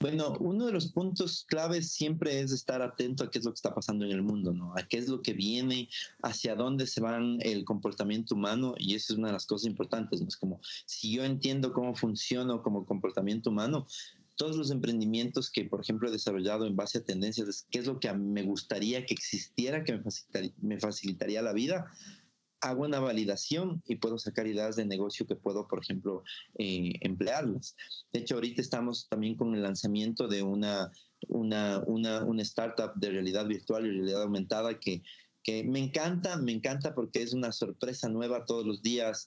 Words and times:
Bueno, 0.00 0.36
uno 0.38 0.66
de 0.66 0.72
los 0.72 0.92
puntos 0.92 1.44
claves 1.48 1.90
siempre 1.90 2.38
es 2.40 2.52
estar 2.52 2.82
atento 2.82 3.24
a 3.24 3.30
qué 3.30 3.40
es 3.40 3.44
lo 3.44 3.50
que 3.50 3.56
está 3.56 3.74
pasando 3.74 4.04
en 4.04 4.12
el 4.12 4.22
mundo, 4.22 4.52
¿no? 4.52 4.72
A 4.76 4.86
qué 4.86 4.96
es 4.96 5.08
lo 5.08 5.22
que 5.22 5.32
viene, 5.32 5.88
hacia 6.22 6.54
dónde 6.54 6.86
se 6.86 7.00
va 7.00 7.18
el 7.40 7.64
comportamiento 7.64 8.36
humano 8.36 8.74
y 8.78 8.94
eso 8.94 9.12
es 9.12 9.18
una 9.18 9.28
de 9.28 9.32
las 9.32 9.46
cosas 9.46 9.66
importantes, 9.66 10.20
¿no? 10.20 10.28
Es 10.28 10.36
como, 10.36 10.60
si 10.86 11.10
yo 11.10 11.24
entiendo 11.24 11.72
cómo 11.72 11.96
funciona 11.96 12.62
como 12.62 12.86
comportamiento 12.86 13.50
humano, 13.50 13.88
todos 14.36 14.56
los 14.56 14.70
emprendimientos 14.70 15.50
que, 15.50 15.64
por 15.64 15.80
ejemplo, 15.80 16.08
he 16.08 16.12
desarrollado 16.12 16.64
en 16.64 16.76
base 16.76 16.98
a 16.98 17.04
tendencias, 17.04 17.66
qué 17.68 17.80
es 17.80 17.86
lo 17.86 17.98
que 17.98 18.12
me 18.12 18.44
gustaría 18.44 19.04
que 19.04 19.14
existiera, 19.14 19.82
que 19.82 20.00
me 20.58 20.78
facilitaría 20.78 21.42
la 21.42 21.52
vida, 21.52 21.90
hago 22.60 22.84
una 22.84 23.00
validación 23.00 23.82
y 23.86 23.96
puedo 23.96 24.18
sacar 24.18 24.46
ideas 24.46 24.76
de 24.76 24.84
negocio 24.84 25.26
que 25.26 25.36
puedo, 25.36 25.68
por 25.68 25.82
ejemplo, 25.82 26.22
eh, 26.58 26.92
emplearlas. 27.00 27.76
De 28.12 28.20
hecho, 28.20 28.36
ahorita 28.36 28.60
estamos 28.60 29.08
también 29.08 29.36
con 29.36 29.54
el 29.54 29.62
lanzamiento 29.62 30.28
de 30.28 30.42
una, 30.42 30.90
una, 31.28 31.82
una, 31.86 32.24
una 32.24 32.42
startup 32.42 32.94
de 32.96 33.10
realidad 33.10 33.46
virtual 33.46 33.86
y 33.86 33.90
realidad 33.90 34.22
aumentada 34.22 34.78
que, 34.78 35.02
que 35.42 35.64
me 35.64 35.78
encanta, 35.78 36.36
me 36.36 36.52
encanta 36.52 36.94
porque 36.94 37.22
es 37.22 37.32
una 37.32 37.52
sorpresa 37.52 38.08
nueva 38.08 38.44
todos 38.44 38.66
los 38.66 38.82
días. 38.82 39.26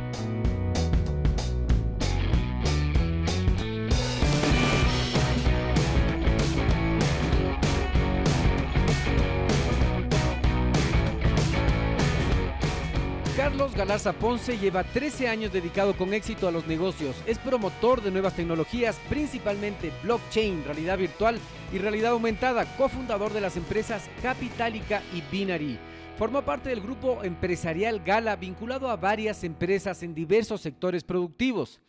Carlos 13.51 13.75
Galarza 13.75 14.13
Ponce 14.13 14.57
lleva 14.57 14.85
13 14.85 15.27
años 15.27 15.51
dedicado 15.51 15.97
con 15.97 16.13
éxito 16.13 16.47
a 16.47 16.51
los 16.51 16.67
negocios. 16.67 17.17
Es 17.25 17.37
promotor 17.37 18.01
de 18.01 18.09
nuevas 18.09 18.33
tecnologías, 18.33 18.97
principalmente 19.09 19.91
blockchain, 20.03 20.63
realidad 20.63 20.97
virtual 20.97 21.37
y 21.73 21.77
realidad 21.77 22.13
aumentada, 22.13 22.63
cofundador 22.77 23.33
de 23.33 23.41
las 23.41 23.57
empresas 23.57 24.09
Capitalica 24.21 25.03
y 25.13 25.21
Binary. 25.29 25.77
Forma 26.17 26.45
parte 26.45 26.69
del 26.69 26.79
grupo 26.79 27.25
empresarial 27.25 27.99
Gala 27.99 28.37
vinculado 28.37 28.89
a 28.89 28.95
varias 28.95 29.43
empresas 29.43 30.01
en 30.01 30.15
diversos 30.15 30.61
sectores 30.61 31.03
productivos. 31.03 31.81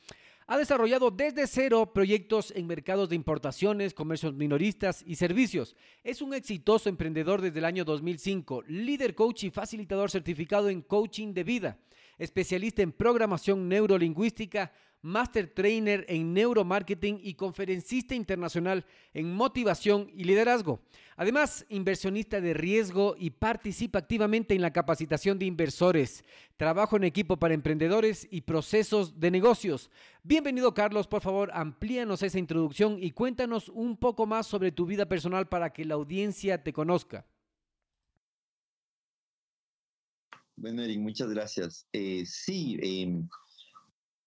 Ha 0.52 0.58
desarrollado 0.58 1.10
desde 1.10 1.46
cero 1.46 1.94
proyectos 1.94 2.52
en 2.54 2.66
mercados 2.66 3.08
de 3.08 3.16
importaciones, 3.16 3.94
comercios 3.94 4.34
minoristas 4.34 5.02
y 5.06 5.14
servicios. 5.14 5.74
Es 6.04 6.20
un 6.20 6.34
exitoso 6.34 6.90
emprendedor 6.90 7.40
desde 7.40 7.60
el 7.60 7.64
año 7.64 7.86
2005, 7.86 8.64
líder 8.66 9.14
coach 9.14 9.44
y 9.44 9.50
facilitador 9.50 10.10
certificado 10.10 10.68
en 10.68 10.82
coaching 10.82 11.32
de 11.32 11.44
vida, 11.44 11.78
especialista 12.18 12.82
en 12.82 12.92
programación 12.92 13.66
neurolingüística, 13.66 14.70
Master 15.02 15.48
Trainer 15.48 16.06
en 16.08 16.32
Neuromarketing 16.32 17.20
y 17.22 17.34
conferencista 17.34 18.14
internacional 18.14 18.86
en 19.12 19.34
motivación 19.34 20.08
y 20.14 20.24
liderazgo. 20.24 20.80
Además, 21.16 21.66
inversionista 21.68 22.40
de 22.40 22.54
riesgo 22.54 23.16
y 23.18 23.30
participa 23.30 23.98
activamente 23.98 24.54
en 24.54 24.62
la 24.62 24.72
capacitación 24.72 25.38
de 25.38 25.46
inversores, 25.46 26.24
trabajo 26.56 26.96
en 26.96 27.04
equipo 27.04 27.36
para 27.36 27.54
emprendedores 27.54 28.28
y 28.30 28.42
procesos 28.42 29.18
de 29.18 29.32
negocios. 29.32 29.90
Bienvenido 30.22 30.72
Carlos, 30.72 31.08
por 31.08 31.20
favor, 31.20 31.50
amplíanos 31.52 32.22
esa 32.22 32.38
introducción 32.38 33.02
y 33.02 33.10
cuéntanos 33.10 33.68
un 33.68 33.96
poco 33.96 34.26
más 34.26 34.46
sobre 34.46 34.70
tu 34.70 34.86
vida 34.86 35.06
personal 35.06 35.48
para 35.48 35.72
que 35.72 35.84
la 35.84 35.94
audiencia 35.94 36.62
te 36.62 36.72
conozca. 36.72 37.26
Bueno, 40.56 40.82
Eric, 40.82 41.00
muchas 41.00 41.28
gracias. 41.28 41.88
Eh, 41.92 42.24
sí, 42.24 42.78
em, 42.80 43.28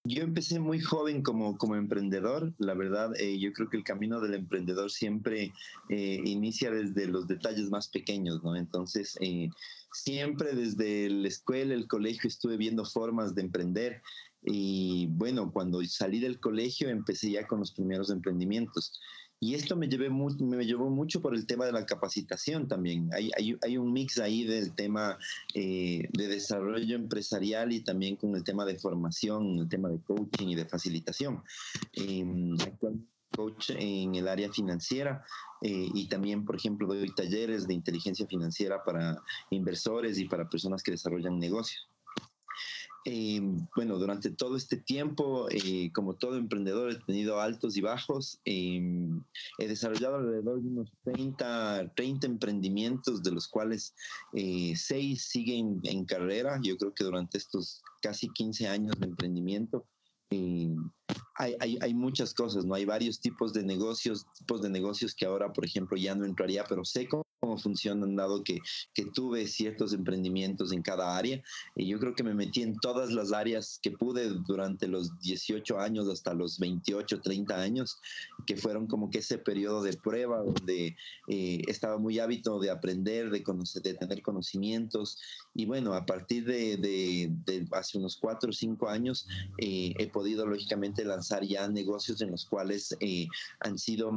yo 0.06 0.22
empecé 0.24 0.60
muy 0.60 0.80
joven 0.80 1.22
como, 1.24 1.58
como 1.58 1.76
emprendedor. 1.76 2.54
La 2.60 2.74
verdad, 2.76 3.12
eh, 3.20 3.40
yo 3.40 3.52
creo 3.54 3.70
que 3.70 3.78
el 3.78 3.84
camino 3.84 4.22
del 4.22 4.36
emprendedor 4.36 4.92
siempre 4.92 5.52
eh, 5.90 6.22
inicia 6.24 6.72
desde 6.72 7.08
los 7.08 7.28
detalles 7.28 7.70
más 7.70 7.88
pequeños, 7.88 8.44
¿no? 8.44 8.56
Entonces, 8.56 9.18
eh, 9.20 9.50
siempre 9.92 10.54
desde 10.54 11.10
la 11.10 11.28
escuela, 11.28 11.74
el 11.74 11.88
colegio, 11.88 12.28
estuve 12.28 12.56
viendo 12.56 12.86
formas 12.86 13.34
de 13.34 13.42
emprender. 13.42 14.02
Y 14.44 15.08
bueno, 15.08 15.52
cuando 15.52 15.84
salí 15.86 16.20
del 16.20 16.40
colegio 16.40 16.90
empecé 16.90 17.32
ya 17.32 17.48
con 17.48 17.60
los 17.60 17.74
primeros 17.74 18.12
emprendimientos. 18.12 19.00
Y 19.40 19.54
esto 19.54 19.76
me, 19.76 19.88
llevé 19.88 20.10
llevó 20.66 20.90
mucho 20.90 21.22
por 21.22 21.36
el 21.36 21.46
tema 21.46 21.66
de 21.66 21.74
la 21.74 21.86
capacitación 21.86 22.68
también. 22.68 23.10
Hay, 23.14 23.78
un 23.78 23.92
mix 23.92 24.18
ahí 24.20 24.46
del 24.46 24.74
tema 24.74 25.18
eh, 25.54 26.08
de 26.14 26.28
desarrollo 26.28 26.96
empresarial 26.96 27.72
y 27.72 27.82
también 27.82 28.16
con 28.16 28.36
el 28.36 28.44
tema 28.44 28.66
de 28.66 28.80
formación, 28.80 29.60
el 29.60 29.70
tema 29.70 29.90
de 29.90 30.00
coaching 30.02 30.48
y 30.48 30.56
de 30.56 30.66
facilitación. 30.66 31.44
Eh, 31.94 32.26
actualmente 32.62 33.16
coach 33.36 33.72
en 33.72 34.16
el 34.16 34.28
área 34.28 34.52
financiera 34.52 35.24
eh, 35.62 35.90
y 35.94 36.08
también, 36.08 36.46
por 36.46 36.56
ejemplo, 36.56 36.88
doy 36.88 37.14
talleres 37.14 37.68
de 37.68 37.74
inteligencia 37.74 38.26
financiera 38.28 38.84
para 38.84 39.22
inversores 39.50 40.18
y 40.18 40.26
para 40.26 40.50
personas 40.50 40.82
que 40.82 40.92
desarrollan 40.92 41.38
negocios. 41.38 41.90
Eh, 43.08 43.40
bueno, 43.76 44.00
durante 44.00 44.32
todo 44.32 44.58
este 44.58 44.78
tiempo, 44.78 45.48
eh, 45.52 45.92
como 45.94 46.16
todo 46.16 46.38
emprendedor, 46.38 46.92
he 46.92 46.96
tenido 46.96 47.40
altos 47.40 47.78
y 47.78 47.82
bajos. 47.82 48.40
Eh, 48.46 48.82
he 49.60 49.68
desarrollado 49.68 50.16
alrededor 50.16 50.60
de 50.60 50.68
unos 50.70 50.92
30, 51.04 51.94
30 51.96 52.26
emprendimientos, 52.26 53.22
de 53.22 53.32
los 53.32 53.48
cuales 53.48 53.94
6 54.34 55.22
siguen 55.22 55.82
en 55.84 56.06
carrera. 56.06 56.60
Yo 56.64 56.78
creo 56.78 56.96
que 56.96 57.04
durante 57.04 57.38
estos 57.38 57.84
casi 58.02 58.28
15 58.30 58.68
años 58.68 59.00
de 59.00 59.06
emprendimiento, 59.06 59.86
hay, 61.38 61.56
hay, 61.60 61.78
hay, 61.80 61.94
muchas 61.94 62.34
cosas, 62.34 62.66
¿no? 62.66 62.74
Hay 62.74 62.86
varios 62.86 63.20
tipos 63.20 63.54
de 63.54 63.64
negocios, 63.64 64.26
tipos 64.34 64.62
de 64.64 64.70
negocios 64.70 65.14
que 65.14 65.26
ahora, 65.26 65.54
por 65.54 65.64
ejemplo, 65.64 65.96
ya 65.96 66.16
no 66.16 66.26
entraría, 66.26 66.64
pero 66.68 66.84
sé 66.84 67.08
cómo 67.08 67.25
cómo 67.46 67.58
funcionan, 67.60 68.16
dado 68.16 68.44
que, 68.44 68.60
que, 68.96 69.06
tuve 69.06 69.46
ciertos 69.48 69.94
emprendimientos 69.94 70.72
en 70.72 70.82
cada 70.82 71.16
área. 71.16 71.44
Y 71.76 71.88
yo 71.88 72.00
creo 72.00 72.16
que 72.16 72.24
me 72.24 72.34
metí 72.34 72.64
en 72.64 72.76
todas 72.78 73.12
las 73.12 73.32
áreas 73.32 73.80
que 73.84 73.92
pude 73.92 74.30
durante 74.48 74.88
los 74.88 75.18
18 75.20 75.80
años 75.80 76.08
hasta 76.08 76.34
los 76.34 76.58
28, 76.58 77.22
30 77.22 77.56
años, 77.56 78.00
que 78.48 78.58
fueron 78.58 78.88
como 78.88 79.12
que 79.12 79.20
ese 79.20 79.38
periodo 79.38 79.84
de 79.84 79.94
prueba 79.94 80.42
donde 80.42 80.96
eh, 81.28 81.62
estaba 81.68 82.00
muy 82.00 82.18
hábito 82.18 82.60
de 82.60 82.72
aprender, 82.72 83.30
de, 83.30 83.44
conocer, 83.44 83.84
de 83.84 83.94
tener 83.94 84.24
conocimientos. 84.24 85.20
Y 85.54 85.68
bueno, 85.68 85.94
a 85.94 86.06
partir 86.06 86.46
de, 86.46 86.78
de, 86.78 87.68
hace 87.74 88.00
unos 88.00 88.18
4 88.18 88.50
o 88.50 88.54
5 88.54 88.90
años, 88.90 89.28
eh, 89.60 89.94
he 90.00 90.08
podido 90.08 90.48
lógicamente 90.48 91.06
lanzar 91.06 91.44
ya 91.44 91.68
negocios 91.68 92.22
en 92.22 92.32
los 92.32 92.46
cuales 92.46 92.98
eh, 93.02 93.28
han 93.60 93.78
sido 93.78 94.12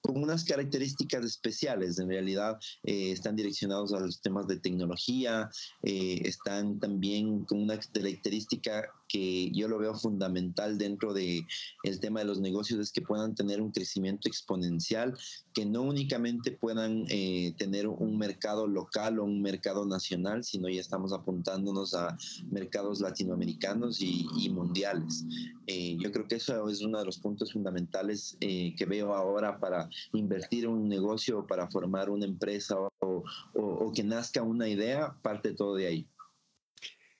con 0.00 0.22
unas 0.22 0.44
características 0.44 1.24
especiales. 1.24 1.98
En 1.98 2.08
realidad 2.08 2.58
eh, 2.84 3.12
están 3.12 3.36
direccionados 3.36 3.92
a 3.92 4.00
los 4.00 4.20
temas 4.20 4.46
de 4.46 4.58
tecnología, 4.58 5.50
eh, 5.82 6.20
están 6.24 6.78
también 6.78 7.44
con 7.44 7.62
una 7.62 7.78
característica 7.78 8.92
que 9.10 9.50
yo 9.50 9.66
lo 9.66 9.78
veo 9.78 9.94
fundamental 9.94 10.78
dentro 10.78 11.12
de 11.12 11.44
el 11.82 12.00
tema 12.00 12.20
de 12.20 12.26
los 12.26 12.40
negocios 12.40 12.78
es 12.78 12.92
que 12.92 13.02
puedan 13.02 13.34
tener 13.34 13.60
un 13.60 13.72
crecimiento 13.72 14.28
exponencial, 14.28 15.16
que 15.52 15.66
no 15.66 15.82
únicamente 15.82 16.52
puedan 16.52 17.06
eh, 17.08 17.52
tener 17.58 17.88
un 17.88 18.18
mercado 18.18 18.68
local 18.68 19.18
o 19.18 19.24
un 19.24 19.42
mercado 19.42 19.84
nacional, 19.84 20.44
sino 20.44 20.68
ya 20.68 20.80
estamos 20.80 21.12
apuntándonos 21.12 21.94
a 21.94 22.16
mercados 22.50 23.00
latinoamericanos 23.00 24.00
y, 24.00 24.28
mundiales. 24.50 25.24
Eh, 25.66 25.96
yo 26.00 26.10
creo 26.12 26.26
que 26.26 26.36
eso 26.36 26.68
es 26.68 26.82
uno 26.82 26.98
de 26.98 27.04
los 27.04 27.18
puntos 27.18 27.52
fundamentales 27.52 28.36
eh, 28.40 28.74
que 28.76 28.84
veo 28.84 29.14
ahora 29.14 29.58
para 29.58 29.88
invertir 30.12 30.64
en 30.64 30.70
un 30.70 30.88
negocio 30.88 31.40
o 31.40 31.46
para 31.46 31.68
formar 31.70 32.10
una 32.10 32.26
empresa 32.26 32.76
o, 32.78 33.24
o 33.54 33.92
que 33.92 34.02
nazca 34.02 34.42
una 34.42 34.68
idea, 34.68 35.16
parte 35.22 35.54
todo 35.54 35.74
de 35.74 35.86
ahí. 35.86 36.08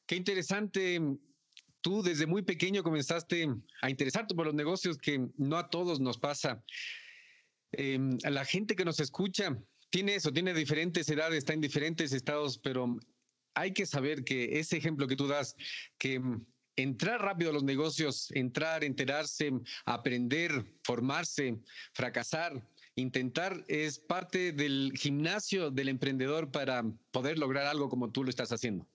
Qué 0.06 0.16
interesante 0.16 1.00
tú 1.80 2.02
desde 2.02 2.26
muy 2.26 2.42
pequeño 2.42 2.82
comenzaste 2.82 3.48
a 3.82 3.90
interesarte 3.90 4.34
por 4.34 4.46
los 4.46 4.54
negocios 4.54 4.98
que 4.98 5.28
no 5.36 5.56
a 5.56 5.70
todos 5.70 6.00
nos 6.00 6.18
pasa. 6.18 6.64
Em, 7.72 8.18
la 8.22 8.44
gente 8.44 8.74
que 8.74 8.84
nos 8.84 9.00
escucha 9.00 9.56
tiene 9.90 10.16
eso, 10.16 10.32
tiene 10.32 10.54
diferentes 10.54 11.08
edades, 11.08 11.38
está 11.38 11.52
en 11.52 11.60
diferentes 11.60 12.12
estados, 12.12 12.58
pero 12.58 12.96
hay 13.54 13.72
que 13.72 13.86
saber 13.86 14.24
que 14.24 14.58
ese 14.58 14.76
ejemplo 14.76 15.06
que 15.06 15.16
tú 15.16 15.26
das, 15.26 15.56
que 15.98 16.20
entrar 16.76 17.20
rápido 17.20 17.50
a 17.50 17.52
los 17.52 17.64
negocios, 17.64 18.30
entrar, 18.32 18.84
enterarse, 18.84 19.52
aprender, 19.84 20.64
formarse, 20.84 21.58
fracasar, 21.92 22.66
intentar 22.94 23.64
es 23.68 23.98
parte 23.98 24.52
del 24.52 24.92
gimnasio 24.96 25.70
del 25.70 25.88
emprendedor 25.88 26.50
para 26.50 26.84
poder 27.10 27.38
lograr 27.38 27.66
algo 27.66 27.88
como 27.88 28.10
tú 28.10 28.24
lo 28.24 28.30
estás 28.30 28.52
haciendo. 28.52 28.86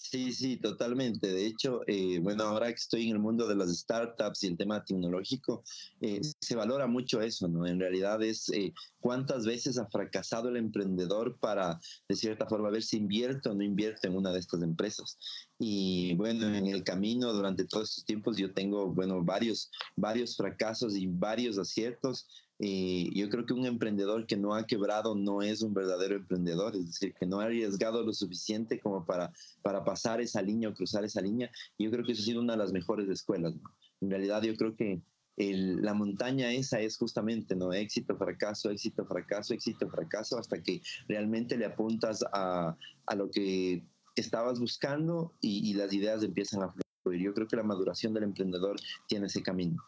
Sí, 0.00 0.32
sí, 0.32 0.56
totalmente. 0.56 1.26
De 1.26 1.44
hecho, 1.44 1.80
eh, 1.88 2.20
bueno, 2.20 2.44
ahora 2.44 2.68
que 2.68 2.74
estoy 2.74 3.08
en 3.08 3.16
el 3.16 3.18
mundo 3.18 3.48
de 3.48 3.56
las 3.56 3.76
startups 3.76 4.44
y 4.44 4.46
el 4.46 4.56
tema 4.56 4.84
tecnológico, 4.84 5.64
eh, 6.00 6.20
se 6.40 6.54
valora 6.54 6.86
mucho 6.86 7.20
eso, 7.20 7.48
¿no? 7.48 7.66
En 7.66 7.80
realidad 7.80 8.22
es 8.22 8.48
eh, 8.50 8.72
cuántas 9.00 9.44
veces 9.44 9.76
ha 9.76 9.88
fracasado 9.88 10.50
el 10.50 10.56
emprendedor 10.56 11.36
para, 11.40 11.80
de 12.08 12.14
cierta 12.14 12.46
forma, 12.46 12.70
ver 12.70 12.84
si 12.84 12.96
invierte 12.96 13.48
o 13.48 13.54
no 13.54 13.64
invierte 13.64 14.06
en 14.06 14.16
una 14.16 14.30
de 14.30 14.38
estas 14.38 14.62
empresas. 14.62 15.18
Y 15.58 16.14
bueno, 16.14 16.46
en 16.46 16.68
el 16.68 16.84
camino, 16.84 17.32
durante 17.32 17.64
todos 17.64 17.90
estos 17.90 18.04
tiempos, 18.04 18.36
yo 18.36 18.54
tengo, 18.54 18.94
bueno, 18.94 19.24
varios, 19.24 19.68
varios 19.96 20.36
fracasos 20.36 20.94
y 20.94 21.08
varios 21.08 21.58
aciertos 21.58 22.47
y 22.58 23.16
yo 23.18 23.28
creo 23.30 23.46
que 23.46 23.52
un 23.52 23.66
emprendedor 23.66 24.26
que 24.26 24.36
no 24.36 24.54
ha 24.54 24.66
quebrado 24.66 25.14
no 25.14 25.42
es 25.42 25.62
un 25.62 25.72
verdadero 25.74 26.16
emprendedor, 26.16 26.74
es 26.74 26.86
decir, 26.86 27.14
que 27.14 27.24
no 27.24 27.40
ha 27.40 27.44
arriesgado 27.44 28.02
lo 28.02 28.12
suficiente 28.12 28.80
como 28.80 29.04
para, 29.04 29.32
para 29.62 29.84
pasar 29.84 30.20
esa 30.20 30.42
línea 30.42 30.68
o 30.68 30.74
cruzar 30.74 31.04
esa 31.04 31.20
línea. 31.20 31.50
Yo 31.78 31.90
creo 31.90 32.04
que 32.04 32.12
eso 32.12 32.22
ha 32.22 32.24
sido 32.24 32.40
una 32.40 32.54
de 32.54 32.58
las 32.58 32.72
mejores 32.72 33.08
escuelas. 33.08 33.54
En 34.00 34.10
realidad 34.10 34.42
yo 34.42 34.56
creo 34.56 34.74
que 34.74 35.00
la 35.36 35.94
montaña 35.94 36.52
esa 36.52 36.80
es 36.80 36.98
justamente, 36.98 37.54
¿no? 37.54 37.72
Éxito, 37.72 38.16
fracaso, 38.16 38.70
éxito, 38.70 39.06
fracaso, 39.06 39.54
éxito, 39.54 39.88
fracaso, 39.88 40.36
hasta 40.36 40.60
que 40.60 40.82
realmente 41.06 41.56
le 41.56 41.66
apuntas 41.66 42.24
a, 42.32 42.76
a 43.06 43.14
lo 43.14 43.30
que 43.30 43.84
estabas 44.16 44.58
buscando 44.58 45.32
y, 45.40 45.70
y 45.70 45.74
las 45.74 45.92
ideas 45.92 46.24
empiezan 46.24 46.64
a 46.64 46.74
fluir. 47.04 47.22
Yo 47.22 47.34
creo 47.34 47.46
que 47.46 47.54
la 47.54 47.62
maduración 47.62 48.12
del 48.14 48.24
emprendedor 48.24 48.80
tiene 49.06 49.26
ese 49.26 49.42
camino. 49.42 49.80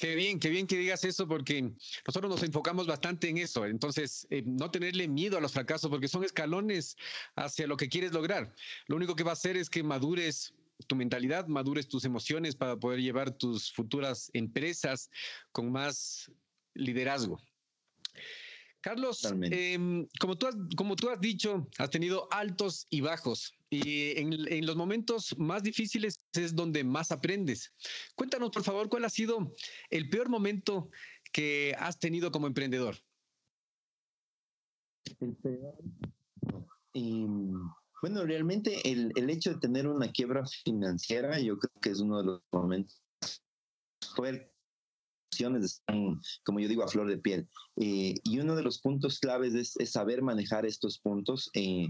Qué 0.00 0.14
bien, 0.14 0.40
qué 0.40 0.48
bien 0.48 0.66
que 0.66 0.78
digas 0.78 1.04
eso 1.04 1.28
porque 1.28 1.74
nosotros 2.06 2.30
nos 2.30 2.42
enfocamos 2.42 2.86
bastante 2.86 3.28
en 3.28 3.36
eso. 3.36 3.66
Entonces, 3.66 4.26
eh, 4.30 4.42
no 4.46 4.70
tenerle 4.70 5.06
miedo 5.06 5.36
a 5.36 5.42
los 5.42 5.52
fracasos 5.52 5.90
porque 5.90 6.08
son 6.08 6.24
escalones 6.24 6.96
hacia 7.36 7.66
lo 7.66 7.76
que 7.76 7.90
quieres 7.90 8.12
lograr. 8.12 8.54
Lo 8.86 8.96
único 8.96 9.14
que 9.14 9.24
va 9.24 9.32
a 9.32 9.34
hacer 9.34 9.58
es 9.58 9.68
que 9.68 9.82
madures 9.82 10.54
tu 10.86 10.96
mentalidad, 10.96 11.48
madures 11.48 11.86
tus 11.86 12.06
emociones 12.06 12.56
para 12.56 12.78
poder 12.78 13.00
llevar 13.00 13.32
tus 13.32 13.70
futuras 13.74 14.30
empresas 14.32 15.10
con 15.52 15.70
más 15.70 16.32
liderazgo. 16.72 17.38
Carlos, 18.80 19.24
em, 19.42 20.06
como, 20.18 20.36
tú 20.38 20.46
has, 20.46 20.56
como 20.76 20.96
tú 20.96 21.10
has 21.10 21.20
dicho, 21.20 21.68
has 21.78 21.90
tenido 21.90 22.28
altos 22.30 22.86
y 22.88 23.02
bajos. 23.02 23.52
Y 23.68 24.18
en, 24.18 24.66
los 24.66 24.74
momentos 24.74 25.36
más 25.38 25.62
difíciles 25.62 26.18
es 26.32 26.56
donde 26.56 26.82
más 26.82 27.12
aprendes. 27.12 27.72
Cuéntanos, 28.14 28.50
por 28.50 28.64
favor, 28.64 28.88
cuál 28.88 29.04
ha 29.04 29.10
sido 29.10 29.54
el 29.90 30.08
peor 30.08 30.28
momento 30.28 30.90
que 31.32 31.74
has 31.78 31.98
tenido 31.98 32.32
como 32.32 32.46
emprendedor. 32.46 32.96
El 35.20 35.36
peor. 35.36 35.76
bueno, 38.02 38.24
realmente 38.24 38.90
el, 38.90 39.12
el, 39.14 39.30
hecho 39.30 39.50
de 39.54 39.60
tener 39.60 39.86
una 39.86 40.10
quiebra 40.10 40.44
financiera, 40.64 41.38
yo 41.38 41.58
creo 41.58 41.80
que 41.80 41.90
es 41.90 42.00
uno 42.00 42.18
de 42.18 42.24
los 42.24 42.42
momentos 42.50 43.02
fuertes 44.14 44.49
están, 45.30 46.20
como 46.44 46.60
yo 46.60 46.68
digo, 46.68 46.82
a 46.82 46.88
flor 46.88 47.08
de 47.08 47.18
piel. 47.18 47.48
Eh, 47.76 48.14
y 48.24 48.38
uno 48.38 48.56
de 48.56 48.62
los 48.62 48.80
puntos 48.80 49.18
claves 49.18 49.54
es, 49.54 49.90
saber 49.90 50.22
manejar 50.22 50.66
estos 50.66 50.98
puntos. 50.98 51.50
Eh, 51.54 51.86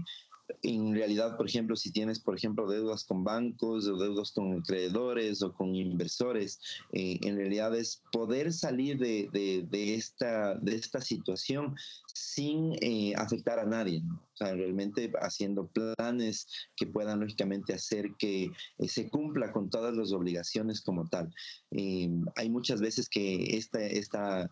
en 0.63 0.93
realidad, 0.93 1.37
por 1.37 1.47
ejemplo, 1.47 1.75
si 1.75 1.91
tienes, 1.91 2.19
por 2.19 2.35
ejemplo, 2.35 2.69
deudas 2.69 3.03
con 3.03 3.23
bancos 3.23 3.87
o 3.87 3.97
deudas 3.97 4.31
con 4.31 4.61
creadores 4.61 5.41
o 5.41 5.53
con 5.53 5.75
inversores, 5.75 6.59
eh, 6.91 7.19
en 7.23 7.37
realidad 7.37 7.75
es 7.75 8.01
poder 8.11 8.53
salir 8.53 8.97
de, 8.97 9.29
de, 9.31 9.95
esta, 9.95 10.55
de 10.55 10.75
esta 10.75 11.01
situación 11.01 11.75
sin 12.13 12.73
eh, 12.81 13.13
afectar 13.15 13.59
a 13.59 13.65
nadie, 13.65 14.01
¿no? 14.01 14.15
o 14.15 14.37
sea, 14.37 14.53
realmente 14.53 15.11
haciendo 15.21 15.67
planes 15.67 16.47
que 16.75 16.87
puedan 16.87 17.19
lógicamente 17.19 17.73
hacer 17.73 18.11
que 18.17 18.51
eh, 18.77 18.87
se 18.87 19.09
cumpla 19.09 19.51
con 19.51 19.69
todas 19.69 19.95
las 19.95 20.11
obligaciones 20.11 20.81
como 20.81 21.07
tal. 21.07 21.33
hay 21.71 22.49
muchas 22.49 22.81
veces 22.81 23.09
que 23.09 23.57
esta, 23.57 23.81
esta, 23.83 24.49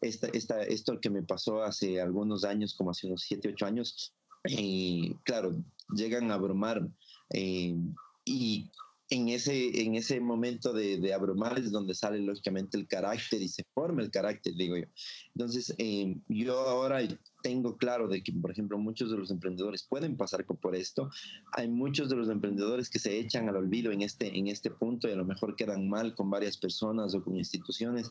esta, 0.00 0.28
esta, 0.28 0.62
esto 0.62 1.00
que 1.00 1.10
me 1.10 1.22
pasó 1.22 1.62
hace 1.62 2.00
algunos 2.00 2.44
años, 2.44 2.74
como 2.74 2.90
hace 2.90 3.06
unos 3.06 3.22
7, 3.22 3.50
8 3.50 3.66
años, 3.66 4.14
y 4.44 5.14
claro, 5.24 5.54
llegan 5.94 6.30
a 6.30 6.34
abrumar 6.34 6.88
eh, 7.30 7.76
y 8.24 8.70
en 9.10 9.28
ese, 9.28 9.82
en 9.82 9.94
ese 9.94 10.20
momento 10.20 10.72
de, 10.72 10.96
de, 10.98 11.12
abrumar 11.12 11.58
es 11.58 11.70
donde 11.70 11.94
sale 11.94 12.18
lógicamente 12.18 12.78
el 12.78 12.88
carácter 12.88 13.42
y 13.42 13.48
se 13.48 13.64
forma 13.74 14.02
el 14.02 14.10
carácter, 14.10 14.54
digo 14.54 14.76
yo. 14.76 14.86
Entonces, 15.34 15.74
eh, 15.76 16.16
yo 16.28 16.58
ahora 16.60 17.02
tengo 17.42 17.76
claro 17.76 18.08
de 18.08 18.22
que, 18.22 18.32
por 18.32 18.50
ejemplo, 18.50 18.78
muchos 18.78 19.10
de 19.10 19.16
los 19.16 19.30
emprendedores 19.30 19.82
pueden 19.82 20.16
pasar 20.16 20.44
por 20.44 20.74
esto. 20.74 21.10
Hay 21.52 21.68
muchos 21.68 22.08
de 22.08 22.16
los 22.16 22.28
emprendedores 22.28 22.88
que 22.88 22.98
se 22.98 23.18
echan 23.18 23.48
al 23.48 23.56
olvido 23.56 23.92
en 23.92 24.02
este, 24.02 24.36
en 24.36 24.48
este 24.48 24.70
punto 24.70 25.08
y 25.08 25.12
a 25.12 25.16
lo 25.16 25.24
mejor 25.24 25.56
quedan 25.56 25.88
mal 25.88 26.14
con 26.14 26.30
varias 26.30 26.56
personas 26.56 27.14
o 27.14 27.22
con 27.22 27.36
instituciones. 27.36 28.08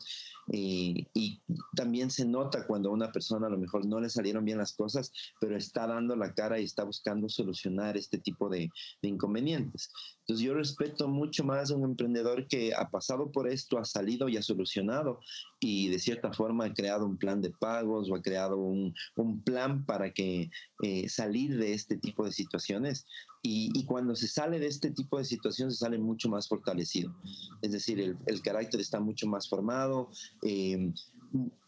y 0.50 1.40
también 1.74 2.10
se 2.10 2.24
nota 2.24 2.66
cuando 2.66 2.90
a 2.90 2.92
una 2.92 3.12
persona 3.12 3.46
a 3.46 3.50
lo 3.50 3.58
mejor 3.58 3.86
no 3.86 4.00
le 4.00 4.10
salieron 4.10 4.44
bien 4.44 4.58
las 4.58 4.72
cosas, 4.72 5.12
pero 5.40 5.56
está 5.56 5.86
dando 5.86 6.16
la 6.16 6.34
cara 6.34 6.60
y 6.60 6.64
está 6.64 6.84
buscando 6.84 7.28
solucionar 7.28 7.96
este 7.96 8.18
tipo 8.18 8.48
de, 8.48 8.70
de 9.00 9.08
inconvenientes. 9.08 9.90
Entonces 10.20 10.46
yo 10.46 10.54
respeto 10.54 11.08
mucho 11.08 11.44
más 11.44 11.70
a 11.70 11.76
un 11.76 11.84
emprendedor 11.84 12.46
que 12.46 12.72
ha 12.74 12.88
pasado 12.90 13.32
por 13.32 13.48
esto, 13.48 13.78
ha 13.78 13.84
salido 13.84 14.28
y 14.28 14.36
ha 14.36 14.42
solucionado 14.42 15.20
y 15.58 15.88
de 15.88 15.98
cierta 15.98 16.32
forma 16.32 16.66
ha 16.66 16.74
creado 16.74 17.06
un 17.06 17.16
plan 17.16 17.40
de 17.40 17.50
pagos 17.50 18.08
o 18.08 18.14
ha 18.14 18.22
creado 18.22 18.56
un 18.56 18.94
plan 19.42 19.84
para 19.84 20.12
que 20.12 20.50
eh, 20.82 21.08
salir 21.08 21.56
de 21.56 21.74
este 21.74 21.96
tipo 21.96 22.24
de 22.24 22.32
situaciones 22.32 23.06
y, 23.44 23.84
cuando 23.86 24.14
se 24.14 24.28
sale 24.28 24.60
de 24.60 24.68
este 24.68 24.90
tipo 24.90 25.18
de 25.18 25.24
situaciones 25.24 25.74
se 25.74 25.80
sale 25.80 25.98
mucho 25.98 26.28
más 26.28 26.48
fortalecido. 26.48 27.12
Es 27.60 27.72
decir, 27.72 27.98
el, 28.00 28.16
el 28.26 28.40
carácter 28.40 28.80
está 28.80 29.00
mucho 29.00 29.26
más 29.26 29.48
formado, 29.48 30.10
eh, 30.42 30.92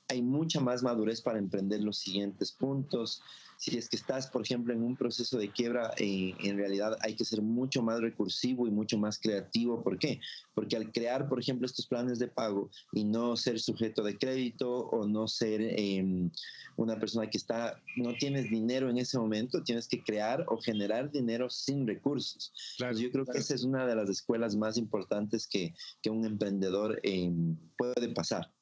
hay 0.08 0.22
mucha 0.22 0.60
más 0.60 0.82
madurez 0.82 1.20
para 1.20 1.38
emprender 1.38 1.82
los 1.82 1.98
siguientes 1.98 2.52
puntos 2.52 3.22
si 3.56 3.78
es 3.78 3.88
que 3.88 3.96
estás, 3.96 4.26
por 4.26 4.42
ejemplo, 4.42 4.72
en 4.72 4.82
un 4.82 4.96
proceso 4.96 5.38
de 5.38 5.50
quiebra, 5.50 5.92
eh, 5.98 6.34
en 6.40 6.56
realidad 6.56 6.96
hay 7.00 7.14
que 7.14 7.24
ser 7.24 7.40
mucho 7.42 7.82
más 7.82 8.00
recursivo 8.00 8.66
y 8.66 8.70
mucho 8.70 8.98
más 8.98 9.18
creativo. 9.18 9.82
¿Por 9.82 9.98
qué? 9.98 10.20
Porque 10.54 10.76
al 10.76 10.92
crear, 10.92 11.28
por 11.28 11.40
ejemplo, 11.40 11.66
estos 11.66 11.86
planes 11.86 12.18
de 12.18 12.28
pago 12.28 12.70
y 12.92 13.04
no 13.04 13.36
ser 13.36 13.60
sujeto 13.60 14.02
de 14.02 14.18
crédito 14.18 14.70
o 14.70 15.06
no 15.06 15.28
ser 15.28 15.60
em, 15.62 16.30
una 16.76 16.98
persona 16.98 17.30
que 17.30 17.38
está, 17.38 17.80
no 17.96 18.14
tienes 18.14 18.50
dinero 18.50 18.90
en 18.90 18.98
ese 18.98 19.18
momento, 19.18 19.62
tienes 19.62 19.88
que 19.88 20.02
crear 20.02 20.44
o 20.48 20.58
generar 20.58 21.10
dinero 21.10 21.48
sin 21.48 21.86
recursos. 21.86 22.52
yo 22.78 23.10
creo 23.10 23.24
que 23.24 23.38
esa 23.38 23.54
es 23.54 23.64
una 23.64 23.86
de 23.86 23.96
las 23.96 24.10
escuelas 24.10 24.56
más 24.56 24.76
importantes 24.76 25.46
que, 25.46 25.74
que 26.02 26.10
un 26.10 26.24
emprendedor 26.24 27.00
em, 27.02 27.56
puede 27.76 28.08
pasar 28.10 28.53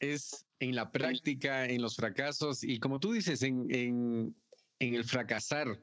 es 0.00 0.46
en 0.60 0.74
la 0.74 0.90
práctica, 0.90 1.66
en 1.66 1.82
los 1.82 1.96
fracasos 1.96 2.62
y 2.64 2.78
como 2.78 3.00
tú 3.00 3.12
dices, 3.12 3.42
en, 3.42 3.66
en, 3.70 4.34
el 4.78 5.04
fracasar 5.04 5.80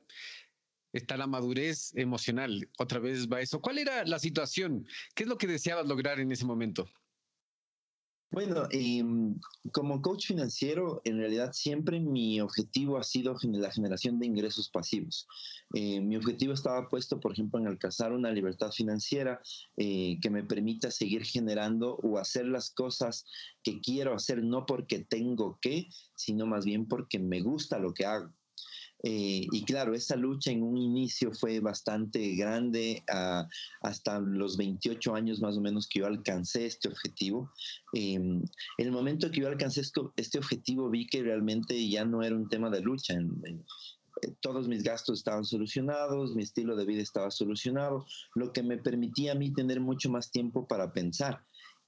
está 0.94 1.18
la 1.18 1.28
madurez 1.28 1.96
emocional. 1.96 2.70
Otra 2.78 3.00
vez 3.00 3.28
va 3.28 3.42
eso. 3.42 3.62
¿Cuál 3.62 3.80
era 3.80 4.06
la 4.06 4.20
situación? 4.20 4.86
¿Qué 5.16 5.24
es 5.24 5.30
lo 5.30 5.38
que 5.38 5.48
deseabas 5.48 5.88
lograr 5.88 6.20
en 6.20 6.32
ese 6.32 6.46
momento? 6.46 6.88
Bueno, 8.32 8.64
em, 8.72 9.36
como 9.74 10.02
coach 10.02 10.28
financiero, 10.28 11.02
en 11.04 11.18
realidad 11.18 11.52
siempre 11.52 12.00
mi 12.00 12.40
objetivo 12.40 12.98
ha 12.98 13.04
sido 13.04 13.36
la 13.44 13.72
generación 13.72 14.20
de 14.20 14.26
ingresos 14.26 14.70
pasivos. 14.70 15.28
Eh, 15.74 16.00
mi 16.00 16.16
objetivo 16.16 16.54
estaba 16.54 16.88
puesto, 16.88 17.20
por 17.20 17.34
ejemplo, 17.34 17.60
en 17.60 17.68
alcanzar 17.68 18.14
una 18.14 18.32
libertad 18.32 18.72
financiera 18.72 19.42
eh, 19.76 20.18
que 20.22 20.30
me 20.30 20.46
permita 20.46 20.92
seguir 20.92 21.26
generando 21.26 21.98
o 21.98 22.18
hacer 22.18 22.46
las 22.46 22.70
cosas 22.72 23.26
que 23.64 23.82
quiero 23.82 24.16
hacer, 24.16 24.42
no 24.42 24.66
porque 24.66 25.00
tengo 25.00 25.60
que, 25.62 25.90
sino 26.16 26.46
más 26.46 26.64
bien 26.64 26.88
porque 26.88 27.20
me 27.20 27.42
gusta 27.42 27.80
lo 27.80 27.94
que 27.94 28.06
hago. 28.06 28.32
Eh, 29.04 29.48
y 29.52 29.64
claro, 29.66 29.94
esa 29.96 30.16
lucha 30.16 30.52
en 30.52 30.62
un 30.64 30.78
inicio 30.78 31.32
fue 31.32 31.60
bastante 31.60 32.36
grande, 32.36 33.04
ah, 33.12 33.48
hasta 33.82 34.20
los 34.20 34.58
28 34.58 35.16
años 35.16 35.42
más 35.42 35.58
o 35.58 35.62
menos 35.62 35.88
que 35.88 36.00
yo 36.00 36.06
alcancé 36.06 36.66
este 36.66 36.88
objetivo. 36.88 37.50
en 37.94 38.44
el 38.78 38.92
momento 38.92 39.32
que 39.32 39.42
yo 39.42 39.48
alcancé 39.48 39.82
este 40.16 40.38
objetivo 40.38 40.90
vi 40.90 41.08
que 41.08 41.24
realmente 41.24 41.90
ya 41.90 42.06
no 42.06 42.24
era 42.24 42.36
un 42.36 42.48
tema 42.48 42.70
de 42.70 42.82
lucha. 42.82 43.16
Eh, 44.22 44.34
todos 44.42 44.68
mis 44.68 44.84
gastos 44.84 45.20
estaban 45.20 45.46
solucionados, 45.46 46.36
mi 46.36 46.44
estilo 46.44 46.76
de 46.76 46.86
vida 46.86 47.02
estaba 47.02 47.32
solucionado, 47.32 48.06
lo 48.36 48.52
que 48.52 48.64
me 48.64 48.78
permitía 48.78 49.32
a 49.32 49.36
mí 49.36 49.54
tener 49.54 49.80
mucho 49.80 50.10
más 50.10 50.32
tiempo 50.32 50.68
para 50.68 50.94
pensar. 50.94 51.44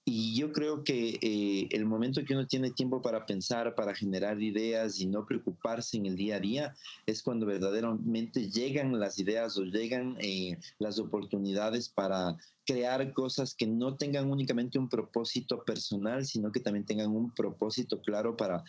Y 0.06 0.36
yo 0.36 0.52
creo 0.52 0.84
que 0.84 1.18
eh, 1.22 1.68
el 1.72 1.86
momento 1.86 2.26
que 2.26 2.34
uno 2.34 2.46
tiene 2.46 2.72
tiempo 2.72 3.02
para 3.02 3.26
pensar, 3.26 3.74
para 3.74 3.96
generar 3.96 4.42
ideas 4.42 5.00
y 5.00 5.06
no 5.06 5.26
preocuparse 5.26 5.96
en 5.96 6.06
el 6.06 6.18
día 6.18 6.36
a 6.36 6.40
día, 6.42 6.76
es 7.06 7.24
cuando 7.24 7.46
verdaderamente 7.46 8.50
llegan 8.50 9.00
las 9.00 9.18
ideas 9.18 9.58
o 9.58 9.64
llegan 9.64 10.18
eh, 10.20 10.58
las 10.78 11.00
oportunidades 11.00 11.88
para 11.88 12.36
crear 12.66 13.14
cosas 13.14 13.56
que 13.56 13.66
no 13.66 13.96
tengan 13.96 14.30
únicamente 14.30 14.78
un 14.78 14.90
propósito 14.90 15.64
personal, 15.64 16.26
sino 16.26 16.52
que 16.52 16.60
también 16.60 16.86
tengan 16.86 17.12
un 17.12 17.34
propósito 17.34 18.02
claro 18.02 18.36
para 18.36 18.62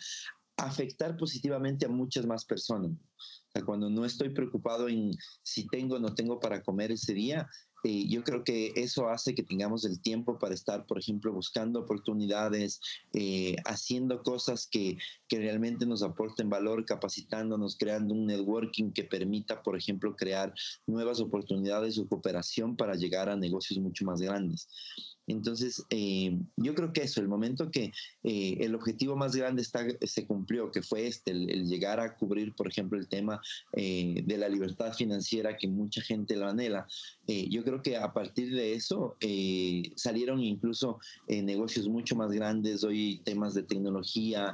afectar 0.57 1.17
positivamente 1.17 1.85
a 1.85 1.89
muchas 1.89 2.25
más 2.25 2.45
personas. 2.45 2.91
O 2.91 3.51
sea, 3.51 3.65
cuando 3.65 3.89
no 3.89 4.05
estoy 4.05 4.29
preocupado 4.29 4.87
en 4.87 5.11
si 5.43 5.67
tengo 5.67 5.95
o 5.95 5.99
no 5.99 6.15
tengo 6.15 6.39
para 6.39 6.63
comer 6.63 6.91
ese 6.91 7.13
día, 7.13 7.49
eh, 7.85 8.07
yo 8.07 8.23
creo 8.23 8.43
que 8.43 8.73
eso 8.75 9.09
hace 9.09 9.35
que 9.35 9.43
tengamos 9.43 9.85
el 9.85 10.01
tiempo 10.01 10.39
para 10.39 10.55
estar, 10.55 10.87
por 10.87 10.97
ejemplo, 10.97 11.31
buscando 11.31 11.79
oportunidades, 11.81 12.81
eh, 13.13 13.57
haciendo 13.65 14.23
cosas 14.23 14.65
que, 14.65 14.97
que 15.27 15.39
realmente 15.39 15.85
nos 15.85 16.03
aporten 16.03 16.49
valor, 16.49 16.85
capacitándonos, 16.85 17.77
creando 17.77 18.13
un 18.13 18.25
networking 18.27 18.91
que 18.91 19.03
permita, 19.03 19.63
por 19.63 19.77
ejemplo, 19.77 20.15
crear 20.15 20.53
nuevas 20.85 21.19
oportunidades 21.19 21.95
de 21.95 22.07
cooperación 22.07 22.75
para 22.75 22.95
llegar 22.95 23.29
a 23.29 23.35
negocios 23.35 23.79
mucho 23.79 24.05
más 24.05 24.21
grandes. 24.21 24.67
Entonces, 25.27 25.83
eh, 25.89 26.37
yo 26.55 26.75
creo 26.75 26.93
que 26.93 27.03
eso, 27.03 27.19
el 27.19 27.27
momento 27.27 27.71
que 27.71 27.91
eh, 28.23 28.57
el 28.59 28.75
objetivo 28.75 29.15
más 29.15 29.35
grande 29.35 29.61
está, 29.61 29.85
se 30.01 30.25
cumplió, 30.25 30.71
que 30.71 30.81
fue 30.81 31.07
este, 31.07 31.31
el, 31.31 31.67
llegar 31.67 31.99
a 31.99 32.15
cubrir, 32.15 32.53
por 32.53 32.67
ejemplo, 32.67 32.99
el 32.99 33.07
tema 33.07 33.41
eh, 33.73 34.21
de 34.25 34.37
la 34.37 34.49
libertad 34.49 34.93
financiera 34.93 35.57
que 35.57 35.67
mucha 35.67 36.01
gente 36.01 36.35
lo 36.35 36.47
anhela, 36.47 36.87
yo 37.27 37.63
creo 37.63 37.81
que 37.81 37.97
a 37.97 38.13
partir 38.13 38.53
de 38.53 38.75
eso 38.75 39.17
salieron 39.95 40.41
incluso 40.43 40.99
negocios 41.27 41.87
mucho 41.87 42.15
más 42.15 42.31
grandes, 42.31 42.83
hoy 42.83 43.19
temas 43.23 43.55
de 43.55 43.63
tecnología, 43.63 44.53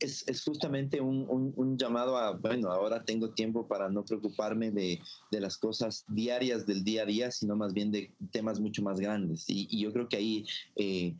es, 0.00 0.26
es, 0.28 0.44
justamente 0.44 1.00
un, 1.00 1.26
un, 1.28 1.78
llamado 1.78 2.16
a, 2.16 2.32
bueno, 2.32 2.70
ahora 2.70 3.04
tengo 3.04 3.30
tiempo 3.30 3.66
para 3.66 3.88
no 3.88 4.04
preocuparme 4.04 4.70
de, 4.70 5.00
de, 5.30 5.40
las 5.40 5.56
cosas 5.56 6.04
diarias 6.08 6.66
del 6.66 6.84
día 6.84 7.02
a 7.02 7.06
día, 7.06 7.30
sino 7.30 7.56
más 7.56 7.72
bien 7.72 7.90
de 7.90 8.12
temas 8.30 8.60
mucho 8.60 8.82
más 8.82 9.00
grandes. 9.00 9.44
Y, 9.48 9.80
yo 9.80 9.92
creo 9.92 10.08
que 10.08 10.16
ahí, 10.16 10.46
eh, 10.76 11.14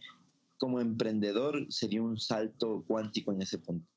como 0.59 0.81
emprendedor, 0.81 1.67
sería 1.71 2.03
un 2.03 2.19
salto 2.19 2.85
cuántico 2.87 3.33
en 3.33 3.43
ese 3.43 3.59
punto. 3.59 3.89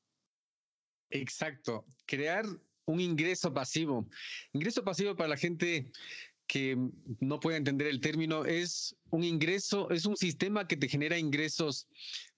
Exacto, 1.10 1.84
crear 2.06 2.44
un 2.86 3.00
ingreso 3.00 3.52
pasivo. 3.52 4.08
Ingreso 4.52 4.84
pasivo 4.84 5.16
para 5.16 5.30
la 5.30 5.36
gente 5.36 5.90
que 6.46 6.76
no 7.20 7.38
puede 7.38 7.58
entender 7.58 7.86
el 7.86 8.00
término, 8.00 8.44
es 8.44 8.96
un 9.10 9.22
ingreso, 9.22 9.88
es 9.90 10.04
un 10.04 10.16
sistema 10.16 10.66
que 10.66 10.76
te 10.76 10.88
genera 10.88 11.16
ingresos 11.16 11.86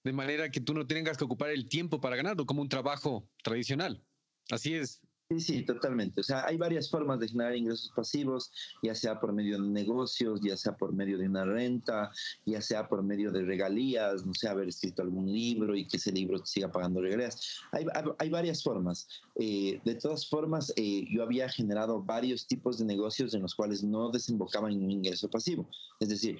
de 0.03 0.13
manera 0.13 0.51
que 0.51 0.61
tú 0.61 0.73
no 0.73 0.85
tengas 0.85 1.17
que 1.17 1.23
ocupar 1.23 1.49
el 1.51 1.67
tiempo 1.67 2.01
para 2.01 2.15
ganarlo, 2.15 2.45
como 2.45 2.61
un 2.61 2.69
trabajo 2.69 3.27
tradicional. 3.43 4.03
Así 4.49 4.73
es. 4.73 5.01
Sí, 5.29 5.39
sí, 5.39 5.65
totalmente. 5.65 6.19
O 6.19 6.23
sea, 6.23 6.45
hay 6.45 6.57
varias 6.57 6.89
formas 6.89 7.19
de 7.19 7.27
generar 7.29 7.55
ingresos 7.55 7.91
pasivos, 7.95 8.51
ya 8.83 8.93
sea 8.93 9.19
por 9.19 9.33
medio 9.33 9.59
de 9.59 9.67
negocios, 9.67 10.41
ya 10.43 10.57
sea 10.57 10.75
por 10.75 10.93
medio 10.93 11.17
de 11.17 11.27
una 11.27 11.45
renta, 11.45 12.11
ya 12.45 12.61
sea 12.61 12.87
por 12.87 13.03
medio 13.03 13.31
de 13.31 13.41
regalías, 13.43 14.25
no 14.25 14.33
sé, 14.33 14.49
haber 14.49 14.67
escrito 14.67 15.01
algún 15.01 15.31
libro 15.31 15.75
y 15.75 15.87
que 15.87 15.97
ese 15.97 16.11
libro 16.11 16.45
siga 16.45 16.71
pagando 16.71 17.01
regalías. 17.01 17.61
Hay, 17.71 17.85
hay 18.19 18.29
varias 18.29 18.61
formas. 18.61 19.07
Eh, 19.35 19.81
de 19.83 19.95
todas 19.95 20.27
formas, 20.27 20.73
eh, 20.75 21.05
yo 21.09 21.23
había 21.23 21.49
generado 21.49 22.03
varios 22.03 22.45
tipos 22.45 22.77
de 22.77 22.85
negocios 22.85 23.33
en 23.33 23.41
los 23.41 23.55
cuales 23.55 23.81
no 23.81 24.11
desembocaban 24.11 24.73
en 24.73 24.83
un 24.83 24.91
ingreso 24.91 25.29
pasivo. 25.29 25.67
Es 25.99 26.09
decir, 26.09 26.37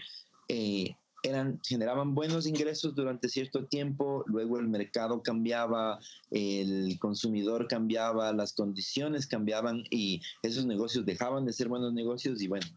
eh, 0.50 0.96
eran, 1.24 1.60
generaban 1.64 2.14
buenos 2.14 2.46
ingresos 2.46 2.96
durante 2.96 3.30
cierto 3.30 3.66
tiempo, 3.66 4.24
luego 4.28 4.60
el 4.60 4.68
mercado 4.68 5.24
cambiaba, 5.24 6.00
el 6.32 6.98
consumidor 7.00 7.68
cambiaba, 7.68 8.34
las 8.34 8.54
condiciones 8.54 9.26
cambiaban 9.28 9.84
y 9.90 10.22
esos 10.42 10.66
negocios 10.66 11.06
dejaban 11.06 11.46
de 11.46 11.54
ser 11.54 11.70
buenos 11.70 11.94
negocios 11.94 12.42
y 12.42 12.48
bueno, 12.48 12.68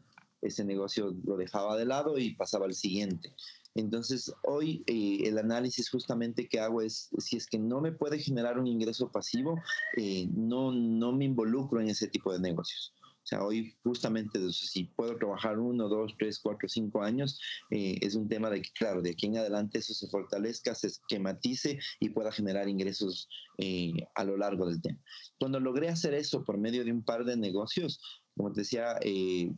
ese 0.42 0.64
negocio 0.64 1.14
lo 1.24 1.36
dejaba 1.36 1.76
de 1.76 1.86
lado 1.86 2.18
y 2.18 2.34
pasaba 2.34 2.66
al 2.66 2.74
siguiente. 2.74 3.32
Entonces, 3.74 4.32
hoy 4.42 4.82
eh, 4.86 5.28
el 5.28 5.36
análisis 5.36 5.90
justamente 5.90 6.48
que 6.48 6.60
hago 6.60 6.80
es, 6.80 7.10
si 7.18 7.36
es 7.36 7.46
que 7.46 7.58
no 7.58 7.80
me 7.80 7.92
puede 7.92 8.18
generar 8.18 8.58
un 8.58 8.66
ingreso 8.66 9.10
pasivo, 9.10 9.60
eh, 9.98 10.26
no, 10.34 10.72
no 10.72 11.12
me 11.12 11.26
involucro 11.26 11.80
en 11.80 11.88
ese 11.88 12.08
tipo 12.08 12.32
de 12.32 12.40
negocios. 12.40 12.94
O 13.26 13.28
sea, 13.28 13.42
hoy 13.42 13.76
justamente 13.82 14.38
si 14.52 14.84
puedo 14.84 15.16
trabajar 15.16 15.58
uno, 15.58 15.88
dos, 15.88 16.14
tres, 16.16 16.38
cuatro, 16.38 16.68
cinco 16.68 17.02
años, 17.02 17.40
eh, 17.72 17.98
es 18.00 18.14
un 18.14 18.28
tema 18.28 18.48
de 18.50 18.62
que, 18.62 18.70
claro, 18.70 19.02
de 19.02 19.10
aquí 19.10 19.26
en 19.26 19.38
adelante 19.38 19.80
eso 19.80 19.94
se 19.94 20.06
fortalezca, 20.06 20.76
se 20.76 20.86
esquematice 20.86 21.80
y 21.98 22.10
pueda 22.10 22.30
generar 22.30 22.68
ingresos 22.68 23.28
eh, 23.58 23.94
a 24.14 24.22
lo 24.22 24.36
largo 24.36 24.68
del 24.68 24.80
tiempo. 24.80 25.02
Cuando 25.40 25.58
logré 25.58 25.88
hacer 25.88 26.14
eso 26.14 26.44
por 26.44 26.56
medio 26.56 26.84
de 26.84 26.92
un 26.92 27.02
par 27.02 27.24
de 27.24 27.36
negocios, 27.36 28.00
como 28.36 28.52
te 28.52 28.60
decía, 28.60 28.94
eh, 29.00 29.50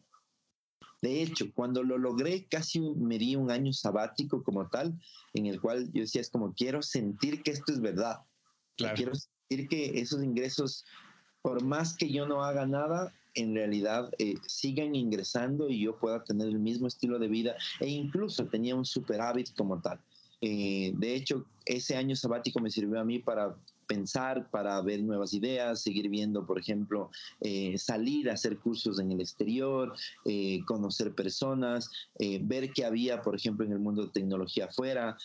de 1.03 1.23
hecho, 1.23 1.53
cuando 1.53 1.83
lo 1.83 1.99
logré, 1.99 2.49
casi 2.49 2.81
me 2.81 3.19
di 3.19 3.37
un 3.37 3.51
año 3.51 3.75
sabático 3.75 4.43
como 4.43 4.71
tal, 4.71 4.99
en 5.35 5.45
el 5.45 5.61
cual 5.61 5.93
yo 5.93 6.01
decía, 6.01 6.23
es 6.23 6.31
como 6.31 6.55
quiero 6.55 6.81
sentir 6.81 7.43
que 7.43 7.51
esto 7.51 7.71
es 7.71 7.83
verdad. 7.83 8.21
Quiero 8.95 9.13
sentir 9.15 9.69
que 9.69 10.01
esos 10.01 10.25
ingresos, 10.25 10.87
por 11.43 11.63
más 11.63 11.95
que 11.95 12.11
yo 12.11 12.27
no 12.27 12.43
haga 12.43 12.65
nada, 12.65 13.13
en 13.35 13.55
realidad 13.55 14.11
eh, 14.19 14.35
sigan 14.47 14.95
ingresando 14.95 15.69
y 15.69 15.81
yo 15.81 15.99
pueda 15.99 16.25
tener 16.25 16.49
el 16.49 16.59
mismo 16.59 16.87
estilo 16.87 17.19
de 17.19 17.29
vida 17.29 17.57
e 17.81 17.89
incluso 17.89 18.47
tenía 18.47 18.75
un 18.75 18.85
superávit 18.85 19.55
como 19.57 19.81
tal. 19.81 20.01
Eh, 20.41 20.93
de 20.97 21.15
hecho, 21.15 21.45
ese 21.65 21.97
año 21.97 22.15
sabático 22.15 22.61
me 22.61 22.71
sirvió 22.71 23.01
a 23.01 23.05
mí 23.05 23.19
para 23.19 23.57
pensar, 23.89 24.51
para 24.51 24.81
ver 24.83 25.03
nuevas 25.03 25.33
ideas, 25.35 25.81
seguir 25.81 26.09
viendo, 26.09 26.47
por 26.47 26.61
ejemplo, 26.61 27.11
eh, 27.41 27.77
salir 27.79 28.31
hacer 28.31 28.59
cursos 28.59 29.01
en 29.01 29.11
el 29.11 29.21
exterior, 29.21 29.95
eh, 30.25 30.61
conocer 30.67 31.15
personas, 31.15 31.91
eh, 32.19 32.39
ver 32.43 32.73
qué 32.73 32.85
había, 32.85 33.23
por 33.23 33.35
ejemplo, 33.35 33.65
en 33.65 33.73
el 33.73 33.81
mundo 33.81 34.05
de 34.05 34.13
tecnología 34.13 34.67
afuera. 34.67 35.17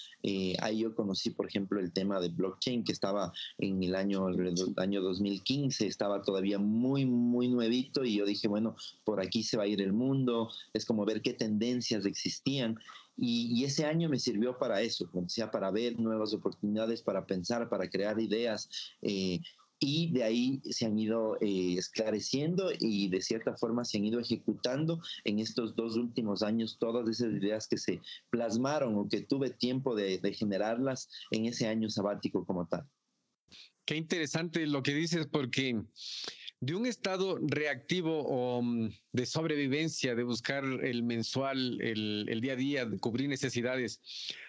ahí 0.62 0.80
yo 0.80 0.96
conocí, 0.96 1.32
por 1.32 1.48
ejemplo, 1.48 1.80
el 1.80 1.92
tema 1.92 2.20
de 2.22 2.30
blockchain, 2.30 2.84
que 2.86 2.94
estaba 2.94 3.34
en 3.58 3.84
el 3.84 3.94
año, 3.94 4.30
el 4.30 4.56
año 4.78 5.02
2015, 5.02 5.86
estaba 5.86 6.22
todavía 6.22 6.58
muy, 6.58 7.06
muy 7.06 7.50
nuevito 7.50 8.06
y 8.06 8.16
yo 8.16 8.26
dije, 8.26 8.48
bueno, 8.48 8.76
por 9.04 9.20
aquí 9.20 9.44
se 9.44 9.58
va 9.58 9.64
a 9.64 9.68
ir 9.68 9.82
el 9.82 9.92
mundo, 9.92 10.50
es 10.74 10.86
como 10.86 11.04
ver 11.04 11.22
qué 11.22 11.34
tendencias 11.34 12.06
existían. 12.06 12.80
Y, 13.18 13.64
ese 13.64 13.86
año 13.86 14.10
me 14.10 14.20
sirvió 14.20 14.58
para 14.58 14.82
eso, 14.82 15.10
como 15.10 15.24
decía, 15.24 15.52
para 15.52 15.72
ver 15.72 16.00
nuevas 16.00 16.34
oportunidades, 16.34 17.02
para 17.02 17.26
pensar, 17.26 17.70
para 17.70 17.90
crear 17.90 18.20
ideas. 18.20 18.70
Eh, 19.02 19.40
y 19.80 20.12
de 20.14 20.24
ahí 20.24 20.62
se 20.70 20.86
han 20.86 20.98
ido 20.98 21.38
eh, 21.42 21.76
esclareciendo 21.78 22.72
y 22.80 23.10
de 23.10 23.22
cierta 23.22 23.56
forma 23.58 23.84
se 23.84 23.98
han 23.98 24.06
ido 24.06 24.20
ejecutando 24.20 25.02
en 25.26 25.40
estos 25.40 25.76
dos 25.76 25.98
últimos 25.98 26.42
años 26.42 26.78
todas 26.80 27.08
esas 27.10 27.34
ideas 27.34 27.68
que 27.68 27.78
se 27.78 28.00
plasmaron 28.30 28.96
o 28.96 29.10
que 29.10 29.22
tuve 29.22 29.50
tiempo 29.50 29.94
de, 29.94 30.20
de 30.20 30.34
generarlas 30.34 31.10
en 31.32 31.46
ese 31.46 31.68
año 31.68 31.90
sabático 31.90 32.46
como 32.46 32.66
tal. 32.66 32.88
Qué 33.86 33.98
interesante 33.98 34.66
lo 34.66 34.82
que 34.82 34.94
dices 34.94 35.28
porque 35.28 35.84
de 36.66 36.76
un 36.76 36.86
estado 36.86 37.38
reactivo 37.42 38.22
o 38.22 38.62
mm, 38.62 38.90
de 39.12 39.26
sobrevivencia, 39.26 40.16
de 40.16 40.24
buscar 40.24 40.64
el 40.64 41.04
mensual, 41.04 41.82
el, 41.82 42.40
día 42.42 42.54
a 42.54 42.56
día, 42.56 42.86
de 42.86 42.98
cubrir 43.00 43.28
necesidades, 43.28 44.02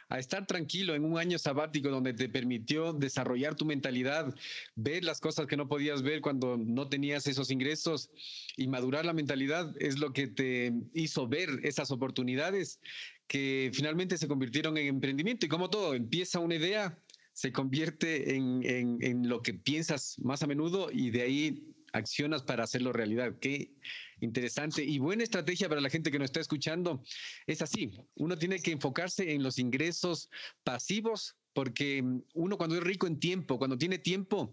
a 0.08 0.20
estar 0.20 0.46
tranquilo 0.46 0.94
en 0.94 1.04
un 1.04 1.18
año 1.18 1.38
sabático 1.38 1.88
donde 1.88 2.12
te 2.14 2.28
permitió 2.28 2.92
desarrollar 2.92 3.56
tu 3.56 3.64
mentalidad, 3.64 4.32
ver 4.76 5.02
las 5.02 5.20
cosas 5.20 5.46
que 5.46 5.56
no 5.56 5.66
podías 5.66 6.02
ver 6.02 6.20
cuando 6.20 6.56
no 6.56 6.88
tenías 6.88 7.26
esos 7.26 7.50
ingresos 7.50 8.10
y 8.56 8.68
madurar 8.68 9.04
la 9.04 9.12
mentalidad 9.12 9.74
es 9.80 9.98
lo 9.98 10.12
que 10.12 10.28
te 10.28 10.72
hizo 10.92 11.26
ver 11.26 11.48
esas 11.64 11.90
oportunidades 11.90 12.78
que 13.26 13.72
finalmente 13.74 14.18
se 14.18 14.28
convirtieron 14.28 14.76
en 14.76 14.86
emprendimiento. 14.86 15.46
Y 15.46 15.48
como 15.48 15.68
todo, 15.68 15.94
empieza 15.94 16.38
una 16.38 16.54
idea, 16.54 16.96
se 17.32 17.50
convierte 17.50 18.36
en, 18.36 18.62
en 18.62 19.28
lo 19.28 19.42
que 19.42 19.54
piensas 19.54 20.16
más 20.20 20.44
a 20.44 20.46
menudo 20.46 20.92
y 20.92 21.10
de 21.10 21.22
ahí 21.22 21.73
accionas 21.94 22.42
para 22.42 22.64
hacerlo 22.64 22.92
realidad. 22.92 23.36
Qué 23.40 23.72
interesante 24.20 24.84
y 24.84 24.98
buena 24.98 25.22
estrategia 25.22 25.68
para 25.68 25.80
la 25.80 25.88
gente 25.88 26.10
que 26.10 26.18
nos 26.18 26.26
está 26.26 26.40
escuchando. 26.40 27.02
Es 27.46 27.62
así, 27.62 27.92
uno 28.16 28.36
tiene 28.36 28.60
que 28.60 28.72
enfocarse 28.72 29.32
en 29.32 29.42
los 29.42 29.58
ingresos 29.58 30.28
pasivos 30.64 31.36
porque 31.52 32.04
uno 32.34 32.58
cuando 32.58 32.76
es 32.76 32.82
rico 32.82 33.06
en 33.06 33.20
tiempo, 33.20 33.58
cuando 33.58 33.78
tiene 33.78 33.98
tiempo, 33.98 34.52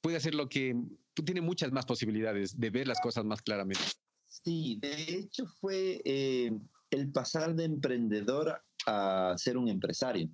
puede 0.00 0.16
hacer 0.16 0.34
lo 0.34 0.48
que 0.48 0.76
tiene 1.24 1.40
muchas 1.40 1.72
más 1.72 1.84
posibilidades 1.84 2.58
de 2.58 2.70
ver 2.70 2.86
las 2.86 3.00
cosas 3.00 3.24
más 3.24 3.42
claramente. 3.42 3.82
Sí, 4.28 4.78
de 4.80 4.94
hecho 5.08 5.46
fue 5.60 6.00
eh, 6.04 6.52
el 6.90 7.10
pasar 7.10 7.56
de 7.56 7.64
emprendedor 7.64 8.62
a 8.86 9.34
ser 9.36 9.56
un 9.56 9.68
empresario. 9.68 10.28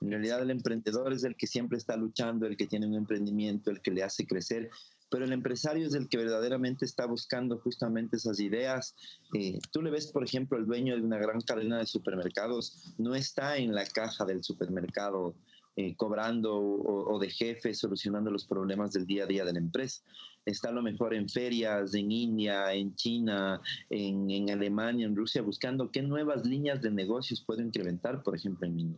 En 0.00 0.10
realidad 0.10 0.42
el 0.42 0.50
emprendedor 0.50 1.12
es 1.12 1.22
el 1.22 1.36
que 1.36 1.46
siempre 1.46 1.78
está 1.78 1.96
luchando, 1.96 2.46
el 2.46 2.56
que 2.56 2.66
tiene 2.66 2.88
un 2.88 2.94
emprendimiento, 2.94 3.70
el 3.70 3.80
que 3.80 3.92
le 3.92 4.02
hace 4.02 4.26
crecer 4.26 4.68
pero 5.12 5.26
el 5.26 5.32
empresario 5.34 5.86
es 5.86 5.92
el 5.92 6.08
que 6.08 6.16
verdaderamente 6.16 6.86
está 6.86 7.04
buscando 7.04 7.58
justamente 7.58 8.16
esas 8.16 8.40
ideas. 8.40 8.96
Eh, 9.34 9.58
tú 9.70 9.82
le 9.82 9.90
ves, 9.90 10.10
por 10.10 10.24
ejemplo, 10.24 10.56
el 10.56 10.64
dueño 10.64 10.96
de 10.96 11.02
una 11.02 11.18
gran 11.18 11.42
cadena 11.42 11.76
de 11.78 11.86
supermercados, 11.86 12.94
no 12.96 13.14
está 13.14 13.58
en 13.58 13.74
la 13.74 13.84
caja 13.84 14.24
del 14.24 14.42
supermercado 14.42 15.34
eh, 15.76 15.94
cobrando 15.96 16.56
o, 16.56 17.18
de 17.18 17.28
jefe 17.28 17.74
solucionando 17.74 18.30
los 18.30 18.46
problemas 18.46 18.94
del 18.94 19.06
día 19.06 19.24
a 19.24 19.26
día 19.26 19.44
de 19.44 19.52
la 19.52 19.58
empresa. 19.58 20.02
Está 20.46 20.70
a 20.70 20.72
lo 20.72 20.80
mejor 20.80 21.12
en 21.12 21.28
ferias, 21.28 21.92
en 21.92 22.10
India, 22.10 22.72
en 22.72 22.94
China, 22.96 23.60
en, 23.90 24.50
Alemania, 24.50 25.04
en 25.04 25.14
Rusia, 25.14 25.42
buscando 25.42 25.90
qué 25.90 26.00
nuevas 26.00 26.46
líneas 26.46 26.80
de 26.80 26.90
negocios 26.90 27.44
puedo 27.46 27.60
incrementar, 27.60 28.22
por 28.22 28.34
ejemplo, 28.34 28.66
en 28.66 28.74
mi... 28.76 28.96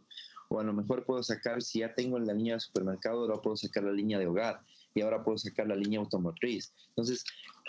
O 0.48 0.60
a 0.60 0.62
lo 0.62 0.74
mejor 0.74 1.04
puedo 1.04 1.24
sacar, 1.24 1.60
si 1.60 1.80
ya 1.80 1.92
tengo 1.92 2.20
la 2.20 2.34
línea 2.34 2.54
de 2.54 2.60
supermercado, 2.60 3.22
ahora 3.22 3.42
puedo 3.42 3.56
sacar 3.56 3.82
la 3.82 3.92
línea 3.92 4.20
de 4.20 4.28
hogar 4.28 4.60
y 4.94 5.00
ahora 5.00 5.24
puedo 5.24 5.36
sacar 5.36 5.66
la 5.66 5.76
línea 5.76 5.98
automotriz. 6.00 6.72
Entonces, 6.90 7.24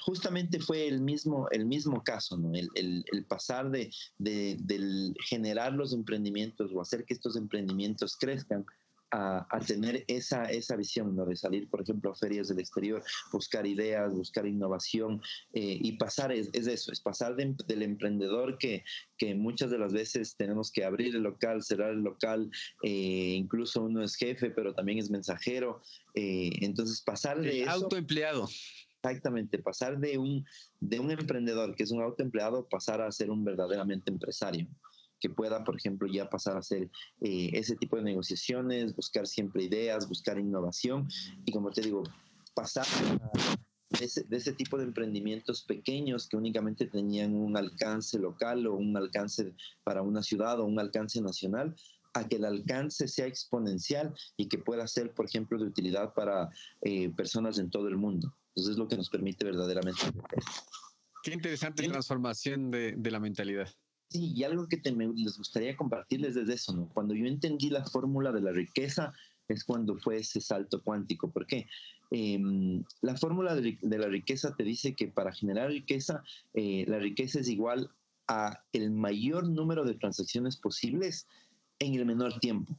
justamente 0.06 0.60
fue 0.60 0.88
el 0.88 1.02
mismo, 1.02 1.48
el 1.52 1.66
mismo 1.66 2.04
caso, 2.04 2.38
¿no? 2.38 2.54
El, 2.54 2.70
el, 2.76 3.26
pasar 3.26 3.72
de, 3.72 3.92
de, 4.18 4.58
del 4.62 5.16
generar 5.28 5.74
los 5.74 5.94
emprendimientos 5.94 6.72
o 6.74 6.82
hacer 6.82 7.04
que 7.06 7.14
estos 7.14 7.36
emprendimientos 7.36 8.16
crezcan 8.18 8.66
a, 9.16 9.60
tener 9.66 10.04
esa, 10.08 10.46
esa 10.46 10.76
visión, 10.76 11.16
¿no? 11.16 11.26
De 11.26 11.36
salir, 11.36 11.70
por 11.70 11.82
ejemplo, 11.82 12.12
a 12.12 12.16
ferias 12.16 12.50
del 12.50 12.60
exterior, 12.60 13.04
buscar 13.32 13.66
ideas, 13.66 14.14
buscar 14.14 14.46
innovación 14.46 15.22
eh, 15.54 15.78
y 15.82 15.98
pasar, 15.98 16.32
es, 16.32 16.50
eso, 16.54 16.92
es 16.92 17.00
pasar 17.00 17.36
del 17.36 17.82
emprendedor 17.82 18.58
que, 18.58 18.84
que 19.18 19.36
muchas 19.36 19.72
de 19.72 19.80
las 19.80 19.94
veces 19.94 20.36
tenemos 20.36 20.72
que 20.72 20.84
abrir 20.84 21.16
el 21.16 21.24
local, 21.24 21.64
cerrar 21.64 21.92
el 21.92 22.02
local, 22.02 22.50
eh, 22.84 23.36
incluso 23.38 23.84
uno 23.84 24.04
es 24.04 24.16
jefe, 24.16 24.50
pero 24.52 24.74
también 24.74 25.00
es 25.00 25.10
mensajero. 25.10 25.82
Eh, 26.14 26.50
entonces, 26.62 27.02
pasar 27.02 27.40
de... 27.40 27.64
El 27.64 27.70
autoempleado. 27.70 28.48
Exactamente, 29.04 29.60
pasar 29.60 30.00
de 30.00 30.18
un, 30.18 30.46
de 30.80 31.00
un 31.00 31.12
emprendedor 31.12 31.76
que 31.76 31.84
es 31.84 31.92
un 31.92 32.02
autoempleado, 32.02 32.68
pasar 32.68 33.02
a 33.02 33.12
ser 33.12 33.30
un 33.30 33.46
verdaderamente 33.46 34.10
empresario 34.10 34.68
que 35.20 35.30
pueda, 35.30 35.64
por 35.64 35.76
ejemplo, 35.76 36.08
ya 36.08 36.30
pasar 36.30 36.56
a 36.56 36.60
hacer 36.60 36.90
eh, 37.22 37.50
ese 37.54 37.76
tipo 37.76 37.98
de 37.98 38.04
negociaciones, 38.04 38.96
buscar 38.96 39.28
siempre 39.28 39.64
ideas, 39.64 40.08
buscar 40.08 40.40
innovación 40.40 41.08
y, 41.46 41.52
como 41.52 41.72
te 41.72 41.82
digo, 41.82 42.04
pasar 42.54 42.86
de 43.90 44.38
ese, 44.38 44.54
tipo 44.54 44.78
de 44.78 44.84
emprendimientos 44.84 45.64
pequeños 45.64 46.28
que 46.28 46.38
únicamente 46.38 46.86
tenían 46.86 47.34
un 47.36 47.56
alcance 47.56 48.20
local 48.20 48.66
o 48.68 48.76
un 48.76 48.96
alcance 48.98 49.54
para 49.84 50.02
una 50.02 50.22
ciudad 50.24 50.60
o 50.60 50.66
un 50.66 50.80
alcance 50.80 51.22
nacional 51.22 51.76
a 52.14 52.28
que 52.28 52.38
el 52.38 52.46
alcance 52.46 53.08
sea 53.08 53.28
exponencial 53.28 54.14
y 54.38 54.48
que 54.48 54.58
pueda 54.58 54.88
ser, 54.88 55.14
por 55.14 55.26
ejemplo, 55.26 55.60
de 55.60 55.66
utilidad 55.66 56.14
para 56.14 56.50
eh, 56.82 57.10
personas 57.10 57.60
en 57.60 57.70
todo 57.70 57.88
el 57.88 57.98
mundo. 57.98 58.34
Entonces 58.50 58.72
es 58.72 58.78
lo 58.78 58.88
que 58.88 58.96
nos 58.98 59.10
permite 59.10 59.46
verdaderamente. 59.46 60.02
Qué 61.24 61.34
interesante 61.34 61.88
transformación 61.88 62.72
de, 62.72 62.94
de 62.98 63.12
la 63.12 63.20
mentalidad. 63.20 63.70
Sí, 64.10 64.34
y 64.36 64.44
algo 64.44 64.68
que 64.68 64.78
te, 64.78 64.92
les 64.92 65.38
gustaría 65.38 65.76
compartirles 65.76 66.36
es 66.36 66.50
eso, 66.50 66.74
¿no? 66.74 66.90
Cuando 66.90 67.14
yo 67.14 67.26
entendí 67.26 67.70
la 67.70 67.86
fórmula 67.86 68.32
de 68.32 68.42
la 68.42 68.52
riqueza 68.52 69.14
es 69.48 69.64
cuando 69.64 69.98
fue 69.98 70.18
ese 70.18 70.42
salto 70.42 70.82
cuántico. 70.82 71.32
¿Por 71.32 71.46
qué? 71.46 71.68
Em, 72.12 72.84
la 73.02 73.16
fórmula 73.18 73.56
de, 73.56 73.78
la 73.82 74.08
riqueza 74.08 74.56
te 74.56 74.64
dice 74.64 74.96
que 74.96 75.08
para 75.08 75.34
generar 75.34 75.70
riqueza, 75.70 76.24
eh, 76.54 76.86
la 76.88 77.00
riqueza 77.00 77.40
es 77.40 77.50
igual 77.50 77.90
a 78.28 78.64
el 78.74 78.92
mayor 78.92 79.48
número 79.48 79.86
de 79.86 79.96
transacciones 79.96 80.58
posibles 80.58 81.28
en 81.80 81.96
el 81.96 82.06
menor 82.06 82.40
tiempo. 82.40 82.78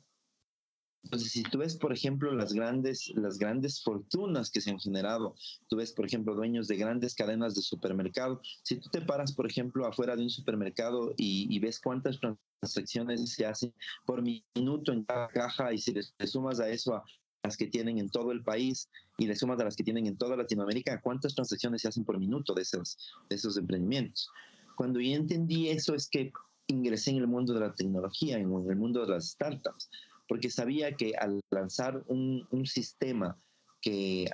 Entonces, 1.07 1.31
si 1.31 1.45
tú 1.45 1.59
ves, 1.59 1.77
por 1.77 1.93
ejemplo, 1.93 2.35
las 2.35 2.53
grandes, 2.53 3.13
las 3.15 3.39
grandes 3.39 3.81
fortunas 3.81 4.51
que 4.51 4.61
se 4.61 4.71
han 4.71 4.81
generado, 4.81 5.37
tú 5.69 5.77
ves, 5.77 5.93
por 5.93 6.05
ejemplo, 6.05 6.35
dueños 6.35 6.67
de 6.67 6.77
grandes 6.77 7.15
cadenas 7.15 7.55
de 7.55 7.63
supermercado, 7.63 8.41
si 8.65 8.75
tú 8.81 8.89
te 8.91 9.01
paras, 9.01 9.33
por 9.33 9.47
ejemplo, 9.47 9.87
afuera 9.87 10.17
de 10.17 10.25
un 10.25 10.31
supermercado 10.31 11.15
y, 11.17 11.57
ves 11.61 11.79
cuántas 11.79 12.19
transacciones 12.19 13.31
se 13.31 13.47
hacen 13.47 13.73
por 14.05 14.21
minuto 14.21 14.93
en 14.93 15.05
cada 15.05 15.29
caja 15.29 15.73
y 15.73 15.79
si 15.79 15.93
le, 15.93 16.03
sumas 16.27 16.59
a 16.59 16.69
eso 16.69 16.97
a 16.97 17.05
las 17.45 17.57
que 17.57 17.69
tienen 17.69 17.99
en 17.99 18.11
todo 18.11 18.33
el 18.33 18.43
país 18.43 18.91
y 19.17 19.29
le 19.29 19.37
sumas 19.37 19.61
a 19.61 19.65
las 19.65 19.77
que 19.77 19.85
tienen 19.85 20.07
en 20.07 20.17
toda 20.17 20.37
Latinoamérica, 20.37 21.01
cuántas 21.01 21.37
transacciones 21.37 21.83
se 21.83 21.89
hacen 21.89 22.05
por 22.05 22.19
minuto 22.19 22.53
de 22.53 22.63
esos, 22.63 22.99
de 23.31 23.37
esos 23.37 23.57
emprendimientos. 23.57 24.29
Cuando 24.75 25.01
yo 25.01 25.15
entendí 25.15 25.69
eso 25.69 25.95
es 25.95 26.09
que 26.09 26.33
ingresé 26.67 27.13
en 27.13 27.19
el 27.19 27.29
mundo 27.29 27.55
de 27.55 27.61
la 27.61 27.77
tecnología, 27.77 28.39
en 28.39 28.53
el 28.69 28.77
mundo 28.77 29.07
de 29.07 29.13
las 29.13 29.29
startups 29.29 29.89
porque 30.29 30.51
sabía 30.51 30.93
que 30.93 31.15
al 31.17 31.41
lanzar 31.51 32.03
un, 32.09 32.47
sistema 32.67 33.39
que 33.81 34.27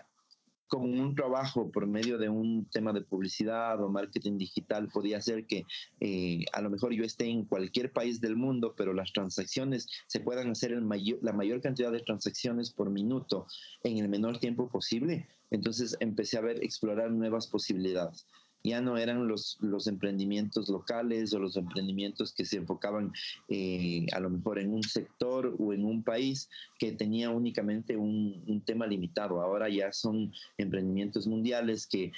con 0.69 0.99
un 0.99 1.15
trabajo 1.15 1.71
por 1.71 1.87
medio 1.87 2.17
de 2.17 2.31
un 2.31 2.67
tema 2.71 2.95
de 2.95 3.03
publicidad 3.03 3.83
o 3.83 3.91
marketing 3.91 4.39
digital 4.39 4.89
podía 4.89 5.19
hacer 5.19 5.47
que 5.47 5.65
eh, 6.01 6.47
a 6.55 6.63
lo 6.63 6.71
mejor 6.71 6.95
yo 6.95 7.05
esté 7.05 7.27
en 7.27 7.45
cualquier 7.45 7.93
país 7.93 8.23
del 8.23 8.37
mundo, 8.37 8.75
pero 8.75 8.95
las 8.95 9.13
transacciones 9.13 9.87
se 10.07 10.21
puedan 10.21 10.51
hacer 10.51 10.73
el 10.73 10.89
la 11.21 11.33
mayor 11.33 11.61
cantidad 11.61 11.93
de 11.93 12.01
transacciones 12.01 12.71
por 12.71 12.89
minuto 12.89 13.47
en 13.83 13.99
el 13.99 14.09
menor 14.09 14.39
tiempo 14.39 14.69
posible. 14.69 15.29
Entonces 15.51 15.95
empecé 16.01 16.39
a 16.39 16.41
ver, 16.41 16.65
explorar 16.65 17.11
nuevas 17.11 17.47
posibilidades 17.47 18.27
ya 18.65 18.81
no 18.81 18.97
eran 18.97 19.27
los, 19.27 19.59
los 19.61 19.87
emprendimientos 19.87 20.69
locales 20.69 21.33
o 21.33 21.39
los 21.39 21.57
emprendimientos 21.57 22.33
que 22.33 22.45
se 22.45 22.59
enfocaban 22.59 23.13
eh, 23.49 24.07
a 24.13 24.21
lo 24.21 24.31
mejor 24.31 24.59
en 24.59 24.73
un 24.73 24.83
sector 24.83 25.55
o 25.59 25.73
en 25.73 25.85
un 25.85 26.03
país 26.03 26.49
que 26.79 26.93
tenía 26.93 27.31
únicamente 27.31 27.97
un, 27.97 28.43
un 28.47 28.61
tema 28.61 28.87
limitado. 28.87 29.41
Ahora 29.41 29.69
ya 29.69 29.93
son 29.93 30.33
emprendimientos 30.59 31.27
mundiales 31.27 31.87
que 31.87 32.13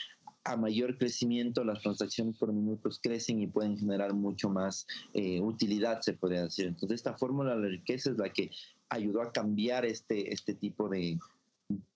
a 0.44 0.57
mayor 0.57 0.98
crecimiento 0.98 1.64
las 1.64 1.80
transacciones 1.80 2.37
por 2.37 2.52
minutos 2.52 3.00
crecen 3.02 3.40
y 3.40 3.46
pueden 3.46 3.78
generar 3.78 4.12
mucho 4.12 4.50
más 4.50 4.87
eh, 5.14 5.40
utilidad, 5.40 6.02
se 6.02 6.12
podría 6.12 6.42
decir. 6.42 6.66
Entonces, 6.66 6.96
esta 6.96 7.16
fórmula 7.16 7.57
de 7.57 7.62
la 7.62 7.68
riqueza 7.68 8.11
es 8.11 8.18
la 8.18 8.30
que 8.30 8.50
ayudó 8.90 9.22
a 9.22 9.33
cambiar 9.33 9.87
este, 9.87 10.33
este 10.33 10.54
tipo 10.54 10.90
de, 10.90 11.18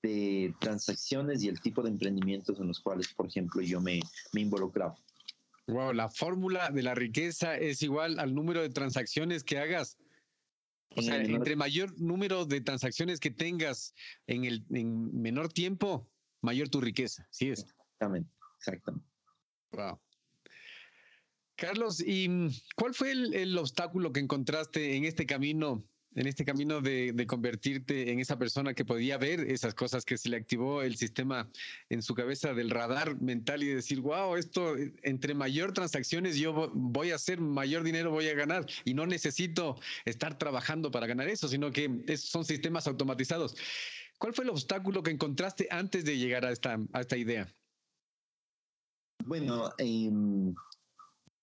de 0.03 0.55
transacciones 0.61 1.43
y 1.43 1.49
el 1.49 1.61
tipo 1.61 1.83
de 1.83 1.91
emprendimientos 1.91 2.59
en 2.59 2.69
los 2.69 2.81
cuales, 2.81 3.13
por 3.15 3.27
ejemplo, 3.27 3.61
yo 3.63 3.81
me, 3.81 4.01
me 4.33 4.41
involucraba. 4.41 4.97
Wow, 5.67 5.93
la 5.93 6.09
fórmula 6.09 6.71
de 6.71 6.83
la 6.83 6.95
riqueza 6.95 7.57
es 7.57 7.83
igual 7.83 8.19
al 8.19 8.35
número 8.35 8.63
de 8.63 8.71
transacciones 8.71 9.45
que 9.45 9.59
hagas. 9.59 9.99
O 10.97 11.03
sea, 11.03 11.23
entre 11.23 11.55
mayor 11.55 12.01
número 12.01 12.47
de 12.47 12.63
transacciones 12.63 13.21
que 13.21 13.31
tengas 13.31 13.95
en 14.27 14.47
el 14.47 14.65
en 14.71 15.21
menor 15.21 15.53
tiempo, 15.53 16.09
mayor 16.41 16.71
tu 16.71 16.81
riqueza. 16.81 17.29
Sí 17.31 17.51
es. 17.51 17.61
Exactamente, 17.61 18.31
exactamente. 18.59 19.07
Wow. 19.73 20.01
Carlos, 21.57 22.01
¿y 22.01 22.49
cuál 22.75 22.95
fue 22.95 23.13
el, 23.13 23.35
el 23.35 23.59
obstáculo 23.59 24.13
que 24.13 24.21
encontraste 24.21 24.97
en 24.97 25.05
este 25.05 25.27
camino 25.27 25.85
en 26.19 26.27
este 26.27 26.45
camino 26.45 26.81
de, 26.81 27.27
convertirte 27.29 28.11
en 28.11 28.19
esa 28.19 28.37
persona 28.39 28.75
que 28.75 28.85
podía 28.85 29.17
ver 29.19 29.41
esas 29.41 29.75
cosas 29.75 30.05
que 30.05 30.19
se 30.19 30.29
le 30.29 30.37
activó 30.37 30.83
el 30.83 30.97
sistema 30.97 31.49
en 31.91 32.03
su 32.03 32.15
cabeza 32.15 32.55
del 32.55 32.71
radar 32.71 33.21
mental 33.21 33.63
y 33.63 33.67
decir, 33.67 34.01
wow, 34.01 34.35
esto, 34.35 34.75
entre 35.03 35.35
mayor 35.35 35.73
transacciones 35.73 36.37
yo 36.37 36.73
voy 36.75 37.13
a 37.13 37.15
hacer 37.15 37.41
mayor 37.41 37.85
dinero, 37.85 38.11
voy 38.11 38.29
a 38.29 38.35
ganar 38.35 38.67
y 38.85 38.95
no 38.95 39.07
necesito 39.07 39.79
estar 40.05 40.37
trabajando 40.39 40.91
para 40.91 41.07
ganar 41.07 41.29
eso, 41.29 41.47
sino 41.47 41.71
que 41.71 42.17
son 42.17 42.45
sistemas 42.45 42.89
automatizados. 42.89 43.55
¿Cuál 44.19 44.35
fue 44.35 44.45
el 44.45 44.51
obstáculo 44.51 45.05
que 45.05 45.13
encontraste 45.13 45.69
antes 45.71 46.05
de 46.05 46.19
llegar 46.19 46.45
a 46.45 46.51
esta, 46.51 47.17
idea? 47.17 47.47
Bueno, 49.25 49.71
em, 49.79 50.53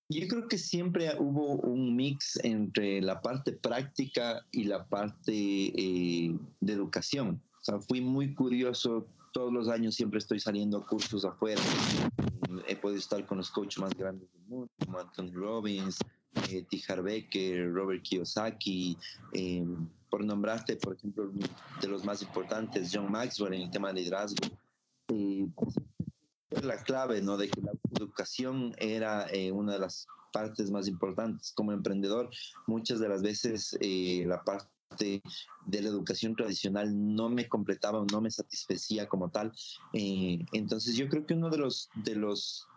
yo 0.09 0.27
creo 0.27 0.47
que 0.47 0.57
siempre 0.57 1.15
hubo 1.19 1.55
un 1.55 1.95
mix 1.95 2.39
entre 2.43 3.01
la 3.01 3.21
parte 3.21 3.51
práctica 3.51 4.45
y 4.51 4.65
la 4.65 4.85
parte 4.85 5.33
eh, 5.33 6.37
de 6.59 6.73
educación. 6.73 7.41
O 7.61 7.63
sea, 7.63 7.79
fui 7.79 8.01
muy 8.01 8.35
curioso. 8.35 9.07
Todos 9.33 9.51
los 9.51 9.67
años 9.67 9.95
siempre 9.95 10.19
estoy 10.19 10.39
saliendo 10.39 10.77
a 10.77 10.85
cursos 10.85 11.25
afuera. 11.25 11.61
He 12.67 12.75
podido 12.75 12.99
estar 12.99 13.25
con 13.25 13.39
los 13.39 13.49
coaches 13.49 13.79
más 13.79 13.93
grandes 13.95 14.31
del 14.31 14.43
mundo, 14.43 14.71
como 14.85 14.99
Anthony 14.99 15.31
Robbins, 15.33 15.97
eh, 16.49 16.63
T. 16.69 17.01
Becker, 17.01 17.73
Robert 17.73 18.03
Kiyosaki, 18.03 18.97
eh, 19.33 19.65
por 20.09 20.23
nombrarte, 20.23 20.75
por 20.77 20.95
ejemplo, 20.95 21.31
de 21.81 21.87
los 21.87 22.05
más 22.05 22.21
importantes, 22.21 22.91
John 22.93 23.11
Maxwell 23.11 23.53
en 23.53 23.63
el 23.63 23.71
tema 23.71 23.89
de 23.89 24.01
liderazgo. 24.01 24.47
Eh, 25.09 25.47
la 26.63 26.81
clave, 26.83 27.21
¿no? 27.21 27.37
De 27.37 27.49
que 27.49 27.61
la 27.61 27.71
educación 27.95 28.73
era 28.77 29.27
eh, 29.31 29.51
una 29.51 29.73
de 29.73 29.79
las 29.79 30.07
partes 30.31 30.71
más 30.71 30.87
importantes. 30.87 31.51
Como 31.53 31.71
emprendedor, 31.71 32.29
muchas 32.67 32.99
de 32.99 33.09
las 33.09 33.21
veces 33.21 33.77
eh, 33.81 34.23
la 34.27 34.43
parte 34.43 35.21
de 35.65 35.81
la 35.81 35.89
educación 35.89 36.35
tradicional 36.35 37.15
no 37.15 37.29
me 37.29 37.49
completaba 37.49 37.99
o 37.99 38.05
no 38.11 38.21
me 38.21 38.31
satisfacía 38.31 39.07
como 39.07 39.29
tal. 39.29 39.51
Eh, 39.93 40.39
entonces 40.53 40.95
yo 40.95 41.09
creo 41.09 41.25
que 41.25 41.33
uno 41.33 41.49
de 41.49 41.57
los, 41.57 41.89
de 41.95 42.15
los 42.15 42.67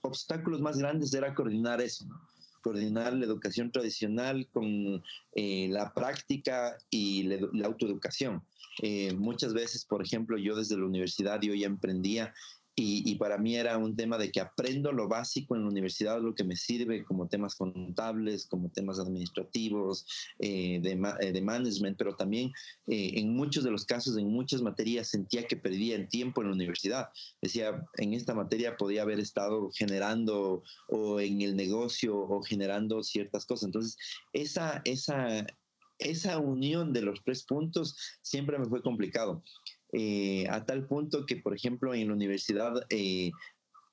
obstáculos 0.00 0.60
más 0.60 0.78
grandes 0.78 1.12
era 1.14 1.34
coordinar 1.34 1.80
eso, 1.80 2.06
coordinar 2.62 3.12
la 3.12 3.26
educación 3.26 3.70
tradicional 3.70 4.48
con 4.52 5.02
la 5.34 5.92
práctica 5.92 6.76
y 6.90 7.24
la, 7.24 7.66
autoeducación. 7.66 8.42
muchas 9.16 9.52
veces, 9.52 9.84
por 9.84 10.02
ejemplo, 10.02 10.38
yo 10.38 10.56
desde 10.56 10.76
la 10.76 10.86
universidad 10.86 11.40
yo 11.40 11.54
ya 11.54 11.66
emprendía 11.66 12.32
y, 12.80 13.14
para 13.16 13.38
mí 13.38 13.56
era 13.56 13.76
un 13.76 13.96
tema 13.96 14.18
de 14.18 14.30
que 14.30 14.40
aprendo 14.40 14.92
lo 14.92 15.08
básico 15.08 15.56
en 15.56 15.62
la 15.62 15.68
universidad, 15.68 16.20
lo 16.20 16.34
que 16.34 16.44
me 16.44 16.54
sirve 16.54 17.04
como 17.04 17.26
temas 17.26 17.56
contables, 17.56 18.46
como 18.46 18.70
temas 18.70 19.00
administrativos, 19.00 20.06
eh, 20.38 20.78
de, 20.80 20.92
eh, 21.20 21.32
de, 21.32 21.42
management, 21.42 21.98
pero 21.98 22.14
también 22.14 22.52
eh, 22.86 23.12
en 23.14 23.34
muchos 23.34 23.64
de 23.64 23.72
los 23.72 23.84
casos, 23.84 24.16
en 24.16 24.28
muchas 24.28 24.62
materias, 24.62 25.08
sentía 25.08 25.46
que 25.46 25.56
perdía 25.56 25.96
el 25.96 26.08
tiempo 26.08 26.40
en 26.40 26.48
la 26.48 26.54
universidad. 26.54 27.08
Decía, 27.42 27.84
en 27.96 28.14
esta 28.14 28.34
materia 28.34 28.76
podía 28.76 29.02
haber 29.02 29.18
estado 29.18 29.70
generando 29.74 30.62
o 30.88 31.18
en 31.18 31.42
el 31.42 31.56
negocio 31.56 32.16
o 32.16 32.42
generando 32.42 33.02
ciertas 33.02 33.44
cosas. 33.44 33.66
Entonces, 33.66 33.96
esa, 34.32 34.82
esa, 34.84 35.44
esa 35.98 36.38
unión 36.38 36.92
de 36.92 37.02
los 37.02 37.24
tres 37.24 37.44
puntos 37.44 37.96
siempre 38.22 38.56
me 38.56 38.66
fue 38.66 38.82
complicado. 38.82 39.42
Eh, 39.92 40.46
a 40.50 40.64
tal 40.64 40.86
punto 40.86 41.24
que, 41.26 41.36
por 41.36 41.54
ejemplo, 41.54 41.94
en 41.94 42.08
la 42.08 42.14
universidad 42.14 42.74
eh, 42.90 43.30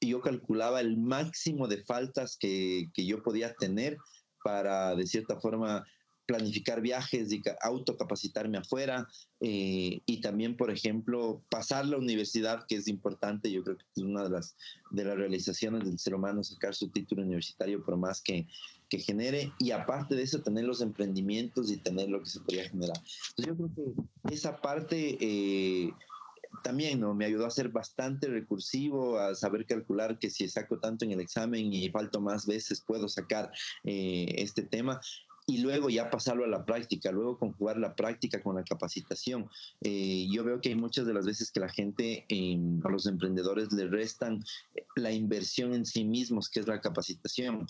yo 0.01 0.21
calculaba 0.21 0.81
el 0.81 0.97
máximo 0.97 1.67
de 1.67 1.83
faltas 1.83 2.37
que, 2.37 2.89
que, 2.93 3.05
yo 3.05 3.23
podía 3.23 3.53
tener 3.55 3.97
para, 4.43 4.95
de 4.95 5.07
cierta 5.07 5.39
forma, 5.39 5.85
planificar 6.25 6.81
viajes 6.81 7.29
autocapacitarme 7.61 8.57
afuera 8.57 9.07
eh, 9.39 10.01
y 10.05 10.21
también, 10.21 10.57
por 10.57 10.71
ejemplo, 10.71 11.43
pasar 11.49 11.85
la 11.85 11.97
universidad, 11.97 12.65
que 12.67 12.75
es 12.75 12.87
importante, 12.87 13.51
yo 13.51 13.63
creo 13.63 13.77
que 13.77 13.85
es 13.95 14.03
una 14.03 14.23
de 14.23 14.29
las, 14.29 14.55
de 14.91 15.05
las 15.05 15.17
realizaciones 15.17 15.85
del 15.85 15.99
ser 15.99 16.15
humano, 16.15 16.43
sacar 16.43 16.73
su 16.73 16.89
título 16.89 17.23
universitario 17.23 17.83
por 17.83 17.97
más 17.97 18.21
que, 18.21 18.47
que 18.89 18.99
genere 18.99 19.51
y 19.59 19.71
aparte 19.71 20.15
de 20.15 20.23
eso 20.23 20.41
tener 20.41 20.65
los 20.65 20.81
emprendimientos 20.81 21.71
y 21.71 21.77
tener 21.77 22.09
lo 22.09 22.21
que 22.21 22.29
se 22.29 22.39
podía 22.39 22.69
generar. 22.69 22.97
Yo 23.37 23.55
creo 23.55 23.69
que 23.75 24.33
esa 24.33 24.61
parte... 24.61 25.17
Eh, 25.19 25.91
también 26.63 26.99
¿no? 26.99 27.13
me 27.13 27.25
ayudó 27.25 27.45
a 27.45 27.51
ser 27.51 27.69
bastante 27.69 28.27
recursivo, 28.27 29.19
a 29.19 29.35
saber 29.35 29.65
calcular 29.65 30.17
que 30.17 30.29
si 30.29 30.47
saco 30.47 30.79
tanto 30.79 31.05
en 31.05 31.11
el 31.11 31.19
examen 31.19 31.71
y 31.73 31.89
falto 31.89 32.21
más 32.21 32.45
veces 32.47 32.81
puedo 32.81 33.07
sacar 33.07 33.51
eh, 33.83 34.33
este 34.37 34.63
tema 34.63 34.99
y 35.47 35.59
luego 35.59 35.89
ya 35.89 36.09
pasarlo 36.09 36.43
a 36.45 36.47
la 36.47 36.65
práctica, 36.65 37.11
luego 37.11 37.37
conjugar 37.37 37.77
la 37.77 37.95
práctica 37.95 38.41
con 38.41 38.55
la 38.55 38.63
capacitación. 38.63 39.47
Eh, 39.81 40.27
yo 40.31 40.43
veo 40.43 40.59
que 40.59 40.69
hay 40.69 40.75
muchas 40.75 41.05
de 41.05 41.13
las 41.13 41.25
veces 41.25 41.51
que 41.51 41.59
la 41.59 41.69
gente, 41.69 42.25
a 42.83 42.89
los 42.89 43.05
emprendedores 43.05 43.71
le 43.71 43.87
restan 43.87 44.43
la 44.95 45.11
inversión 45.11 45.73
en 45.73 45.85
sí 45.85 46.03
mismos, 46.03 46.49
que 46.49 46.61
es 46.61 46.67
la 46.67 46.81
capacitación. 46.81 47.67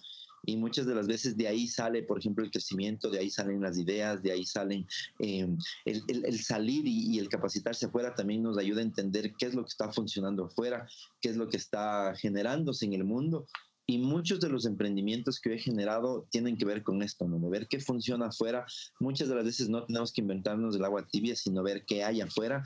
Y 0.47 0.57
muchas 0.57 0.85
de 0.85 0.93
las 0.93 1.07
veces 1.07 1.35
de 1.35 1.47
ahí 1.47 1.67
sale, 1.67 2.03
por 2.03 2.19
ejemplo, 2.19 2.45
el 2.45 2.51
crecimiento, 2.51 3.09
de 3.09 3.17
ahí 3.17 3.31
salen 3.31 3.61
las 3.61 3.77
ideas, 3.77 4.21
de 4.21 4.31
ahí 4.31 4.45
salen 4.45 4.85
em, 5.17 5.57
el, 5.85 6.03
el, 6.07 6.39
salir 6.39 6.85
y, 6.85 7.15
y, 7.15 7.19
el 7.19 7.29
capacitarse 7.29 7.87
afuera 7.87 8.13
también 8.13 8.43
nos 8.43 8.57
ayuda 8.57 8.81
a 8.81 8.83
entender 8.83 9.33
qué 9.33 9.47
es 9.47 9.55
lo 9.55 9.63
que 9.63 9.69
está 9.69 9.91
funcionando 9.91 10.45
afuera, 10.45 10.87
qué 11.19 11.29
es 11.29 11.35
lo 11.35 11.49
que 11.49 11.57
está 11.57 12.13
generándose 12.15 12.85
en 12.85 12.93
el 12.93 13.03
mundo 13.03 13.47
y 13.87 13.99
muchos 13.99 14.39
de 14.39 14.49
los 14.49 14.65
emprendimientos 14.65 15.39
que 15.39 15.53
he 15.53 15.59
generado 15.59 16.27
tienen 16.31 16.57
que 16.57 16.65
ver 16.65 16.81
con 16.81 17.03
esto, 17.03 17.27
¿no? 17.27 17.39
De 17.39 17.49
ver 17.49 17.67
qué 17.67 17.79
funciona 17.79 18.27
afuera. 18.27 18.65
Muchas 18.99 19.29
de 19.29 19.35
las 19.35 19.45
veces 19.45 19.69
no 19.69 19.85
tenemos 19.85 20.11
que 20.11 20.21
inventarnos 20.21 20.75
el 20.75 20.85
agua 20.85 21.05
tibia, 21.07 21.35
sino 21.35 21.61
ver 21.61 21.85
qué 21.85 22.03
hay 22.03 22.21
afuera 22.21 22.63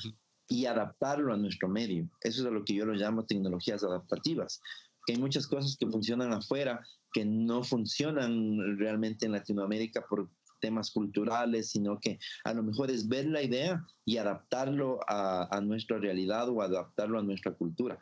y 0.47 0.65
adaptarlo 0.65 1.33
a 1.33 1.37
nuestro 1.37 1.67
medio. 1.67 2.09
Eso 2.21 2.41
es 2.41 2.47
a 2.47 2.51
lo 2.51 2.63
que 2.63 2.73
yo 2.73 2.85
lo 2.85 2.93
llamo 2.93 3.25
tecnologías 3.25 3.83
adaptativas. 3.83 4.61
Que 5.05 5.13
hay 5.13 5.19
muchas 5.19 5.45
cosas 5.47 5.75
que 5.77 5.87
funcionan 5.87 6.31
afuera 6.33 6.81
que 7.11 7.25
no 7.25 7.63
funcionan 7.63 8.77
realmente 8.77 9.25
en 9.25 9.31
Latinoamérica 9.33 10.05
por 10.07 10.29
temas 10.61 10.91
culturales, 10.91 11.71
sino 11.71 11.99
que 11.99 12.19
a 12.43 12.53
lo 12.53 12.63
mejor 12.63 12.91
es 12.91 13.07
ver 13.07 13.25
la 13.25 13.41
idea 13.41 13.83
y 14.05 14.17
adaptarlo 14.17 14.99
a, 15.07 15.55
a 15.55 15.61
nuestra 15.61 15.97
realidad 15.97 16.49
o 16.49 16.61
adaptarlo 16.61 17.19
a 17.19 17.23
nuestra 17.23 17.53
cultura. 17.53 17.97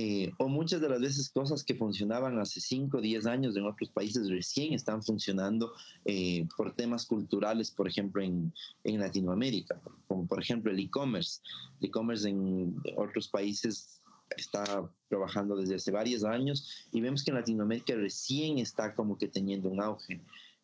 Eh, 0.00 0.30
o 0.38 0.46
muchas 0.46 0.80
de 0.80 0.88
las 0.88 1.00
veces 1.00 1.28
cosas 1.28 1.64
que 1.64 1.74
funcionaban 1.74 2.38
hace 2.38 2.60
5 2.60 2.98
o 2.98 3.00
10 3.00 3.26
años 3.26 3.56
en 3.56 3.64
otros 3.64 3.90
países 3.90 4.30
recién 4.30 4.72
están 4.72 5.02
funcionando 5.02 5.72
eh, 6.04 6.46
por 6.56 6.72
temas 6.72 7.04
culturales, 7.04 7.72
por 7.72 7.88
ejemplo, 7.88 8.22
en, 8.22 8.54
en 8.84 9.00
Latinoamérica, 9.00 9.80
como 10.06 10.24
por 10.28 10.40
ejemplo 10.40 10.70
el 10.70 10.78
e-commerce. 10.78 11.40
El 11.80 11.88
e-commerce 11.88 12.28
en 12.28 12.80
otros 12.96 13.26
países 13.26 14.00
está 14.36 14.88
trabajando 15.08 15.56
desde 15.56 15.74
hace 15.74 15.90
varios 15.90 16.22
años 16.22 16.86
y 16.92 17.00
vemos 17.00 17.24
que 17.24 17.32
en 17.32 17.38
Latinoamérica 17.38 17.96
recién 17.96 18.58
está 18.58 18.94
como 18.94 19.18
que 19.18 19.26
teniendo 19.26 19.68
un 19.68 19.82
auge. 19.82 20.20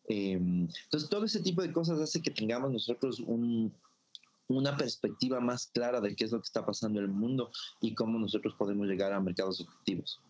Eh, 0.07 0.39
entonces, 0.39 1.09
todo 1.09 1.25
ese 1.25 1.41
tipo 1.41 1.61
de 1.61 1.73
cosas 1.73 1.99
hace 1.99 2.21
que 2.21 2.31
tengamos 2.31 2.71
nosotros 2.71 3.19
un, 3.19 3.73
una 4.47 4.77
perspectiva 4.77 5.39
más 5.39 5.67
clara 5.67 6.01
de 6.01 6.15
qué 6.15 6.25
es 6.25 6.31
lo 6.31 6.39
que 6.39 6.45
está 6.45 6.65
pasando 6.65 6.99
en 6.99 7.05
el 7.05 7.11
mundo 7.11 7.51
y 7.81 7.93
cómo 7.95 8.19
nosotros 8.19 8.55
podemos 8.57 8.87
llegar 8.87 9.13
a 9.13 9.19
mercados 9.19 9.61
objetivos. 9.61 10.21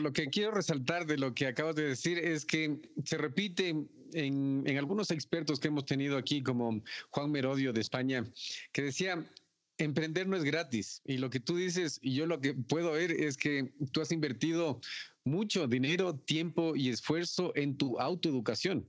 Lo 0.00 0.12
que 0.12 0.28
quiero 0.28 0.52
resaltar 0.52 1.06
de 1.06 1.18
lo 1.18 1.34
que 1.34 1.46
acabas 1.46 1.74
de 1.74 1.88
decir 1.88 2.18
es 2.18 2.44
que 2.44 2.80
se 3.04 3.16
repite 3.16 3.70
en, 4.12 4.62
en, 4.66 4.78
algunos 4.78 5.10
expertos 5.10 5.58
que 5.58 5.68
hemos 5.68 5.86
tenido 5.86 6.16
aquí, 6.16 6.42
como 6.42 6.82
Juan 7.10 7.30
Merodio 7.30 7.72
de 7.72 7.80
España, 7.80 8.24
que 8.72 8.82
decía, 8.82 9.24
emprender 9.78 10.26
no 10.26 10.36
es 10.36 10.44
gratis. 10.44 11.02
Y 11.04 11.18
lo 11.18 11.30
que 11.30 11.40
tú 11.40 11.56
dices, 11.56 11.98
y 12.02 12.14
yo 12.14 12.26
lo 12.26 12.40
que 12.40 12.54
puedo 12.54 12.92
ver 12.92 13.10
es 13.10 13.36
que 13.36 13.72
tú 13.92 14.00
has 14.00 14.12
invertido 14.12 14.80
mucho 15.24 15.66
dinero, 15.66 16.14
tiempo 16.14 16.76
y 16.76 16.90
esfuerzo 16.90 17.52
en 17.56 17.76
tu 17.76 17.98
autoeducación. 17.98 18.86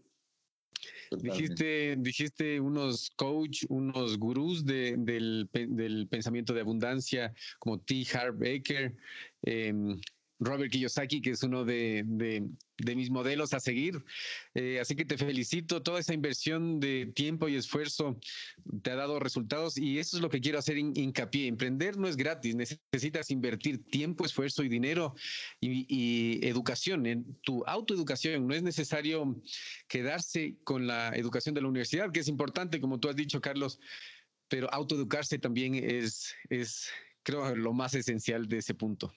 Dijiste, 1.12 1.96
dijiste 1.98 2.60
unos 2.60 3.10
coach, 3.16 3.64
unos 3.70 4.18
gurús 4.18 4.66
de, 4.66 4.96
del, 4.98 5.50
del, 5.54 6.08
pensamiento 6.08 6.54
de 6.54 6.62
abundancia 6.62 7.34
como 7.60 7.80
T. 7.80 8.06
Harv 8.14 8.38
Baker, 8.38 8.96
eh, 9.44 9.74
Robert 10.40 10.72
Kiyosaki, 10.72 11.22
que 11.22 11.32
es 11.32 11.44
uno 11.44 11.64
de, 11.64 12.04
mis 12.96 13.10
modelos 13.10 13.54
a 13.54 13.60
seguir. 13.60 14.04
Eh, 14.54 14.80
así 14.80 14.96
que 14.96 15.06
te 15.06 15.18
felicito, 15.18 15.82
toda 15.82 16.00
esa 16.00 16.14
inversión 16.14 16.80
de 16.80 17.08
tiempo 17.16 17.48
y 17.48 17.56
esfuerzo 17.56 18.20
te 18.82 18.92
ha 18.92 18.96
dado 18.96 19.20
resultados 19.20 19.78
y 19.78 20.00
eso 20.00 20.18
es 20.18 20.22
lo 20.22 20.30
que 20.30 20.42
quiero 20.42 20.60
hacer 20.60 20.78
hincapié. 20.78 21.48
Emprender 21.48 21.98
no 21.98 22.08
es 22.08 22.18
gratis, 22.18 22.56
necesitas 22.56 23.32
invertir 23.32 23.86
tiempo, 23.86 24.26
esfuerzo 24.26 24.64
y 24.64 24.70
dinero 24.70 25.16
y, 25.62 26.46
educación, 26.46 27.06
en 27.06 27.36
tu 27.42 27.64
autoeducación. 27.66 28.48
No 28.48 28.54
es 28.54 28.64
necesario 28.64 29.42
quedarse 29.88 30.58
con 30.64 30.88
la 30.88 31.16
educación 31.16 31.56
de 31.56 31.62
la 31.62 31.68
universidad, 31.68 32.12
que 32.12 32.20
es 32.20 32.28
importante, 32.28 32.82
como 32.82 33.00
tú 33.00 33.10
has 33.10 33.16
dicho, 33.16 33.40
Carlos, 33.40 33.80
pero 34.50 34.72
autoeducarse 34.74 35.40
también 35.40 35.76
es 35.76 36.36
creo, 37.24 37.56
lo 37.56 37.74
más 37.74 37.94
esencial 37.96 38.48
de 38.48 38.60
ese 38.60 38.76
punto. 38.76 39.12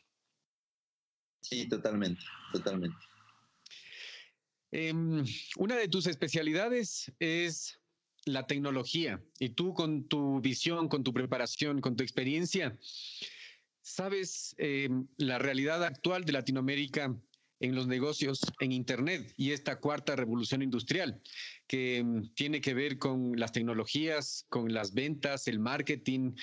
Sí, 1.41 1.69
totalmente, 1.69 2.23
totalmente. 2.53 2.97
Eh, 4.71 4.93
una 5.57 5.77
de 5.77 5.89
tus 5.89 6.07
especialidades 6.07 7.11
es 7.19 7.81
la 8.27 8.47
tecnología 8.47 9.23
y 9.39 9.51
tú 9.51 9.73
con 9.73 10.07
tu 10.09 10.41
visión, 10.41 10.89
con 10.89 11.03
tu 11.03 11.13
preparación, 11.13 11.81
con 11.81 11.97
tu 11.97 12.03
experiencia, 12.03 12.79
sabes 13.81 14.55
eh, 14.59 14.91
la 15.17 15.39
realidad 15.39 15.83
actual 15.85 16.25
de 16.25 16.33
Latinoamérica 16.33 17.17
en 17.61 17.75
los 17.75 17.87
negocios 17.87 18.41
en 18.61 18.73
Internet 18.73 19.33
y 19.37 19.53
esta 19.53 19.81
cuarta 19.81 20.15
revolución 20.15 20.63
industrial 20.63 21.21
que 21.67 22.03
um, 22.03 22.33
tiene 22.35 22.61
que 22.61 22.75
ver 22.75 22.99
con 22.99 23.39
las 23.39 23.53
tecnologías, 23.53 24.47
con 24.49 24.73
las 24.73 24.95
ventas, 24.95 25.49
el 25.49 25.59
marketing 25.59 26.35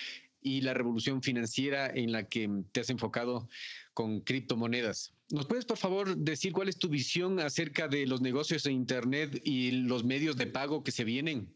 y 0.46 0.62
la 0.62 0.76
revolución 0.76 1.24
financiera 1.24 1.88
en 1.88 2.12
la 2.12 2.30
que 2.30 2.48
te 2.72 2.82
has 2.82 2.92
enfocado 2.92 3.50
con 3.96 4.22
criptomonedas. 4.22 5.12
¿Nos 5.32 5.48
puedes, 5.48 5.66
por 5.66 5.78
favor, 5.78 6.16
decir 6.16 6.54
cuál 6.54 6.70
es 6.70 6.78
tu 6.78 6.88
visión 6.88 7.40
acerca 7.40 7.88
de 7.88 8.06
los 8.06 8.22
negocios 8.22 8.62
de 8.62 8.72
Internet 8.72 9.42
y 9.44 9.72
los 9.72 10.04
medios 10.04 10.38
de 10.38 10.46
pago 10.46 10.84
que 10.84 10.92
se 10.92 11.04
vienen? 11.04 11.52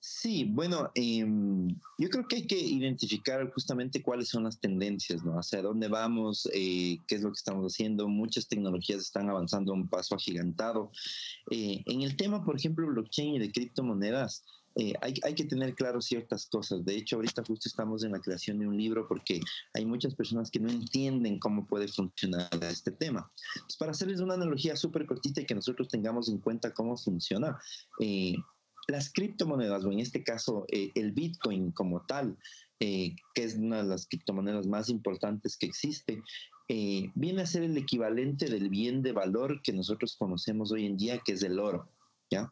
Sí, 0.00 0.44
bueno, 0.50 0.90
em, 0.94 1.68
yo 1.98 2.08
creo 2.08 2.26
que 2.26 2.36
hay 2.36 2.46
que 2.46 2.58
identificar 2.58 3.52
justamente 3.52 4.02
cuáles 4.02 4.30
son 4.30 4.44
las 4.44 4.58
tendencias, 4.58 5.22
¿no? 5.22 5.38
Hacia 5.38 5.60
dónde 5.60 5.88
vamos, 5.88 6.48
eh, 6.54 6.96
qué 7.06 7.16
es 7.16 7.20
lo 7.20 7.28
que 7.28 7.36
estamos 7.36 7.70
haciendo. 7.70 8.08
Muchas 8.08 8.48
tecnologías 8.48 9.02
están 9.02 9.28
avanzando 9.28 9.72
a 9.72 9.76
un 9.76 9.88
paso 9.88 10.14
agigantado. 10.14 10.90
Eh, 11.50 11.82
en 11.84 12.00
el 12.00 12.16
tema, 12.16 12.44
por 12.44 12.56
ejemplo, 12.56 12.86
blockchain 12.86 13.34
y 13.34 13.38
de 13.40 13.52
criptomonedas, 13.52 14.42
eh, 14.76 14.94
hay, 15.00 15.14
hay, 15.22 15.34
que 15.34 15.44
tener 15.44 15.74
claro 15.74 16.00
ciertas 16.00 16.46
cosas. 16.46 16.84
De 16.84 16.94
hecho, 16.94 17.16
ahorita 17.16 17.44
justo 17.44 17.68
estamos 17.68 18.04
en 18.04 18.12
la 18.12 18.20
creación 18.20 18.58
de 18.58 18.66
un 18.66 18.76
libro 18.76 19.06
porque 19.06 19.40
hay 19.74 19.84
muchas 19.84 20.14
personas 20.14 20.50
que 20.50 20.60
no 20.60 20.70
entienden 20.70 21.38
cómo 21.38 21.66
puede 21.66 21.88
funcionar 21.88 22.48
este 22.62 22.90
tema. 22.90 23.30
Pues 23.60 23.76
para 23.76 23.90
hacerles 23.92 24.20
una 24.20 24.34
analogía 24.34 24.76
súper 24.76 25.06
cortita 25.06 25.40
y 25.40 25.46
que 25.46 25.54
nosotros 25.54 25.88
tengamos 25.88 26.28
en 26.28 26.38
cuenta 26.38 26.72
cómo 26.72 26.96
funciona, 26.96 27.58
eh, 28.00 28.34
las 28.88 29.12
criptomonedas, 29.12 29.84
o 29.84 29.92
en 29.92 30.00
este 30.00 30.24
caso 30.24 30.64
eh, 30.68 30.90
el 30.94 31.12
Bitcoin 31.12 31.70
como 31.72 32.04
tal, 32.06 32.36
que 32.80 33.14
es 33.36 33.54
una 33.54 33.76
de 33.76 33.88
las 33.88 34.08
criptomonedas 34.08 34.66
más 34.66 34.88
importantes 34.88 35.56
que 35.56 35.66
existe, 35.66 36.20
viene 37.14 37.42
a 37.42 37.46
ser 37.46 37.62
el 37.62 37.76
equivalente 37.76 38.46
del 38.46 38.70
bien 38.70 39.02
de 39.02 39.12
valor 39.12 39.62
que 39.62 39.72
nosotros 39.72 40.16
conocemos 40.16 40.72
hoy 40.72 40.86
en 40.86 40.96
día, 40.96 41.18
que 41.18 41.34
es 41.34 41.44
el 41.44 41.60
oro. 41.60 41.88
¿ya? 42.32 42.50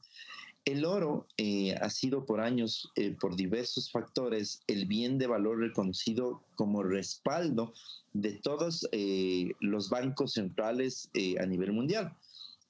El 0.64 0.84
oro 0.84 1.26
eh, 1.36 1.74
ha 1.74 1.88
sido 1.88 2.26
por 2.26 2.40
años, 2.40 2.90
eh, 2.94 3.16
por 3.18 3.34
diversos 3.34 3.90
factores, 3.90 4.60
el 4.66 4.86
bien 4.86 5.18
de 5.18 5.26
valor 5.26 5.58
reconocido 5.58 6.42
como 6.54 6.82
respaldo 6.82 7.72
de 8.12 8.32
todos 8.32 8.86
eh, 8.92 9.52
los 9.60 9.88
bancos 9.88 10.34
centrales 10.34 11.10
a 11.40 11.46
nivel 11.46 11.72
mundial. 11.72 12.14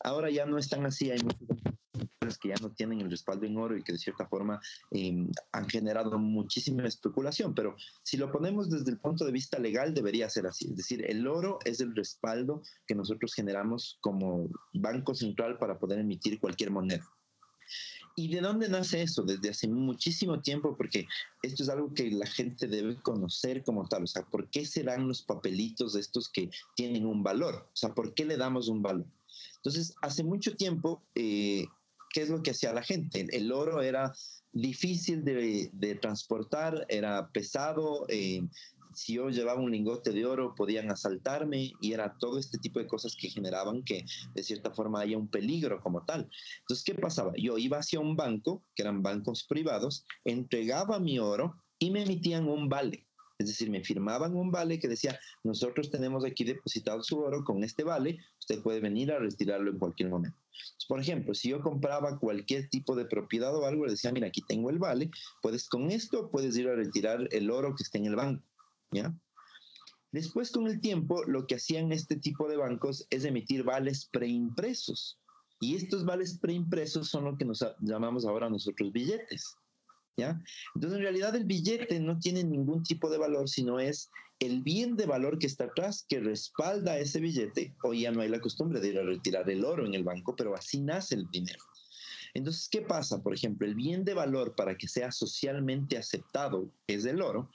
Ahora 0.02 0.30
ya 0.30 0.46
no 0.46 0.56
están 0.56 0.86
así, 0.86 1.10
hay 1.10 1.18
muchos 1.22 2.38
que 2.38 2.48
ya 2.48 2.54
no 2.62 2.70
tienen 2.70 3.00
el 3.00 3.10
respaldo 3.10 3.46
en 3.46 3.56
oro 3.56 3.76
y 3.76 3.82
que 3.82 3.92
de 3.92 3.98
cierta 3.98 4.26
forma 4.26 4.60
em, 4.90 5.28
han 5.52 5.68
generado 5.68 6.18
muchísima 6.18 6.86
especulación, 6.86 7.54
pero 7.54 7.76
si 8.02 8.16
lo 8.16 8.30
ponemos 8.30 8.70
desde 8.70 8.90
el 8.90 8.98
punto 8.98 9.24
de 9.24 9.32
vista 9.32 9.58
legal 9.58 9.94
debería 9.94 10.30
ser 10.30 10.46
así, 10.46 10.66
es 10.68 10.76
decir, 10.76 11.04
el 11.10 11.26
oro 11.26 11.58
es 11.64 11.80
el 11.80 11.94
respaldo 11.94 12.62
que 12.86 12.94
nosotros 12.94 13.34
generamos 13.34 13.98
como 14.00 14.48
banco 14.74 15.14
central 15.14 15.58
para 15.58 15.78
poder 15.78 15.98
emitir 15.98 16.38
cualquier 16.38 16.70
moneda. 16.70 17.04
¿Y 18.16 18.28
de 18.28 18.40
dónde 18.40 18.68
nace 18.68 19.02
eso? 19.02 19.22
Desde 19.22 19.50
hace 19.50 19.68
muchísimo 19.68 20.40
tiempo, 20.40 20.76
porque 20.76 21.06
esto 21.42 21.62
es 21.62 21.68
algo 21.68 21.92
que 21.94 22.10
la 22.10 22.26
gente 22.26 22.66
debe 22.66 23.00
conocer 23.00 23.62
como 23.62 23.88
tal. 23.88 24.04
O 24.04 24.06
sea, 24.06 24.22
¿por 24.26 24.48
qué 24.50 24.66
se 24.66 24.82
dan 24.82 25.08
los 25.08 25.22
papelitos 25.22 25.94
de 25.94 26.00
estos 26.00 26.28
que 26.28 26.50
tienen 26.74 27.06
un 27.06 27.22
valor? 27.22 27.68
O 27.72 27.76
sea, 27.76 27.94
¿por 27.94 28.14
qué 28.14 28.24
le 28.24 28.36
damos 28.36 28.68
un 28.68 28.82
valor? 28.82 29.06
Entonces, 29.56 29.94
hace 30.02 30.24
mucho 30.24 30.56
tiempo, 30.56 31.02
eh, 31.14 31.66
¿qué 32.12 32.22
es 32.22 32.30
lo 32.30 32.42
que 32.42 32.50
hacía 32.50 32.72
la 32.72 32.82
gente? 32.82 33.26
El, 33.30 33.52
oro 33.52 33.82
era 33.82 34.14
difícil 34.52 35.24
de, 35.24 35.98
transportar, 36.00 36.86
era 36.88 37.30
pesado, 37.30 38.06
eh, 38.08 38.42
si 38.94 39.14
yo 39.14 39.30
llevaba 39.30 39.60
un 39.60 39.70
lingote 39.70 40.10
de 40.12 40.26
oro 40.26 40.54
podían 40.54 40.90
asaltarme 40.90 41.72
y 41.80 41.92
era 41.92 42.16
todo 42.18 42.38
este 42.38 42.58
tipo 42.58 42.78
de 42.78 42.86
cosas 42.86 43.16
que 43.16 43.28
generaban 43.28 43.82
que 43.82 44.04
de 44.34 44.42
cierta 44.42 44.70
forma 44.70 45.00
haya 45.00 45.16
un 45.16 45.28
peligro 45.28 45.80
como 45.80 46.04
tal. 46.04 46.28
Entonces, 46.60 46.84
¿qué 46.84 46.94
pasaba? 46.94 47.32
Yo 47.36 47.58
iba 47.58 47.78
hacia 47.78 48.00
un 48.00 48.16
banco, 48.16 48.64
que 48.74 48.82
eran 48.82 49.02
bancos 49.02 49.44
privados, 49.44 50.04
entregaba 50.24 50.98
mi 50.98 51.18
oro 51.18 51.56
y 51.78 51.90
me 51.90 52.02
emitían 52.02 52.48
un 52.48 52.68
vale. 52.68 53.06
Es 53.40 53.46
decir, 53.46 53.70
me 53.70 53.82
firmaban 53.82 54.36
un 54.36 54.50
vale 54.50 54.78
que 54.78 54.86
decía, 54.86 55.18
nosotros 55.44 55.90
tenemos 55.90 56.26
aquí 56.26 56.44
depositado 56.44 57.02
su 57.02 57.18
oro 57.18 57.42
con 57.42 57.64
este 57.64 57.84
vale, 57.84 58.18
usted 58.38 58.62
puede 58.62 58.80
venir 58.80 59.10
a 59.12 59.18
retirarlo 59.18 59.70
en 59.70 59.78
cualquier 59.78 60.10
momento. 60.10 60.36
por 60.88 61.00
ejemplo, 61.00 61.34
si 61.34 61.48
yo 61.48 61.62
compraba 61.62 62.18
cualquier 62.18 62.68
tipo 62.68 62.94
de 62.94 63.06
propiedad 63.06 63.56
o 63.56 63.64
algo, 63.64 63.86
le 63.86 63.92
decía, 63.92 64.12
mira, 64.12 64.26
aquí 64.26 64.42
tengo 64.46 64.68
el 64.68 64.78
vale, 64.78 65.10
puedes 65.40 65.68
con 65.70 65.90
esto, 65.90 66.30
puedes 66.30 66.54
ir 66.58 66.68
a 66.68 66.74
retirar 66.74 67.28
el 67.30 67.50
oro 67.50 67.74
que 67.74 67.82
está 67.82 67.96
en 67.96 68.06
el 68.06 68.16
banco. 68.16 68.44
¿Ya? 68.92 69.14
Después, 70.12 70.50
con 70.50 70.66
el 70.66 70.80
tiempo, 70.80 71.22
lo 71.24 71.46
que 71.46 71.54
hacían 71.54 71.92
este 71.92 72.16
tipo 72.16 72.48
de 72.48 72.56
bancos 72.56 73.06
es 73.10 73.24
emitir 73.24 73.62
vales 73.62 74.08
preimpresos. 74.12 75.18
Y 75.60 75.76
estos 75.76 76.04
vales 76.04 76.38
preimpresos 76.38 77.08
son 77.08 77.24
lo 77.24 77.36
que 77.36 77.44
nos 77.44 77.64
llamamos 77.80 78.24
ahora 78.24 78.50
nosotros 78.50 78.90
billetes. 78.92 79.56
¿ya? 80.16 80.40
Entonces, 80.74 80.98
en 80.98 81.02
realidad, 81.04 81.36
el 81.36 81.44
billete 81.44 82.00
no 82.00 82.18
tiene 82.18 82.42
ningún 82.42 82.82
tipo 82.82 83.08
de 83.08 83.18
valor, 83.18 83.48
sino 83.48 83.78
es 83.78 84.10
el 84.40 84.62
bien 84.62 84.96
de 84.96 85.06
valor 85.06 85.38
que 85.38 85.46
está 85.46 85.64
atrás 85.64 86.04
que 86.08 86.18
respalda 86.18 86.98
ese 86.98 87.20
billete. 87.20 87.76
Hoy 87.82 88.00
ya 88.00 88.10
no 88.10 88.22
hay 88.22 88.30
la 88.30 88.40
costumbre 88.40 88.80
de 88.80 88.88
ir 88.88 88.98
a 88.98 89.04
retirar 89.04 89.48
el 89.48 89.64
oro 89.64 89.86
en 89.86 89.94
el 89.94 90.02
banco, 90.02 90.34
pero 90.34 90.56
así 90.56 90.80
nace 90.80 91.14
el 91.14 91.30
dinero. 91.30 91.62
Entonces, 92.32 92.68
¿qué 92.68 92.82
pasa? 92.82 93.22
Por 93.22 93.34
ejemplo, 93.34 93.66
el 93.66 93.74
bien 93.74 94.04
de 94.04 94.14
valor 94.14 94.54
para 94.54 94.76
que 94.76 94.88
sea 94.88 95.12
socialmente 95.12 95.98
aceptado, 95.98 96.72
es 96.86 97.04
el 97.04 97.22
oro, 97.22 97.50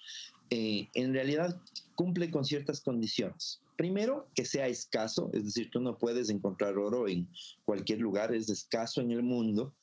eh, 0.49 0.87
en 0.93 1.13
realidad 1.13 1.59
cumple 1.95 2.29
con 2.29 2.45
ciertas 2.45 2.81
condiciones. 2.81 3.61
Primero, 3.77 4.29
que 4.35 4.45
sea 4.45 4.67
escaso, 4.67 5.29
es 5.33 5.45
decir, 5.45 5.69
tú 5.69 5.81
no 5.81 5.97
puedes 5.97 6.29
encontrar 6.29 6.77
oro 6.77 7.07
en 7.07 7.27
cualquier 7.65 7.99
lugar, 7.99 8.33
es 8.33 8.49
escaso 8.49 9.01
en 9.01 9.11
el 9.11 9.23
mundo. 9.23 9.75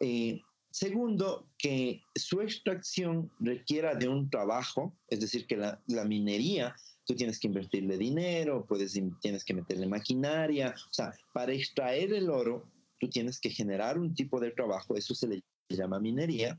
Eh, 0.00 0.40
segundo, 0.70 1.48
que 1.56 2.02
su 2.14 2.40
extracción 2.40 3.30
requiera 3.38 3.94
de 3.94 4.08
un 4.08 4.28
trabajo, 4.28 4.96
es 5.08 5.20
decir, 5.20 5.46
que 5.46 5.56
la, 5.56 6.04
minería, 6.04 6.74
tú 7.04 7.14
tienes 7.14 7.38
que 7.38 7.46
invertirle 7.46 7.96
dinero, 7.96 8.66
puedes, 8.66 8.98
tienes 9.20 9.44
que 9.44 9.54
meterle 9.54 9.86
maquinaria, 9.86 10.74
o 10.90 10.92
sea, 10.92 11.14
para 11.32 11.52
extraer 11.52 12.12
el 12.12 12.30
oro, 12.30 12.66
tú 12.98 13.08
tienes 13.08 13.38
que 13.40 13.50
generar 13.50 13.98
un 13.98 14.14
tipo 14.14 14.40
de 14.40 14.50
trabajo, 14.50 14.96
eso 14.96 15.14
se 15.14 15.28
le 15.28 15.42
llama 15.68 16.00
minería. 16.00 16.58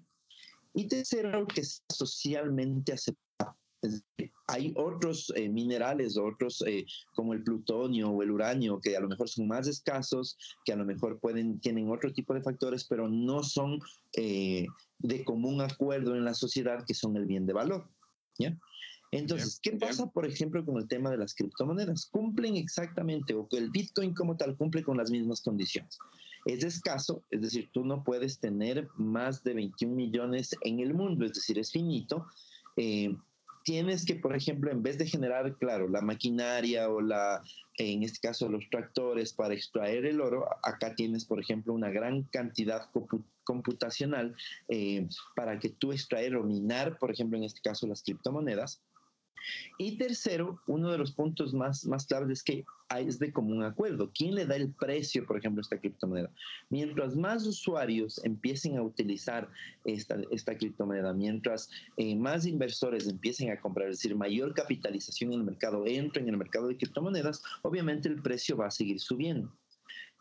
Y 0.73 0.87
tercero, 0.87 1.45
que 1.47 1.63
sea 1.63 1.83
socialmente 1.89 2.93
hay 4.47 4.73
otros 4.75 5.31
eh, 5.35 5.47
minerales, 5.47 6.17
otros 6.17 6.63
eh, 6.65 6.85
como 7.13 7.33
el 7.33 7.43
plutonio 7.43 8.09
o 8.09 8.23
el 8.23 8.31
uranio, 8.31 8.79
que 8.79 8.97
a 8.97 8.99
lo 8.99 9.07
mejor 9.07 9.29
son 9.29 9.47
más 9.47 9.67
escasos, 9.67 10.37
que 10.65 10.73
a 10.73 10.75
lo 10.75 10.85
mejor 10.85 11.19
pueden, 11.19 11.59
tienen 11.59 11.89
otro 11.89 12.11
tipo 12.11 12.33
de 12.33 12.41
factores, 12.41 12.83
pero 12.85 13.07
no 13.07 13.43
son 13.43 13.79
eh, 14.13 14.65
de 14.99 15.23
común 15.23 15.61
acuerdo 15.61 16.15
en 16.15 16.25
la 16.25 16.33
sociedad, 16.33 16.83
que 16.85 16.93
son 16.93 17.15
el 17.15 17.25
bien 17.25 17.45
de 17.45 17.53
valor. 17.53 17.87
¿ya? 18.37 18.57
Entonces, 19.11 19.59
¿qué 19.61 19.71
pasa, 19.73 20.07
por 20.07 20.25
ejemplo, 20.25 20.63
con 20.65 20.77
el 20.77 20.87
tema 20.87 21.09
de 21.09 21.17
las 21.17 21.33
criptomonedas? 21.33 22.07
Cumplen 22.07 22.55
exactamente, 22.55 23.33
o 23.33 23.47
que 23.47 23.57
el 23.57 23.69
Bitcoin 23.71 24.13
como 24.13 24.37
tal 24.37 24.55
cumple 24.55 24.83
con 24.83 24.97
las 24.97 25.09
mismas 25.09 25.41
condiciones. 25.41 25.97
Es 26.45 26.63
escaso, 26.63 27.23
es 27.31 27.41
decir, 27.41 27.69
tú 27.73 27.83
no 27.83 28.03
puedes 28.03 28.39
tener 28.39 28.87
más 28.95 29.43
de 29.43 29.53
21 29.53 29.95
millones 29.95 30.55
en 30.61 30.79
el 30.79 30.93
mundo, 30.93 31.25
es 31.25 31.33
decir, 31.33 31.59
es 31.59 31.71
finito. 31.71 32.25
Eh, 32.77 33.15
tienes 33.69 34.03
que, 34.03 34.15
por 34.15 34.35
ejemplo, 34.35 34.71
en 34.71 34.81
vez 34.81 34.97
de 34.97 35.05
generar, 35.05 35.55
claro, 35.59 35.87
la 35.87 36.01
maquinaria 36.01 36.89
o 36.89 37.01
la, 37.01 37.43
en 37.77 38.01
este 38.01 38.17
caso, 38.19 38.49
los 38.49 38.67
tractores 38.71 39.31
para 39.31 39.53
extraer 39.53 40.07
el 40.07 40.21
oro, 40.21 40.49
acá 40.63 40.95
tienes, 40.95 41.23
por 41.23 41.39
ejemplo, 41.39 41.71
una 41.75 41.91
gran 41.91 42.23
cantidad 42.23 42.89
computacional 43.43 44.35
eh, 44.69 45.07
para 45.35 45.59
que 45.59 45.69
tú 45.69 45.91
extraer 45.91 46.35
o 46.35 46.43
minar, 46.43 46.97
por 46.97 47.11
ejemplo, 47.11 47.37
en 47.37 47.43
este 47.43 47.61
caso, 47.61 47.85
las 47.85 48.01
criptomonedas. 48.01 48.81
Y 49.77 49.97
tercero, 49.97 50.59
uno 50.67 50.91
de 50.91 50.97
los 50.97 51.11
puntos 51.11 51.53
más, 51.53 51.85
más 51.85 52.05
claves 52.05 52.29
es 52.39 52.43
que 52.43 52.65
es 52.97 53.19
de 53.19 53.31
común 53.31 53.63
acuerdo. 53.63 54.11
¿Quién 54.13 54.35
le 54.35 54.45
da 54.45 54.55
el 54.55 54.71
precio, 54.73 55.25
por 55.25 55.37
ejemplo, 55.37 55.61
a 55.61 55.63
esta 55.63 55.79
criptomoneda? 55.79 56.31
Mientras 56.69 57.15
más 57.15 57.45
usuarios 57.45 58.19
empiecen 58.23 58.77
a 58.77 58.81
utilizar 58.81 59.47
esta, 59.85 60.17
esta 60.31 60.57
criptomoneda, 60.57 61.13
mientras 61.13 61.69
eh, 61.97 62.15
más 62.15 62.45
inversores 62.45 63.07
empiecen 63.07 63.51
a 63.51 63.59
comprar, 63.59 63.89
es 63.89 63.97
decir, 63.97 64.15
mayor 64.15 64.53
capitalización 64.53 65.33
en 65.33 65.39
el 65.39 65.45
mercado 65.45 65.85
entra 65.85 66.21
en 66.21 66.29
el 66.29 66.37
mercado 66.37 66.67
de 66.67 66.77
criptomonedas, 66.77 67.43
obviamente 67.61 68.09
el 68.09 68.21
precio 68.21 68.57
va 68.57 68.67
a 68.67 68.71
seguir 68.71 68.99
subiendo. 68.99 69.51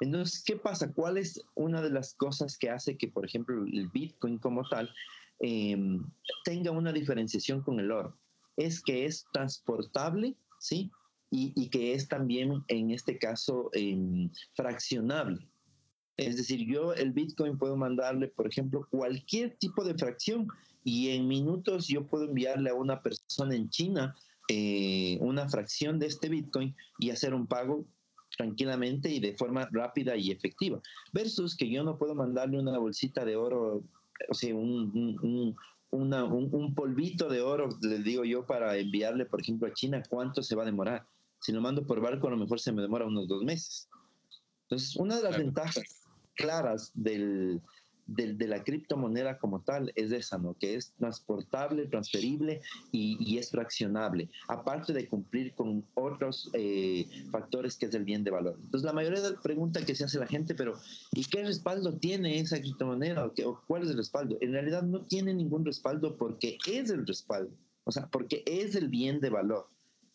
Entonces, 0.00 0.42
¿qué 0.44 0.56
pasa? 0.56 0.92
¿Cuál 0.92 1.18
es 1.18 1.42
una 1.54 1.82
de 1.82 1.90
las 1.90 2.14
cosas 2.14 2.56
que 2.56 2.70
hace 2.70 2.96
que, 2.96 3.08
por 3.08 3.24
ejemplo, 3.24 3.64
el 3.64 3.88
Bitcoin 3.88 4.38
como 4.38 4.68
tal 4.68 4.92
em, 5.40 6.04
tenga 6.44 6.70
una 6.70 6.92
diferenciación 6.92 7.62
con 7.62 7.80
el 7.80 7.90
oro? 7.90 8.16
Es 8.58 8.82
que 8.82 9.06
es 9.06 9.26
transportable, 9.32 10.36
¿sí? 10.60 10.90
y, 11.30 11.68
que 11.68 11.92
es 11.92 12.08
también 12.08 12.64
en 12.68 12.90
este 12.90 13.18
caso 13.18 13.70
em, 13.72 14.30
fraccionable. 14.54 15.46
Es 16.16 16.36
decir, 16.36 16.66
yo 16.66 16.94
el 16.94 17.12
Bitcoin 17.12 17.58
puedo 17.58 17.76
mandarle, 17.76 18.28
por 18.28 18.48
ejemplo, 18.48 18.86
cualquier 18.90 19.56
tipo 19.58 19.84
de 19.84 19.94
fracción 19.94 20.48
y 20.84 21.10
en 21.10 21.28
minutos 21.28 21.86
yo 21.86 22.06
puedo 22.06 22.24
enviarle 22.24 22.70
a 22.70 22.74
una 22.74 23.02
persona 23.02 23.54
en 23.54 23.68
China 23.68 24.16
eh, 24.48 25.18
una 25.20 25.48
fracción 25.48 25.98
de 25.98 26.06
este 26.06 26.28
Bitcoin 26.28 26.74
y 26.98 27.10
hacer 27.10 27.34
un 27.34 27.46
pago 27.46 27.86
tranquilamente 28.36 29.10
y 29.10 29.20
de 29.20 29.36
forma 29.36 29.68
rápida 29.70 30.16
y 30.16 30.30
efectiva. 30.30 30.80
Versus 31.12 31.56
que 31.56 31.70
yo 31.70 31.84
no 31.84 31.98
puedo 31.98 32.14
mandarle 32.14 32.58
una 32.58 32.78
bolsita 32.78 33.24
de 33.24 33.36
oro 33.36 33.84
o 34.28 34.34
sea, 34.34 34.54
un, 34.54 35.56
polvito 36.74 37.28
de 37.28 37.40
oro, 37.40 37.68
les 37.82 38.04
digo 38.04 38.24
yo, 38.24 38.46
para 38.46 38.76
enviarle, 38.76 39.26
por 39.26 39.40
ejemplo, 39.40 39.68
a 39.68 39.72
China, 39.72 40.02
¿cuánto 40.08 40.42
se 40.42 40.54
va 40.54 40.62
a 40.62 40.66
demorar? 40.66 41.06
Si 41.40 41.52
lo 41.52 41.60
mando 41.60 41.86
por 41.86 42.00
barco, 42.00 42.28
a 42.28 42.30
lo 42.30 42.36
mejor 42.36 42.60
se 42.60 42.72
me 42.72 42.82
demora 42.82 43.06
unos 43.06 43.28
dos 43.28 43.42
meses. 43.44 43.88
Entonces, 44.62 44.96
una 44.96 45.16
de 45.16 45.22
las 45.22 45.38
ventajas 45.38 46.06
claras 46.34 46.90
del, 46.94 47.60
de, 48.08 48.48
la 48.48 48.64
criptomoneda 48.64 49.38
como 49.38 49.60
tal 49.60 49.92
es 49.94 50.10
esa, 50.12 50.38
¿no? 50.38 50.54
Que 50.54 50.74
es 50.74 50.92
transportable, 50.98 51.86
transferible 51.86 52.60
y, 52.90 53.38
es 53.38 53.50
fraccionable, 53.50 54.28
aparte 54.48 54.92
de 54.92 55.06
cumplir 55.06 55.54
con 55.54 55.84
otros 55.94 56.50
eh, 56.54 57.06
factores 57.30 57.76
que 57.76 57.86
es 57.86 57.94
el 57.94 58.04
bien 58.04 58.24
de 58.24 58.30
valor. 58.30 58.58
Entonces, 58.60 58.84
la 58.84 58.92
mayoría 58.92 59.20
de 59.20 59.30
las 59.32 59.42
preguntas 59.42 59.84
que 59.84 59.94
se 59.94 60.04
hace 60.04 60.18
la 60.18 60.26
gente, 60.26 60.54
pero 60.54 60.74
¿y 61.12 61.24
qué 61.24 61.44
respaldo 61.44 61.96
tiene 61.98 62.40
esa 62.40 62.58
criptomoneda? 62.60 63.26
¿O, 63.26 63.48
o 63.48 63.60
cuál 63.66 63.84
es 63.84 63.90
el 63.90 63.98
respaldo? 63.98 64.38
En 64.40 64.52
realidad 64.52 64.82
no 64.82 65.02
tiene 65.02 65.34
ningún 65.34 65.64
respaldo 65.64 66.16
porque 66.16 66.58
es 66.66 66.90
el 66.90 67.06
respaldo, 67.06 67.54
o 67.84 67.92
sea, 67.92 68.08
porque 68.08 68.42
es 68.46 68.74
el 68.74 68.88
bien 68.88 69.20
de 69.20 69.30
valor. 69.30 69.68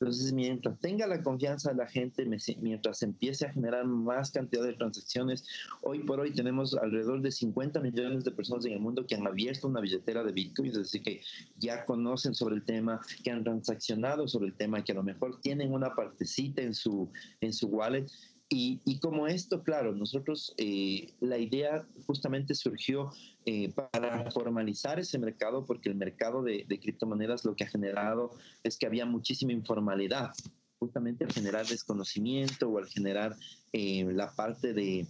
Entonces, 0.04 0.34
mientras 0.34 0.78
tenga 0.80 1.08
la 1.08 1.24
confianza 1.24 1.72
de 1.72 1.78
la 1.78 1.88
gente, 1.88 2.26
mientras 2.62 3.02
empiece 3.04 3.46
a 3.46 3.54
generar 3.54 3.86
más 3.86 4.32
cantidad 4.32 4.64
de 4.64 4.74
transacciones, 4.74 5.46
hoy 5.82 6.00
por 6.00 6.20
hoy 6.20 6.32
tenemos 6.32 6.76
alrededor 6.76 7.22
de 7.22 7.32
50 7.32 7.80
millones 7.80 8.26
de 8.26 8.32
personas 8.32 8.66
en 8.66 8.74
el 8.74 8.80
mundo 8.80 9.06
que 9.08 9.16
han 9.16 9.26
abierto 9.26 9.68
una 9.68 9.80
billetera 9.80 10.24
de 10.24 10.34
Bitcoin, 10.34 10.70
es 10.70 10.78
decir, 10.78 11.02
que 11.04 11.22
ya 11.58 11.86
conocen 11.86 12.36
sobre 12.36 12.56
el 12.56 12.64
tema, 12.64 13.00
que 13.24 13.32
han 13.32 13.44
transaccionado 13.44 14.28
sobre 14.28 14.48
el 14.48 14.54
tema, 14.54 14.84
que 14.84 14.92
a 14.92 14.96
lo 14.96 15.04
mejor 15.04 15.40
tienen 15.40 15.74
una 15.74 15.96
partecita 15.96 16.62
en 16.62 16.74
su, 16.74 17.10
en 17.40 17.54
su 17.54 17.68
wallet 17.68 18.08
y, 18.50 19.00
como 19.00 19.28
esto, 19.28 19.64
claro, 19.64 19.94
nosotros, 19.94 20.54
eh, 20.58 21.14
la 21.20 21.38
idea 21.38 21.88
justamente 22.06 22.54
surgió 22.54 23.12
eh, 23.46 23.72
para 23.72 24.30
formalizar 24.32 25.00
ese 25.00 25.18
mercado, 25.18 25.66
porque 25.66 25.90
el 25.90 25.96
mercado 25.96 26.44
de, 26.44 26.66
criptomonedas 26.68 27.46
lo 27.46 27.56
que 27.56 27.64
ha 27.64 27.68
generado 27.68 28.32
es 28.64 28.78
que 28.78 28.86
había 28.86 29.06
muchísima 29.06 29.54
informalidad, 29.54 30.34
justamente 30.78 31.26
al 31.26 31.32
generar 31.32 31.66
desconocimiento 31.66 32.70
o 32.70 32.78
al 32.78 32.88
generar 32.88 33.36
eh, 33.72 34.06
la 34.14 34.36
parte 34.36 34.74
de, 34.74 35.08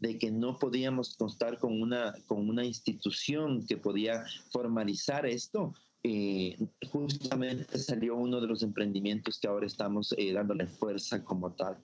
de, 0.00 0.18
que 0.18 0.30
no 0.30 0.58
podíamos 0.58 1.16
contar 1.16 1.58
con 1.58 1.80
una, 1.80 2.14
con 2.26 2.48
una 2.48 2.64
institución 2.66 3.64
que 3.66 3.78
podía 3.78 4.24
formalizar 4.50 5.24
esto. 5.24 5.72
justamente 6.92 7.78
salió 7.78 8.14
uno 8.16 8.42
de 8.42 8.46
los 8.46 8.62
emprendimientos 8.62 9.38
que 9.40 9.48
ahora 9.48 9.66
estamos 9.66 10.14
dándole 10.34 10.66
fuerza 10.66 11.24
como 11.24 11.52
tal. 11.52 11.78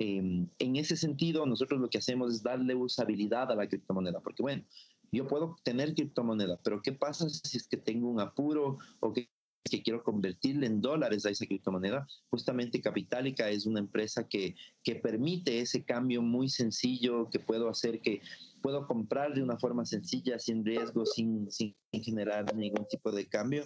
Em, 0.00 0.48
en 0.60 0.76
ese 0.76 0.96
sentido, 0.96 1.44
nosotros 1.44 1.80
lo 1.80 1.90
que 1.90 1.98
hacemos 1.98 2.32
es 2.32 2.42
darle 2.44 2.76
usabilidad 2.76 3.50
a 3.50 3.56
la 3.56 3.68
criptomoneda, 3.68 4.20
porque 4.20 4.44
bueno, 4.44 4.62
yo 5.10 5.26
puedo 5.26 5.56
tener 5.64 5.92
criptomoneda, 5.94 6.60
pero 6.62 6.80
¿qué 6.82 6.92
pasa 6.92 7.28
si 7.28 7.56
es 7.56 7.66
que 7.66 7.76
tengo 7.76 8.08
un 8.08 8.20
apuro 8.20 8.78
o 9.00 9.12
que, 9.12 9.28
que 9.64 9.82
quiero 9.82 10.04
convertirle 10.04 10.66
en 10.66 10.80
dólares 10.80 11.26
a 11.26 11.30
esa 11.30 11.46
criptomoneda? 11.46 12.06
Justamente 12.30 12.80
Capitalica 12.80 13.50
es 13.50 13.66
una 13.66 13.80
empresa 13.80 14.28
que, 14.28 14.54
que 14.84 14.94
permite 14.94 15.58
ese 15.58 15.84
cambio 15.84 16.22
muy 16.22 16.48
sencillo 16.48 17.28
que 17.28 17.40
puedo 17.40 17.68
hacer, 17.68 18.00
que 18.00 18.20
puedo 18.62 18.86
comprar 18.86 19.34
de 19.34 19.42
una 19.42 19.58
forma 19.58 19.84
sencilla, 19.84 20.38
sin 20.38 20.64
riesgo, 20.64 21.06
sin, 21.06 21.50
sin 21.50 21.74
generar 21.90 22.54
ningún 22.54 22.86
tipo 22.86 23.10
de 23.10 23.26
cambio. 23.26 23.64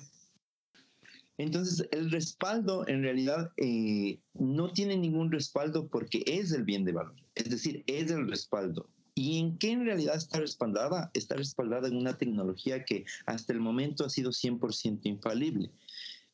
Entonces, 1.39 1.89
el 1.91 2.11
respaldo 2.11 2.87
en 2.87 3.03
realidad 3.03 3.51
eh, 3.57 4.19
no 4.35 4.73
tiene 4.73 4.97
ningún 4.97 5.33
respaldo 5.33 5.89
porque 5.89 6.23
es 6.27 6.53
el 6.53 6.65
bien 6.65 6.85
de 6.85 6.93
valor, 6.93 7.17
es 7.35 7.51
decir, 7.51 7.83
es 7.87 8.11
el 8.11 8.29
respaldo. 8.29 8.89
¿Y 9.15 9.39
en 9.39 9.59
qué 9.59 9.73
en 9.73 9.85
realidad 9.85 10.17
está 10.17 10.41
respaldada? 10.41 11.11
Está 11.13 11.37
respaldada 11.37 11.89
en 11.89 11.97
una 11.97 12.17
tecnología 12.17 12.85
que 12.85 13.05
hasta 13.27 13.53
el 13.53 13.61
momento 13.61 14.05
ha 14.05 14.11
sido 14.11 14.31
100% 14.31 15.01
infalible. 15.05 15.71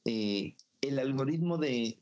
Eh, 0.04 0.54
el 0.80 0.98
algoritmo 0.98 1.58
de, 1.58 1.98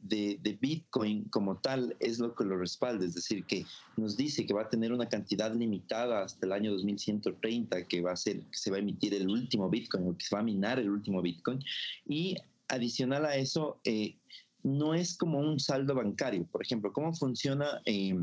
Bitcoin 0.60 1.24
como 1.30 1.56
tal 1.58 1.96
es 1.98 2.18
lo 2.18 2.34
que 2.34 2.44
lo 2.44 2.58
respalda, 2.58 3.06
es 3.06 3.14
decir, 3.14 3.44
que 3.44 3.64
nos 3.96 4.16
dice 4.16 4.44
que 4.44 4.52
va 4.52 4.62
a 4.62 4.68
tener 4.68 4.92
una 4.92 5.08
cantidad 5.08 5.54
limitada 5.54 6.22
hasta 6.22 6.44
el 6.44 6.52
año 6.52 6.72
2130, 6.72 7.86
que 7.86 8.02
va 8.02 8.12
a 8.12 8.16
ser, 8.16 8.40
que 8.40 8.58
se 8.58 8.70
va 8.70 8.76
a 8.76 8.80
emitir 8.80 9.14
el 9.14 9.28
último 9.28 9.70
Bitcoin 9.70 10.08
o 10.08 10.16
que 10.16 10.24
se 10.24 10.34
va 10.34 10.40
a 10.40 10.44
minar 10.44 10.78
el 10.78 10.90
último 10.90 11.22
Bitcoin, 11.22 11.58
y 12.06 12.36
adicional 12.68 13.24
a 13.26 13.36
eso, 13.36 13.80
eh, 13.84 14.16
no 14.62 14.94
es 14.94 15.16
como 15.16 15.38
un 15.38 15.60
saldo 15.60 15.94
bancario. 15.94 16.46
Por 16.46 16.62
ejemplo, 16.62 16.92
¿cómo 16.92 17.14
funciona 17.14 17.80
eh, 17.84 18.16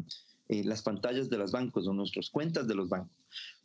eh, 0.50 0.64
las 0.64 0.82
pantallas 0.82 1.30
de 1.30 1.38
los 1.38 1.52
bancos 1.52 1.88
o 1.88 1.94
nuestras 1.94 2.30
cuentas 2.30 2.68
de 2.68 2.76
los 2.76 2.90
bancos? 2.90 3.16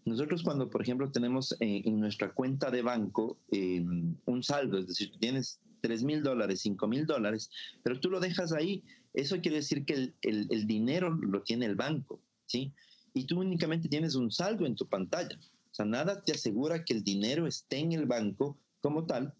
Nosotros 0.05 0.43
cuando, 0.43 0.71
por 0.71 0.81
ejemplo, 0.81 1.11
tenemos 1.11 1.55
en 1.61 2.01
nuestra 2.01 2.33
cuenta 2.33 2.71
de 2.71 2.81
banco 2.81 3.37
un 3.51 4.43
saldo, 4.43 4.79
es 4.79 4.87
decir, 4.87 5.13
tienes 5.21 5.61
3 5.81 6.03
mil 6.03 6.23
dólares, 6.23 6.61
5 6.61 6.87
mil 6.89 7.07
dólares, 7.07 7.51
pero 7.83 8.01
tú 8.01 8.11
lo 8.11 8.21
dejas 8.21 8.53
ahí, 8.53 8.83
eso 9.15 9.41
quiere 9.41 9.59
decir 9.59 9.85
que 9.85 10.15
el, 10.23 10.67
dinero 10.67 11.11
lo 11.11 11.43
tiene 11.43 11.67
el 11.67 11.75
banco, 11.75 12.21
¿sí? 12.47 12.73
Y 13.15 13.25
tú 13.25 13.41
únicamente 13.41 13.89
tienes 13.89 14.15
un 14.15 14.31
saldo 14.31 14.67
en 14.67 14.77
tu 14.77 14.87
pantalla. 14.87 15.37
O 15.71 15.75
sea, 15.75 15.85
nada 15.85 16.23
te 16.23 16.33
asegura 16.33 16.85
que 16.85 16.95
el 16.95 17.03
dinero 17.03 17.47
esté 17.47 17.79
en 17.79 17.93
el 17.93 18.07
banco 18.07 18.57
como 18.81 19.07
tal, 19.07 19.35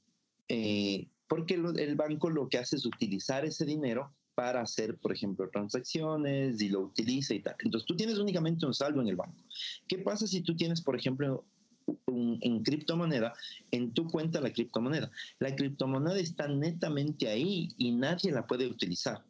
eh, 0.49 1.07
porque 1.29 1.55
el 1.55 1.97
banco 1.97 2.31
lo 2.31 2.49
que 2.49 2.59
hace 2.59 2.77
es 2.77 2.87
utilizar 2.87 3.45
ese 3.45 3.65
dinero 3.65 4.13
para 4.39 4.61
hacer, 4.61 4.97
por 4.99 5.13
ejemplo, 5.13 5.51
transacciones 5.51 6.63
y 6.63 6.69
lo 6.69 6.83
utiliza 6.83 7.35
y 7.35 7.41
tal. 7.41 7.57
Entonces 7.59 7.85
tú 7.89 7.97
tienes 7.97 8.19
únicamente 8.19 8.67
un 8.67 8.73
saldo 8.73 9.01
en 9.01 9.09
el 9.09 9.17
banco. 9.17 9.43
¿Qué 9.89 9.99
pasa 9.99 10.29
si 10.29 10.43
tú 10.43 10.55
tienes, 10.55 10.81
por 10.81 10.95
ejemplo, 10.95 11.45
un, 12.07 12.39
en 12.43 12.63
criptomoneda, 12.63 13.35
en 13.73 13.93
tu 13.93 14.07
cuenta 14.07 14.41
la 14.41 14.53
criptomoneda? 14.53 15.11
La 15.41 15.57
criptomoneda 15.57 16.21
está 16.21 16.47
netamente 16.47 17.29
ahí 17.29 17.71
y 17.79 17.91
nadie 17.91 18.31
la 18.31 18.47
puede 18.47 18.69
utilizar. 18.69 19.25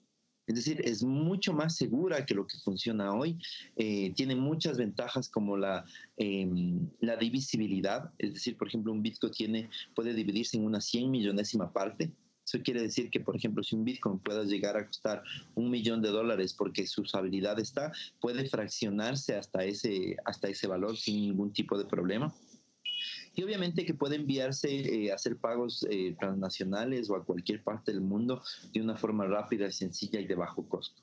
Es 0.48 0.54
decir, 0.54 0.80
es 0.82 1.04
mucho 1.04 1.52
más 1.52 1.76
segura 1.76 2.24
que 2.24 2.34
lo 2.34 2.46
que 2.46 2.56
funciona 2.58 3.14
hoy. 3.14 3.38
Eh, 3.76 4.12
tiene 4.16 4.34
muchas 4.34 4.78
ventajas 4.78 5.28
como 5.28 5.58
la, 5.58 5.84
em, 6.16 6.88
divisibilidad. 7.20 8.10
Es 8.18 8.32
decir, 8.32 8.56
por 8.56 8.68
ejemplo, 8.68 8.92
un 8.92 9.02
Bitcoin 9.02 9.68
puede 9.94 10.14
dividirse 10.14 10.56
en 10.56 10.64
una 10.64 10.80
100 10.80 11.10
millonésima 11.10 11.70
parte. 11.70 12.10
Eso 12.46 12.62
quiere 12.62 12.80
decir 12.80 13.10
que, 13.10 13.20
por 13.20 13.36
ejemplo, 13.36 13.62
si 13.62 13.76
un 13.76 13.84
Bitcoin 13.84 14.18
pueda 14.20 14.42
llegar 14.44 14.74
a 14.78 14.86
costar 14.86 15.22
un 15.54 15.70
millón 15.70 16.00
de 16.00 16.08
dólares 16.08 16.54
porque 16.54 16.86
su 16.86 17.02
usabilidad 17.02 17.60
está, 17.60 17.92
puede 18.18 18.48
fraccionarse 18.48 19.34
hasta 19.34 19.64
ese, 19.64 20.16
hasta 20.24 20.48
ese 20.48 20.66
valor 20.66 20.96
sin 20.96 21.20
ningún 21.20 21.52
tipo 21.52 21.76
de 21.76 21.84
problema 21.84 22.34
y 23.38 23.44
obviamente 23.44 23.86
que 23.86 23.94
puede 23.94 24.16
enviarse, 24.16 24.68
eh, 24.68 25.12
hacer 25.12 25.36
pagos 25.36 25.86
eh, 25.88 26.16
transnacionales 26.18 27.08
o 27.08 27.14
a 27.14 27.24
cualquier 27.24 27.62
parte 27.62 27.92
del 27.92 28.00
mundo 28.00 28.42
de 28.72 28.80
una 28.80 28.96
forma 28.96 29.26
rápida, 29.26 29.70
sencilla 29.70 30.18
y 30.18 30.26
de 30.26 30.34
bajo 30.34 30.68
costo. 30.68 31.00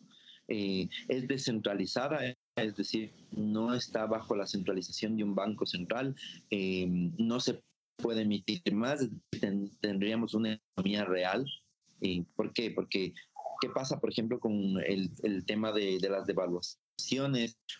Eh, 0.49 0.89
es 1.07 1.29
descentralizada, 1.29 2.19
es 2.57 2.75
decir, 2.75 3.13
no 3.31 3.73
está 3.73 4.05
bajo 4.05 4.35
la 4.35 4.47
centralización 4.47 5.15
de 5.15 5.23
un 5.23 5.33
banco 5.33 5.65
central, 5.65 6.13
no 7.17 7.39
se 7.39 7.63
puede 7.95 8.23
emitir 8.23 8.61
más, 8.73 9.07
tendríamos 9.79 10.33
una 10.33 10.55
economía 10.55 11.05
real. 11.05 11.45
¿Por 12.35 12.51
qué? 12.51 12.69
Porque, 12.69 13.13
¿qué 13.61 13.69
pasa, 13.69 14.01
por 14.01 14.11
ejemplo, 14.11 14.41
con 14.41 14.53
el, 14.85 15.45
tema 15.45 15.71
de, 15.71 15.99
de 15.99 16.09
las 16.09 16.27
devaluaciones? 16.27 16.84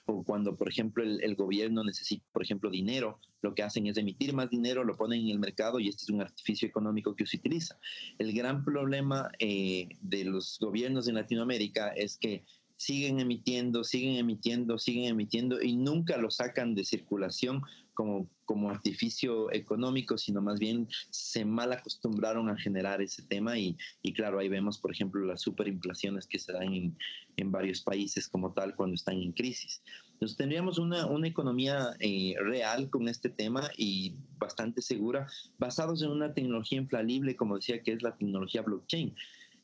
O 0.06 0.24
cuando, 0.24 0.56
por 0.56 0.70
ejemplo, 0.70 1.04
el, 1.04 1.36
gobierno 1.36 1.84
necesita, 1.84 2.26
por 2.32 2.44
ejemplo, 2.44 2.70
dinero, 2.70 3.20
lo 3.42 3.54
que 3.54 3.64
hacen 3.64 3.88
es 3.88 3.98
emitir 3.98 4.34
más 4.34 4.50
dinero, 4.50 4.84
lo 4.84 4.96
ponen 4.96 5.22
en 5.22 5.30
el 5.30 5.40
mercado 5.40 5.80
y 5.80 5.88
este 5.88 6.04
es 6.04 6.10
un 6.10 6.22
artificio 6.22 6.68
económico 6.68 7.16
que 7.16 7.26
se 7.26 7.38
utiliza. 7.38 7.78
El 8.20 8.34
gran 8.34 8.64
problema 8.64 9.30
eh, 9.40 9.90
de 10.02 10.26
los 10.26 10.58
gobiernos 10.60 11.08
en 11.08 11.16
Latinoamérica 11.16 11.90
es 11.90 12.18
que 12.18 12.44
siguen 12.78 13.20
emitiendo, 13.20 13.84
siguen 13.84 14.18
emitiendo, 14.18 14.78
siguen 14.78 15.06
emitiendo 15.06 15.62
y 15.62 15.76
nunca 15.76 16.18
lo 16.18 16.30
sacan 16.30 16.76
de 16.76 16.84
circulación 16.84 17.62
como, 17.96 18.30
como 18.46 18.70
artificio 18.70 19.52
económico, 19.52 20.18
sino 20.18 20.42
más 20.42 20.60
bien 20.60 20.88
se 21.10 21.44
mal 21.44 21.74
acostumbraron 21.74 22.50
a 22.50 22.58
generar 22.58 23.02
ese 23.02 23.24
tema 23.24 23.58
y, 23.58 23.76
y 24.04 24.14
claro, 24.14 24.38
ahí 24.38 24.50
vemos, 24.50 24.78
por 24.78 24.92
ejemplo, 24.92 25.26
las 25.26 25.42
superinflaciones 25.42 26.28
que 26.28 26.38
se 26.38 26.54
dan 26.54 26.72
en, 26.74 26.98
en, 27.38 27.52
varios 27.52 27.82
países 27.82 28.28
como 28.28 28.54
tal 28.54 28.76
cuando 28.76 28.94
están 28.94 29.16
en 29.16 29.32
crisis. 29.32 29.82
Entonces 30.14 30.38
tendríamos 30.38 30.78
una, 30.78 31.08
una 31.08 31.28
economía 31.28 31.96
eh, 32.00 32.36
real 32.40 32.90
con 32.90 33.08
este 33.08 33.30
tema 33.30 33.70
y 33.76 34.16
bastante 34.38 34.82
segura, 34.82 35.28
basados 35.58 36.04
en 36.04 36.12
una 36.12 36.34
tecnología 36.34 36.78
infalible, 36.78 37.36
como 37.36 37.56
decía, 37.56 37.82
que 37.82 37.94
es 37.94 38.04
la 38.04 38.16
tecnología 38.16 38.62
blockchain. 38.62 39.16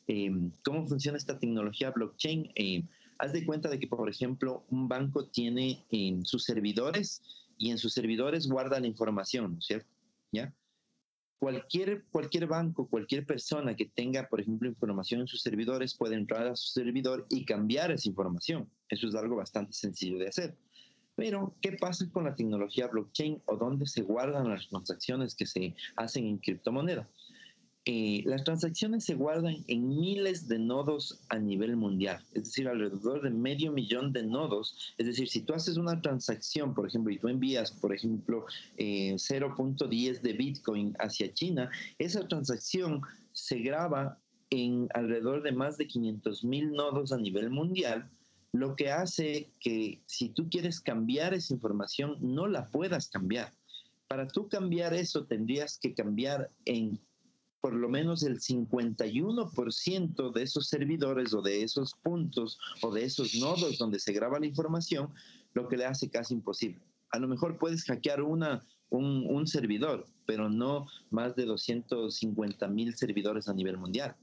Eh, 0.08 0.32
¿Cómo 0.64 0.88
funciona 0.88 1.18
esta 1.18 1.38
tecnología 1.38 1.92
blockchain? 1.92 2.52
Eh, 2.56 2.84
haz 3.22 3.34
de 3.34 3.46
cuenta 3.46 3.70
de 3.70 3.80
que, 3.80 3.88
por 3.88 4.10
ejemplo, 4.10 4.64
un 4.70 4.88
banco 4.88 5.28
tiene 5.28 5.86
en 5.92 6.26
sus 6.26 6.44
servidores 6.44 7.22
y 7.62 7.70
en 7.70 7.78
sus 7.78 7.94
servidores 7.94 8.48
guarda 8.48 8.80
la 8.80 8.88
información, 8.88 9.54
¿no 9.54 9.60
es 9.60 9.66
cierto? 9.66 9.88
¿Ya? 10.32 10.52
Cualquier, 11.40 12.06
cualquier 12.12 12.48
banco, 12.48 12.88
cualquier 12.88 13.24
persona 13.24 13.76
que 13.76 13.86
tenga, 13.86 14.28
por 14.28 14.42
ejemplo, 14.42 14.68
información 14.68 15.22
en 15.22 15.28
sus 15.28 15.44
servidores 15.44 15.94
puede 15.96 16.16
entrar 16.16 16.48
a 16.48 16.56
su 16.56 16.70
servidor 16.70 17.28
y 17.30 17.46
cambiar 17.46 17.92
esa 17.92 18.10
información. 18.10 18.68
Eso 18.90 19.08
es 19.08 19.14
algo 19.14 19.36
bastante 19.36 19.74
sencillo 19.74 20.18
de 20.18 20.28
hacer. 20.28 20.58
Pero, 21.16 21.56
¿qué 21.62 21.74
pasa 21.74 22.10
con 22.12 22.24
la 22.24 22.34
tecnología 22.34 22.88
blockchain 22.88 23.44
o 23.46 23.56
dónde 23.56 23.86
se 23.86 24.02
guardan 24.02 24.50
las 24.50 24.68
transacciones 24.68 25.36
que 25.36 25.46
se 25.46 25.76
hacen 25.98 26.26
en 26.26 26.40
criptomoneda? 26.40 27.08
Eh, 27.86 28.22
las 28.26 28.44
transacciones 28.44 29.06
se 29.06 29.16
guardan 29.16 29.58
en 29.68 29.90
miles 29.90 30.48
de 30.48 30.60
nodos 30.60 31.20
a 31.30 31.40
nivel 31.40 31.76
mundial, 31.76 32.24
es 32.34 32.44
decir, 32.44 32.68
alrededor 32.68 33.24
de 33.24 33.32
medio 33.32 33.72
millón 33.72 34.14
de 34.14 34.22
nodos. 34.22 34.94
Es 35.00 35.08
decir, 35.08 35.28
si 35.28 35.42
tú 35.42 35.56
haces 35.56 35.78
una 35.78 36.00
transacción, 36.00 36.76
por 36.76 36.88
ejemplo, 36.88 37.12
y 37.12 37.18
tú 37.18 37.28
envías, 37.28 37.72
por 37.72 37.96
ejemplo, 37.96 38.46
0.10 38.78 39.92
eh, 39.92 40.20
de 40.22 40.34
Bitcoin 40.34 40.96
hacia 41.00 41.34
China, 41.34 41.72
esa 41.98 42.28
transacción 42.28 43.02
se 43.32 43.60
graba 43.60 44.20
en 44.52 44.88
alrededor 44.94 45.42
de 45.42 45.52
más 45.52 45.78
de 45.78 45.88
500 45.88 46.44
mil 46.44 46.72
nodos 46.74 47.12
a 47.12 47.18
nivel 47.18 47.50
mundial, 47.50 48.08
lo 48.54 48.76
que 48.76 48.92
hace 48.92 49.50
que 49.60 50.02
si 50.06 50.30
tú 50.30 50.50
quieres 50.50 50.82
cambiar 50.82 51.34
esa 51.34 51.54
información, 51.54 52.18
no 52.20 52.48
la 52.48 52.70
puedas 52.70 53.10
cambiar. 53.10 53.52
Para 54.08 54.28
tú 54.28 54.50
cambiar 54.50 54.94
eso, 54.94 55.26
tendrías 55.26 55.80
que 55.80 55.94
cambiar 55.94 56.52
en 56.66 57.00
por 57.62 57.74
lo 57.74 57.88
menos 57.90 58.24
el 58.24 58.40
51% 58.40 60.34
de 60.34 60.44
esos 60.44 60.68
servidores 60.68 61.34
o 61.34 61.42
de 61.42 61.64
esos 61.64 61.94
puntos 61.94 62.60
o 62.82 62.92
de 62.92 63.06
esos 63.06 63.36
nodos 63.36 63.78
donde 63.78 64.00
se 64.00 64.12
graba 64.14 64.40
la 64.40 64.48
información, 64.48 65.14
lo 65.54 65.68
que 65.68 65.78
le 65.78 65.86
hace 65.86 66.10
casi 66.10 66.34
imposible. 66.34 66.82
A 67.12 67.20
lo 67.20 67.28
mejor 67.28 67.60
puedes 67.60 67.84
hackear 67.84 68.24
una, 68.24 68.64
un, 68.90 69.28
un 69.30 69.46
servidor, 69.46 70.08
pero 70.26 70.50
no 70.50 70.88
más 71.12 71.36
de 71.36 71.46
250 71.46 72.68
mil 72.68 72.96
servidores 72.96 73.48
a 73.48 73.54
nivel 73.54 73.78
mundial. 73.78 74.16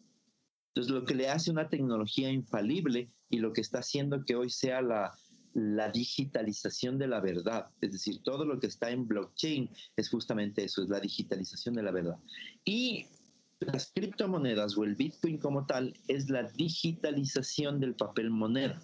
Entonces, 0.75 0.93
lo 0.93 1.05
que 1.05 1.15
le 1.15 1.29
hace 1.29 1.51
una 1.51 1.69
tecnología 1.69 2.31
infalible 2.31 3.11
y 3.31 3.39
lo 3.39 3.53
que 3.53 3.61
está 3.61 3.79
haciendo 3.79 4.25
que 4.25 4.37
hoy 4.37 4.51
sea 4.51 4.83
la, 4.83 5.13
la 5.55 5.91
digitalización 5.91 6.99
de 6.99 7.09
la 7.09 7.21
verdad. 7.21 7.69
Es 7.81 7.93
decir, 7.93 8.23
todo 8.23 8.45
lo 8.45 8.59
que 8.61 8.67
está 8.67 8.91
en 8.91 9.07
blockchain 9.07 9.71
es 9.97 10.09
justamente 10.09 10.65
eso, 10.65 10.83
es 10.83 10.89
la 10.89 11.01
digitalización 11.01 11.75
de 11.75 11.83
la 11.83 11.91
verdad. 11.91 12.17
Y 12.65 13.07
las 13.61 13.93
criptomonedas 13.95 14.77
o 14.77 14.85
el 14.85 14.95
Bitcoin 14.95 15.39
como 15.39 15.67
tal 15.67 15.95
es 16.07 16.31
la 16.31 16.45
digitalización 16.45 17.81
del 17.81 17.95
papel 17.95 18.31
moneda. 18.31 18.81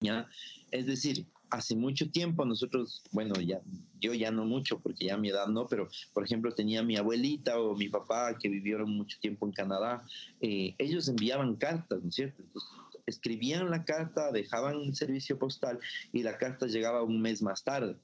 ¿ya? 0.00 0.28
Es 0.70 0.86
decir, 0.86 1.26
hace 1.50 1.76
mucho 1.76 2.10
tiempo 2.10 2.44
nosotros, 2.44 3.02
bueno, 3.12 3.34
ya 3.40 3.60
yo 4.00 4.12
ya 4.12 4.30
no 4.30 4.44
mucho 4.44 4.80
porque 4.80 5.06
ya 5.06 5.16
mi 5.16 5.30
edad 5.30 5.46
no, 5.46 5.66
pero 5.66 5.88
por 6.12 6.24
ejemplo 6.24 6.52
tenía 6.52 6.82
mi 6.82 6.96
abuelita 6.96 7.58
o 7.58 7.74
mi 7.74 7.88
papá 7.88 8.36
que 8.38 8.48
vivieron 8.48 8.90
mucho 8.90 9.18
tiempo 9.20 9.46
en 9.46 9.52
Canadá, 9.52 10.04
eh, 10.40 10.74
ellos 10.78 11.08
enviaban 11.08 11.56
cartas, 11.56 12.02
¿no 12.02 12.08
es 12.08 12.14
cierto? 12.14 12.42
Entonces, 12.42 12.70
escribían 13.06 13.70
la 13.70 13.84
carta, 13.84 14.32
dejaban 14.32 14.76
el 14.82 14.94
servicio 14.94 15.38
postal 15.38 15.78
y 16.12 16.22
la 16.22 16.36
carta 16.38 16.66
llegaba 16.66 17.04
un 17.04 17.20
mes 17.20 17.40
más 17.40 17.62
tarde, 17.62 17.96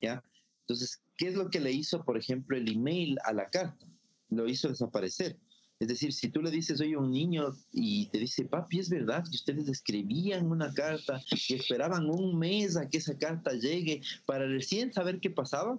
¿ya? 0.00 0.24
Entonces, 0.60 1.02
¿qué 1.18 1.28
es 1.28 1.34
lo 1.34 1.50
que 1.50 1.60
le 1.60 1.72
hizo, 1.72 2.04
por 2.04 2.16
ejemplo, 2.16 2.56
el 2.56 2.72
email 2.72 3.18
a 3.24 3.34
la 3.34 3.50
carta? 3.50 3.86
Lo 4.30 4.48
hizo 4.48 4.68
desaparecer. 4.68 5.38
Es 5.80 5.88
decir, 5.88 6.12
si 6.12 6.28
tú 6.28 6.40
le 6.40 6.50
dices, 6.50 6.80
oye, 6.80 6.96
un 6.96 7.10
niño 7.10 7.54
y 7.72 8.06
te 8.06 8.18
dice, 8.18 8.44
papi, 8.44 8.78
es 8.78 8.88
verdad 8.88 9.24
que 9.24 9.36
ustedes 9.36 9.68
escribían 9.68 10.46
una 10.50 10.72
carta 10.72 11.20
y 11.48 11.54
esperaban 11.54 12.08
un 12.08 12.38
mes 12.38 12.76
a 12.76 12.88
que 12.88 12.98
esa 12.98 13.18
carta 13.18 13.52
llegue 13.52 14.00
para 14.24 14.46
recién 14.46 14.92
saber 14.92 15.20
qué 15.20 15.30
pasaba. 15.30 15.78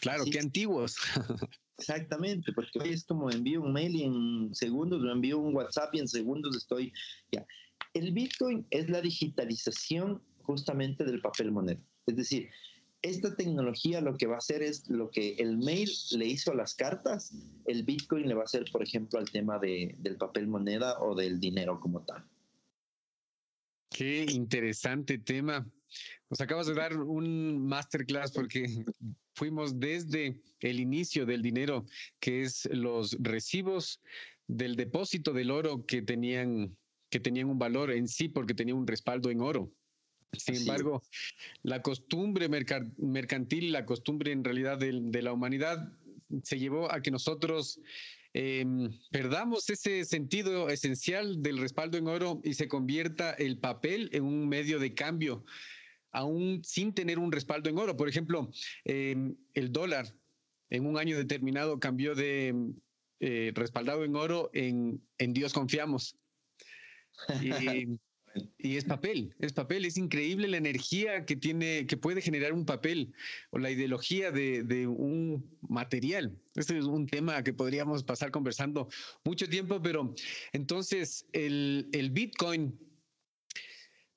Claro, 0.00 0.24
qué 0.30 0.40
antiguos. 0.40 0.96
Exactamente, 1.78 2.52
porque 2.52 2.78
hoy 2.78 2.90
es 2.90 3.04
como 3.04 3.30
envío 3.30 3.62
un 3.62 3.72
mail 3.72 3.94
y 3.94 4.02
en 4.02 4.54
segundos, 4.54 5.00
lo 5.00 5.12
envío 5.12 5.38
un 5.38 5.54
WhatsApp 5.54 5.94
y 5.94 6.00
en 6.00 6.08
segundos 6.08 6.54
estoy 6.54 6.92
ya. 7.32 7.46
El 7.94 8.12
Bitcoin 8.12 8.66
es 8.70 8.90
la 8.90 9.00
digitalización 9.00 10.22
justamente 10.42 11.04
del 11.04 11.22
papel 11.22 11.52
moneda. 11.52 11.80
Es 12.06 12.16
decir, 12.16 12.50
esta 13.02 13.34
tecnología 13.34 14.00
lo 14.00 14.16
que 14.16 14.26
va 14.26 14.34
a 14.34 14.38
hacer 14.38 14.62
es 14.62 14.88
lo 14.88 15.10
que 15.10 15.34
el 15.38 15.56
mail 15.58 15.90
le 16.12 16.26
hizo 16.26 16.52
a 16.52 16.54
las 16.54 16.74
cartas, 16.74 17.32
el 17.66 17.84
Bitcoin 17.84 18.28
le 18.28 18.34
va 18.34 18.42
a 18.42 18.44
hacer, 18.44 18.64
por 18.70 18.82
ejemplo, 18.82 19.18
al 19.18 19.30
tema 19.30 19.58
de, 19.58 19.94
del 19.98 20.16
papel 20.16 20.46
moneda 20.46 21.00
o 21.00 21.14
del 21.14 21.40
dinero 21.40 21.80
como 21.80 22.02
tal. 22.04 22.24
Qué 23.90 24.26
interesante 24.30 25.18
tema. 25.18 25.66
Nos 26.28 26.40
acabas 26.40 26.66
de 26.66 26.74
dar 26.74 26.96
un 26.96 27.66
masterclass 27.66 28.32
porque 28.32 28.84
fuimos 29.34 29.80
desde 29.80 30.40
el 30.60 30.78
inicio 30.78 31.26
del 31.26 31.42
dinero, 31.42 31.86
que 32.20 32.42
es 32.42 32.68
los 32.72 33.16
recibos 33.20 34.00
del 34.46 34.76
depósito 34.76 35.32
del 35.32 35.50
oro 35.50 35.86
que 35.86 36.02
tenían, 36.02 36.76
que 37.08 37.18
tenían 37.18 37.48
un 37.48 37.58
valor 37.58 37.90
en 37.90 38.08
sí 38.08 38.28
porque 38.28 38.54
tenía 38.54 38.74
un 38.74 38.86
respaldo 38.86 39.30
en 39.30 39.40
oro 39.40 39.72
sin 40.32 40.56
embargo, 40.56 41.02
la 41.62 41.82
costumbre 41.82 42.48
mercantil, 42.48 43.72
la 43.72 43.84
costumbre 43.84 44.32
en 44.32 44.44
realidad 44.44 44.78
de, 44.78 45.22
la 45.22 45.32
humanidad 45.32 45.92
se 46.42 46.58
llevó 46.58 46.92
a 46.92 47.02
que 47.02 47.10
nosotros 47.10 47.80
em, 48.32 48.92
perdamos 49.10 49.68
ese 49.70 50.04
sentido 50.04 50.68
esencial 50.68 51.42
del 51.42 51.58
respaldo 51.58 51.98
en 51.98 52.06
oro 52.06 52.40
y 52.44 52.54
se 52.54 52.68
convierta 52.68 53.32
el 53.32 53.58
papel 53.58 54.08
en 54.12 54.24
un 54.24 54.48
medio 54.48 54.78
de 54.78 54.94
cambio, 54.94 55.44
aún 56.12 56.62
sin 56.64 56.94
tener 56.94 57.18
un 57.18 57.32
respaldo 57.32 57.68
en 57.68 57.78
oro. 57.78 57.96
Por 57.96 58.08
ejemplo, 58.08 58.50
em, 58.84 59.36
el 59.54 59.72
dólar 59.72 60.14
en 60.70 60.86
un 60.86 60.96
año 60.96 61.16
determinado 61.16 61.80
cambió 61.80 62.14
de 62.14 62.54
eh, 63.18 63.52
respaldado 63.54 64.04
en 64.04 64.16
oro 64.16 64.50
en, 64.54 65.02
en 65.18 65.32
Dios 65.32 65.52
confiamos. 65.52 66.16
Y, 67.42 67.98
y 68.58 68.76
es 68.76 68.84
papel, 68.84 69.34
es 69.38 69.52
papel, 69.52 69.84
es 69.84 69.96
increíble 69.96 70.48
la 70.48 70.58
energía 70.58 71.24
que 71.24 71.36
tiene, 71.36 71.86
que 71.86 71.96
puede 71.96 72.20
generar 72.20 72.52
un 72.52 72.64
papel 72.64 73.12
o 73.50 73.58
la 73.58 73.70
ideología 73.70 74.30
de, 74.30 74.86
un 74.86 75.58
material. 75.68 76.38
Este 76.54 76.78
es 76.78 76.84
un 76.84 77.06
tema 77.06 77.42
que 77.42 77.52
podríamos 77.52 78.04
pasar 78.04 78.30
conversando 78.30 78.88
mucho 79.24 79.48
tiempo, 79.48 79.80
pero 79.82 80.14
entonces 80.52 81.26
el, 81.32 82.10
Bitcoin, 82.12 82.78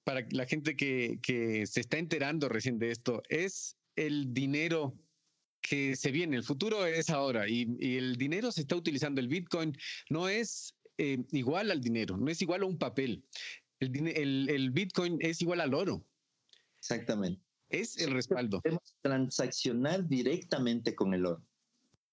para 0.03 0.25
la 0.31 0.45
gente 0.45 0.75
que, 0.75 1.65
se 1.65 1.79
está 1.79 1.97
enterando 1.97 2.49
recién 2.49 2.77
de 2.79 2.91
esto, 2.91 3.23
es 3.29 3.77
el 3.95 4.33
dinero 4.33 4.93
que 5.61 5.95
se 5.95 6.11
viene, 6.11 6.35
el 6.35 6.43
futuro 6.43 6.85
es 6.85 7.09
ahora 7.09 7.47
y, 7.47 7.77
el 7.97 8.17
dinero 8.17 8.51
se 8.51 8.61
está 8.61 8.75
utilizando, 8.75 9.21
el 9.21 9.29
Bitcoin 9.29 9.75
no 10.09 10.27
es 10.27 10.75
eh, 10.97 11.23
igual 11.31 11.71
al 11.71 11.81
dinero, 11.81 12.17
no 12.17 12.29
es 12.29 12.41
igual 12.41 12.63
a 12.63 12.65
un 12.65 12.77
papel. 12.77 13.23
El, 13.85 14.71
Bitcoin 14.71 15.17
es 15.21 15.41
igual 15.41 15.61
al 15.61 15.73
oro. 15.73 16.05
Exactamente. 16.79 17.41
Es 17.69 17.97
el 17.97 18.11
respaldo. 18.11 18.61
Podemos 18.61 18.95
transaccionar 19.01 20.07
directamente 20.07 20.95
con 20.95 21.13
el 21.13 21.25
oro 21.25 21.43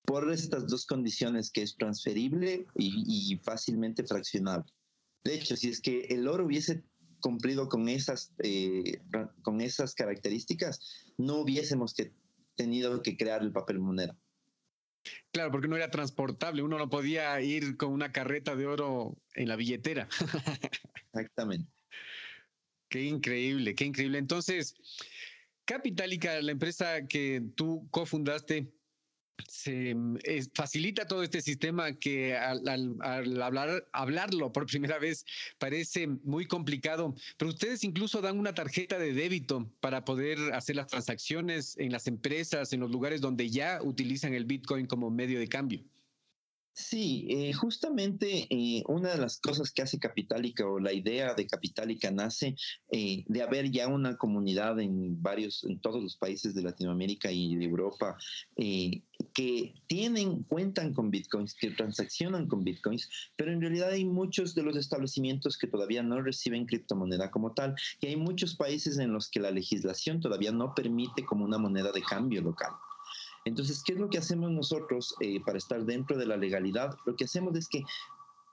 por 0.05 0.33
estas 0.33 0.66
dos 0.66 0.87
condiciones 0.87 1.51
que 1.51 1.62
es 1.62 1.77
transferible 1.77 2.66
y, 2.75 3.39
fácilmente 3.45 4.05
fraccionable. 4.05 4.73
De 5.23 5.35
hecho, 5.35 5.57
si 5.57 5.68
es 5.68 5.81
que 5.81 6.01
el 6.07 6.27
oro 6.27 6.47
hubiese 6.47 6.83
cumplido 7.21 7.68
con 7.68 7.89
esas, 7.89 8.33
eh, 8.43 9.01
con 9.43 9.61
esas 9.61 9.95
características, 9.95 10.81
no 11.18 11.37
hubiésemos 11.37 11.95
que, 11.95 12.12
tenido 12.57 13.03
que 13.03 13.16
crear 13.16 13.43
el 13.43 13.53
papel 13.53 13.79
moneda. 13.79 14.18
Claro, 15.32 15.51
porque 15.51 15.68
no 15.68 15.76
era 15.76 15.90
transportable, 15.90 16.62
uno 16.62 16.78
no 16.78 16.90
podía 16.90 17.40
ir 17.40 17.76
con 17.76 17.92
una 17.92 18.12
carreta 18.12 18.57
de 18.57 18.66
oro 18.66 19.16
en 19.34 19.48
la 19.48 19.57
billetera. 19.57 20.09
Exactamente. 21.12 21.70
Qué 22.88 23.05
increíble, 23.05 23.74
qué 23.74 23.84
increíble. 23.84 24.18
Entonces, 24.18 24.74
Capitalica, 25.64 26.40
la 26.42 26.53
empresa 26.53 27.07
que 27.07 27.42
tú 27.55 27.88
cofundaste, 27.90 28.72
se 29.49 29.95
mm, 29.95 30.18
facilita 30.55 31.07
todo 31.07 31.22
este 31.22 31.41
sistema 31.41 31.93
que 31.93 32.36
al, 32.36 32.68
hablar, 33.43 33.86
hablarlo 33.93 34.53
por 34.53 34.66
primera 34.66 34.99
vez 34.99 35.24
parece 35.59 36.07
muy 36.07 36.47
complicado, 36.47 37.14
pero 37.36 37.51
ustedes 37.51 37.84
incluso 37.84 38.20
dan 38.20 38.38
una 38.38 38.55
tarjeta 38.55 38.99
de 38.99 39.12
débito 39.12 39.70
para 39.80 40.05
poder 40.05 40.38
hacer 40.55 40.76
las 40.76 40.88
transacciones 40.88 41.76
en 41.78 41.93
las 41.93 42.07
empresas, 42.07 42.72
en 42.72 42.80
los 42.80 42.91
lugares 42.91 43.20
donde 43.20 43.51
ya 43.51 43.80
utilizan 43.82 44.34
el 44.34 44.45
Bitcoin 44.45 44.86
como 44.86 45.11
medio 45.11 45.38
de 45.38 45.49
cambio. 45.49 45.84
Sí, 46.81 47.26
eh, 47.28 47.53
justamente 47.53 48.47
eh, 48.49 48.83
una 48.89 49.11
de 49.11 49.18
las 49.18 49.39
cosas 49.39 49.70
que 49.70 49.83
hace 49.83 49.99
Capitalica 49.99 50.66
o 50.66 50.78
la 50.81 50.95
idea 50.95 51.35
de 51.35 51.47
Capitalica 51.47 52.11
nace 52.11 52.57
eh, 52.91 53.22
de 53.26 53.43
haber 53.43 53.70
ya 53.70 53.87
una 53.87 54.16
comunidad 54.16 54.81
en 54.81 55.20
varios, 55.22 55.62
en 55.64 55.78
todos 55.81 56.03
los 56.03 56.16
países 56.16 56.55
de 56.55 56.62
Latinoamérica 56.62 57.31
y 57.31 57.55
de 57.57 57.66
Europa 57.66 58.16
que 58.57 59.74
tienen, 59.87 60.43
cuentan 60.45 60.95
con 60.95 61.11
bitcoins, 61.11 61.55
que 61.55 61.70
transaccionan 61.70 62.47
con 62.49 62.64
bitcoins, 62.64 63.09
pero 63.37 63.53
en 63.53 63.61
realidad 63.61 63.91
hay 63.91 64.07
muchos 64.07 64.55
de 64.55 64.62
los 64.62 64.76
establecimientos 64.76 65.59
que 65.59 65.66
todavía 65.66 66.03
no 66.03 66.22
reciben 66.22 66.64
criptomoneda 66.64 67.31
como 67.31 67.53
tal 67.53 67.74
y 68.01 68.07
hay 68.07 68.16
muchos 68.16 68.57
países 68.57 68.99
en 68.99 69.12
los 69.12 69.28
que 69.28 69.41
la 69.41 69.51
legislación 69.51 70.20
todavía 70.20 70.51
no 70.51 70.74
permite 70.74 71.26
como 71.26 71.45
una 71.45 71.59
moneda 71.59 71.93
de 71.93 72.03
cambio 72.03 72.41
local. 72.41 72.72
Entonces, 73.51 73.82
¿qué 73.84 73.94
es 73.94 73.98
lo 73.98 74.09
que 74.09 74.18
hacemos 74.18 74.53
nosotros 74.53 75.14
eh, 75.20 75.40
para 75.44 75.59
estar 75.59 75.84
dentro 75.84 76.16
de 76.16 76.24
la 76.24 76.36
legalidad? 76.36 76.96
Lo 77.05 77.16
que 77.16 77.24
hacemos 77.24 77.57
es 77.57 77.68
que 77.68 77.82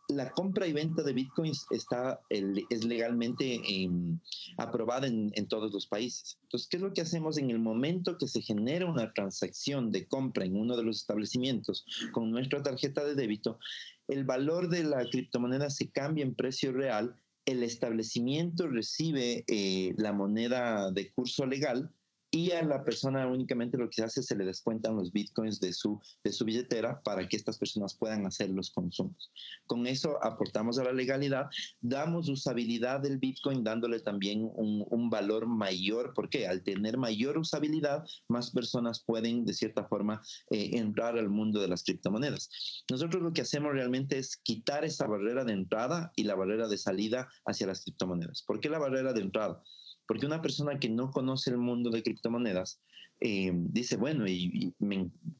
la 0.09 0.31
compra 0.31 0.65
y 0.65 0.73
venta 0.73 1.03
de 1.03 1.13
bitcoins 1.13 1.67
está, 1.69 2.19
es 2.29 2.83
legalmente 2.83 3.61
em, 3.67 4.19
aprobada 4.57 5.05
en, 5.05 5.31
en, 5.35 5.47
todos 5.47 5.71
los 5.71 5.85
países. 5.85 6.39
Entonces, 6.43 6.67
¿qué 6.67 6.77
es 6.77 6.83
lo 6.83 6.93
que 6.93 7.01
hacemos 7.01 7.37
en 7.37 7.51
el 7.51 7.59
momento 7.59 8.17
que 8.17 8.27
se 8.27 8.41
genera 8.41 8.89
una 8.89 9.13
transacción 9.13 9.91
de 9.91 10.07
compra 10.07 10.45
en 10.45 10.55
uno 10.55 10.75
de 10.75 10.83
los 10.83 10.97
establecimientos 10.97 11.85
con 12.11 12.31
nuestra 12.31 12.63
tarjeta 12.63 13.03
de 13.03 13.13
débito? 13.13 13.59
El 14.07 14.23
valor 14.23 14.69
de 14.69 14.83
la 14.83 15.07
criptomoneda 15.07 15.69
se 15.69 15.91
cambia 15.91 16.23
en 16.23 16.33
precio 16.33 16.71
real, 16.71 17.15
el 17.45 17.61
establecimiento 17.61 18.67
recibe 18.67 19.43
eh, 19.47 19.93
la 19.97 20.11
moneda 20.11 20.91
de 20.91 21.11
curso 21.11 21.45
legal 21.45 21.91
y 22.31 22.51
a 22.51 22.61
la 22.63 22.83
persona 22.83 23.27
únicamente 23.27 23.77
lo 23.77 23.87
que 23.87 23.95
se 23.95 24.03
hace 24.03 24.19
es 24.19 24.27
se 24.27 24.35
le 24.35 24.45
descuentan 24.45 24.95
los 24.95 25.11
bitcoins 25.11 25.59
de 25.59 25.71
su, 25.73 26.01
de 26.23 26.31
su 26.31 26.45
billetera 26.45 27.01
para 27.01 27.27
que 27.27 27.37
estas 27.37 27.57
personas 27.57 27.95
puedan 27.95 28.25
hacer 28.25 28.49
los 28.49 28.71
consumos. 28.71 29.31
Con 29.65 29.87
eso 29.87 30.17
aportamos 30.23 30.77
a 30.77 30.83
la 30.83 30.91
legalidad, 30.91 31.47
damos 31.81 32.29
usabilidad 32.29 32.99
del 32.99 33.17
bitcoin 33.17 33.63
dándole 33.63 33.99
también 33.99 34.49
un, 34.53 34.85
un 34.89 35.09
valor 35.09 35.47
mayor, 35.47 36.13
porque 36.13 36.47
al 36.47 36.63
tener 36.63 36.97
mayor 36.97 37.37
usabilidad, 37.37 38.05
más 38.27 38.51
personas 38.51 39.03
pueden 39.03 39.45
de 39.45 39.53
cierta 39.53 39.85
forma 39.85 40.21
eh, 40.49 40.71
entrar 40.73 41.17
al 41.17 41.29
mundo 41.29 41.61
de 41.61 41.67
las 41.67 41.83
criptomonedas. 41.83 42.49
Nosotros 42.89 43.23
lo 43.23 43.33
que 43.33 43.41
hacemos 43.41 43.73
realmente 43.73 44.17
es 44.17 44.37
quitar 44.37 44.83
esa 44.83 45.07
barrera 45.07 45.45
de 45.45 45.53
entrada 45.53 46.11
y 46.15 46.23
la 46.23 46.35
barrera 46.35 46.67
de 46.67 46.77
salida 46.77 47.29
hacia 47.45 47.67
las 47.67 47.83
criptomonedas. 47.83 48.43
¿Por 48.43 48.59
qué 48.59 48.69
la 48.69 48.79
barrera 48.79 49.13
de 49.13 49.21
entrada? 49.21 49.63
Porque 50.07 50.25
una 50.25 50.41
persona 50.41 50.79
que 50.79 50.89
no 50.89 51.11
conoce 51.11 51.49
el 51.49 51.57
mundo 51.57 51.89
de 51.89 52.03
criptomonedas 52.03 52.79
eh, 53.19 53.51
dice, 53.53 53.97
bueno, 53.97 54.27
y, 54.27 54.73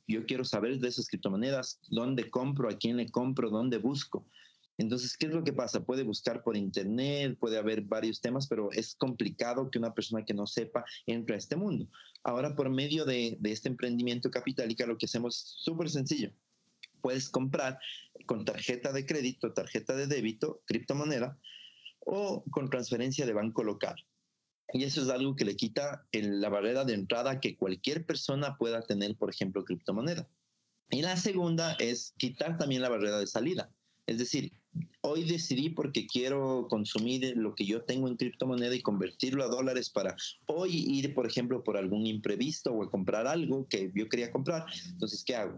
yo 0.07 0.25
quiero 0.25 0.43
saber 0.43 0.79
de 0.79 0.87
esas 0.87 1.07
criptomonedas, 1.07 1.79
dónde 1.89 2.29
compro, 2.29 2.69
a 2.69 2.77
quién 2.77 2.97
le 2.97 3.09
compro, 3.09 3.49
dónde 3.49 3.77
busco. 3.77 4.25
Entonces, 4.79 5.17
¿qué 5.17 5.25
es 5.25 5.33
lo 5.33 5.43
que 5.43 5.53
pasa? 5.53 5.83
Puede 5.83 6.03
buscar 6.03 6.43
por 6.43 6.55
internet, 6.55 7.37
puede 7.39 7.57
haber 7.57 7.81
varios 7.81 8.21
temas, 8.21 8.47
pero 8.47 8.71
es 8.71 8.95
complicado 8.95 9.71
que 9.71 9.79
una 9.79 9.93
persona 9.93 10.23
que 10.23 10.35
no 10.35 10.45
sepa 10.45 10.85
entre 11.07 11.35
a 11.35 11.37
este 11.39 11.55
mundo. 11.55 11.87
Ahora, 12.23 12.55
por 12.55 12.69
medio 12.69 13.03
de, 13.05 13.39
este 13.43 13.69
emprendimiento 13.69 14.29
capitálica, 14.29 14.85
lo 14.85 14.97
que 14.97 15.07
hacemos 15.07 15.35
es 15.35 15.53
súper 15.63 15.89
sencillo. 15.89 16.31
Puedes 17.01 17.29
comprar 17.29 17.79
con 18.25 18.45
tarjeta 18.45 18.91
de 18.91 19.05
crédito, 19.05 19.53
tarjeta 19.53 19.95
de 19.95 20.07
débito, 20.07 20.61
criptomoneda, 20.65 21.39
o 21.99 22.43
con 22.51 22.69
transferencia 22.69 23.25
de 23.25 23.33
banco 23.33 23.63
local. 23.63 23.95
Y 24.73 24.83
eso 24.83 25.01
es 25.01 25.09
algo 25.09 25.35
que 25.35 25.45
le 25.45 25.55
quita 25.55 26.05
la 26.11 26.49
barrera 26.49 26.83
de 26.83 26.93
entrada 26.93 27.39
que 27.39 27.55
cualquier 27.55 28.05
persona 28.05 28.57
pueda 28.57 28.81
tener, 28.81 29.15
por 29.15 29.29
ejemplo, 29.29 29.63
criptomoneda. 29.63 30.27
Y 30.89 31.01
la 31.01 31.17
segunda 31.17 31.73
es 31.79 32.13
quitar 32.17 32.57
también 32.57 32.81
la 32.81 32.89
barrera 32.89 33.19
de 33.19 33.27
salida. 33.27 33.71
Es 34.07 34.17
decir, 34.17 34.53
hoy 35.01 35.25
decidí 35.25 35.69
porque 35.69 36.07
quiero 36.07 36.67
consumir 36.69 37.35
lo 37.35 37.55
que 37.55 37.65
yo 37.65 37.83
tengo 37.83 38.07
en 38.07 38.15
criptomoneda 38.15 38.73
y 38.73 38.81
convertirlo 38.81 39.43
a 39.43 39.49
dólares 39.49 39.89
para 39.89 40.15
hoy 40.45 40.85
ir, 40.87 41.13
por 41.13 41.27
ejemplo, 41.27 41.63
por 41.63 41.77
algún 41.77 42.05
imprevisto 42.05 42.71
o 42.71 42.83
a 42.83 42.89
comprar 42.89 43.27
algo 43.27 43.67
que 43.67 43.91
yo 43.93 44.07
quería 44.07 44.31
comprar. 44.31 44.65
Entonces, 44.87 45.23
¿qué 45.25 45.35
hago? 45.35 45.57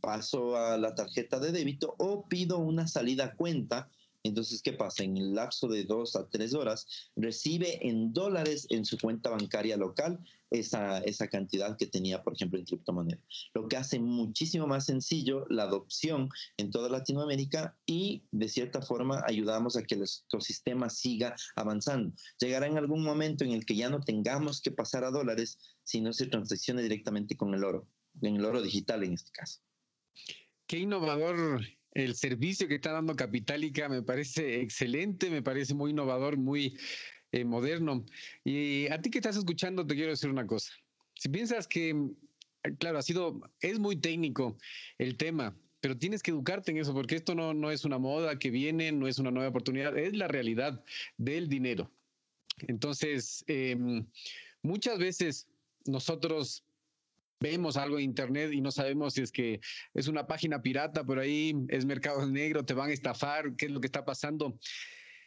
Paso 0.00 0.56
a 0.56 0.78
la 0.78 0.94
tarjeta 0.94 1.40
de 1.40 1.50
débito 1.50 1.96
o 1.98 2.28
pido 2.28 2.58
una 2.58 2.86
salida 2.86 3.24
a 3.24 3.34
cuenta 3.34 3.90
entonces, 4.24 4.62
¿qué 4.62 4.72
pasa? 4.72 5.04
En 5.04 5.16
el 5.16 5.34
lapso 5.34 5.68
de 5.68 5.84
dos 5.84 6.16
a 6.16 6.28
tres 6.28 6.54
horas, 6.54 7.10
recibe 7.16 7.86
en 7.86 8.12
dólares 8.12 8.66
en 8.70 8.84
su 8.84 8.98
cuenta 8.98 9.30
bancaria 9.30 9.76
local 9.76 10.18
esa, 10.50 10.98
esa 10.98 11.28
cantidad 11.28 11.76
que 11.76 11.86
tenía, 11.86 12.22
por 12.22 12.34
ejemplo, 12.34 12.58
en 12.58 12.64
criptomoneda. 12.64 13.20
Lo 13.54 13.68
que 13.68 13.76
hace 13.76 14.00
muchísimo 14.00 14.66
más 14.66 14.86
sencillo 14.86 15.46
la 15.48 15.64
adopción 15.64 16.30
en 16.56 16.70
toda 16.70 16.88
Latinoamérica 16.88 17.78
y, 17.86 18.24
de 18.32 18.48
cierta 18.48 18.82
forma, 18.82 19.22
ayudamos 19.26 19.76
a 19.76 19.82
que 19.82 19.94
el 19.94 20.04
ecosistema 20.04 20.90
siga 20.90 21.36
avanzando. 21.54 22.14
Llegará 22.40 22.66
en 22.66 22.78
algún 22.78 23.04
momento 23.04 23.44
en 23.44 23.52
el 23.52 23.64
que 23.64 23.76
ya 23.76 23.88
no 23.88 24.00
tengamos 24.00 24.60
que 24.60 24.72
pasar 24.72 25.04
a 25.04 25.10
dólares, 25.10 25.58
sino 25.84 26.12
se 26.12 26.26
transaccione 26.26 26.82
directamente 26.82 27.36
con 27.36 27.54
el 27.54 27.64
oro, 27.64 27.86
en 28.22 28.36
el 28.36 28.44
oro 28.44 28.62
digital 28.62 29.04
en 29.04 29.14
este 29.14 29.30
caso. 29.30 29.60
Qué 30.66 30.80
innovador 30.80 31.62
el 31.92 32.14
servicio 32.14 32.68
que 32.68 32.76
está 32.76 32.92
dando 32.92 33.16
Capitalica 33.16 33.88
me 33.88 34.02
parece 34.02 34.60
excelente, 34.60 35.30
me 35.30 35.42
parece 35.42 35.74
muy 35.74 35.90
innovador, 35.90 36.36
muy 36.36 36.78
eh, 37.32 37.44
moderno. 37.44 38.04
Y 38.44 38.88
a 38.88 39.00
ti 39.00 39.10
que 39.10 39.18
estás 39.18 39.36
escuchando, 39.36 39.86
te 39.86 39.94
quiero 39.94 40.10
decir 40.10 40.30
una 40.30 40.46
cosa. 40.46 40.72
Si 41.14 41.28
piensas 41.28 41.66
que, 41.66 41.90
eh, 41.90 42.74
claro, 42.78 42.98
ha 42.98 43.02
sido, 43.02 43.40
es 43.60 43.78
muy 43.78 43.96
técnico 43.96 44.56
el 44.98 45.16
tema, 45.16 45.56
pero 45.80 45.96
tienes 45.96 46.22
que 46.22 46.30
educarte 46.30 46.70
en 46.70 46.78
eso, 46.78 46.92
porque 46.92 47.16
esto 47.16 47.34
no, 47.34 47.54
no 47.54 47.70
es 47.70 47.84
una 47.84 47.98
moda 47.98 48.38
que 48.38 48.50
viene, 48.50 48.92
no 48.92 49.06
es 49.06 49.18
una 49.18 49.30
nueva 49.30 49.48
oportunidad, 49.48 49.96
es 49.96 50.16
la 50.16 50.28
realidad 50.28 50.84
del 51.16 51.48
dinero. 51.48 51.90
Entonces, 52.66 53.44
em, 53.46 54.06
muchas 54.62 54.98
veces 54.98 55.48
nosotros 55.86 56.64
vemos 57.40 57.76
algo 57.76 57.98
en 57.98 58.04
internet 58.04 58.52
y 58.52 58.60
no 58.60 58.70
sabemos 58.70 59.14
si 59.14 59.22
es 59.22 59.32
que 59.32 59.60
es 59.94 60.08
una 60.08 60.26
página 60.26 60.62
pirata 60.62 61.04
por 61.04 61.18
ahí, 61.18 61.54
es 61.68 61.84
mercado 61.84 62.26
negro, 62.26 62.64
te 62.64 62.74
van 62.74 62.90
a 62.90 62.92
estafar, 62.92 63.54
qué 63.56 63.66
es 63.66 63.72
lo 63.72 63.80
que 63.80 63.86
está 63.86 64.04
pasando. 64.04 64.58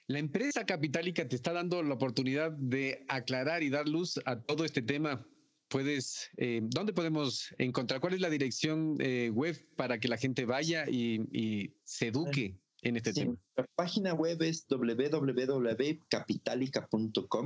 La 0.08 0.20
empresa 0.20 0.66
capitálica 0.66 1.28
te 1.28 1.36
está 1.36 1.54
dando 1.54 1.82
la 1.84 1.94
oportunidad 1.94 2.52
de 2.52 3.06
aclarar 3.08 3.64
y 3.64 3.70
dar 3.70 3.88
luz 3.88 4.20
a 4.26 4.42
todo 4.42 4.66
este 4.66 4.82
tema. 4.82 5.26
Puedes, 5.70 6.30
eh, 6.36 6.60
¿dónde 6.64 6.92
podemos 6.92 7.54
encontrar? 7.58 8.02
¿Cuál 8.02 8.16
es 8.16 8.20
la 8.20 8.30
dirección 8.30 8.98
eh, 9.00 9.30
web 9.34 9.56
para 9.78 10.00
que 10.00 10.10
la 10.10 10.18
gente 10.18 10.44
vaya 10.44 10.86
y, 10.90 11.74
se 11.86 12.08
eduque 12.08 12.60
en 12.82 12.98
este 12.98 13.14
tema? 13.14 13.38
La 13.62 13.68
página 13.76 14.16
web 14.16 14.42
es 14.42 14.66
www.capitalica.com. 14.68 17.46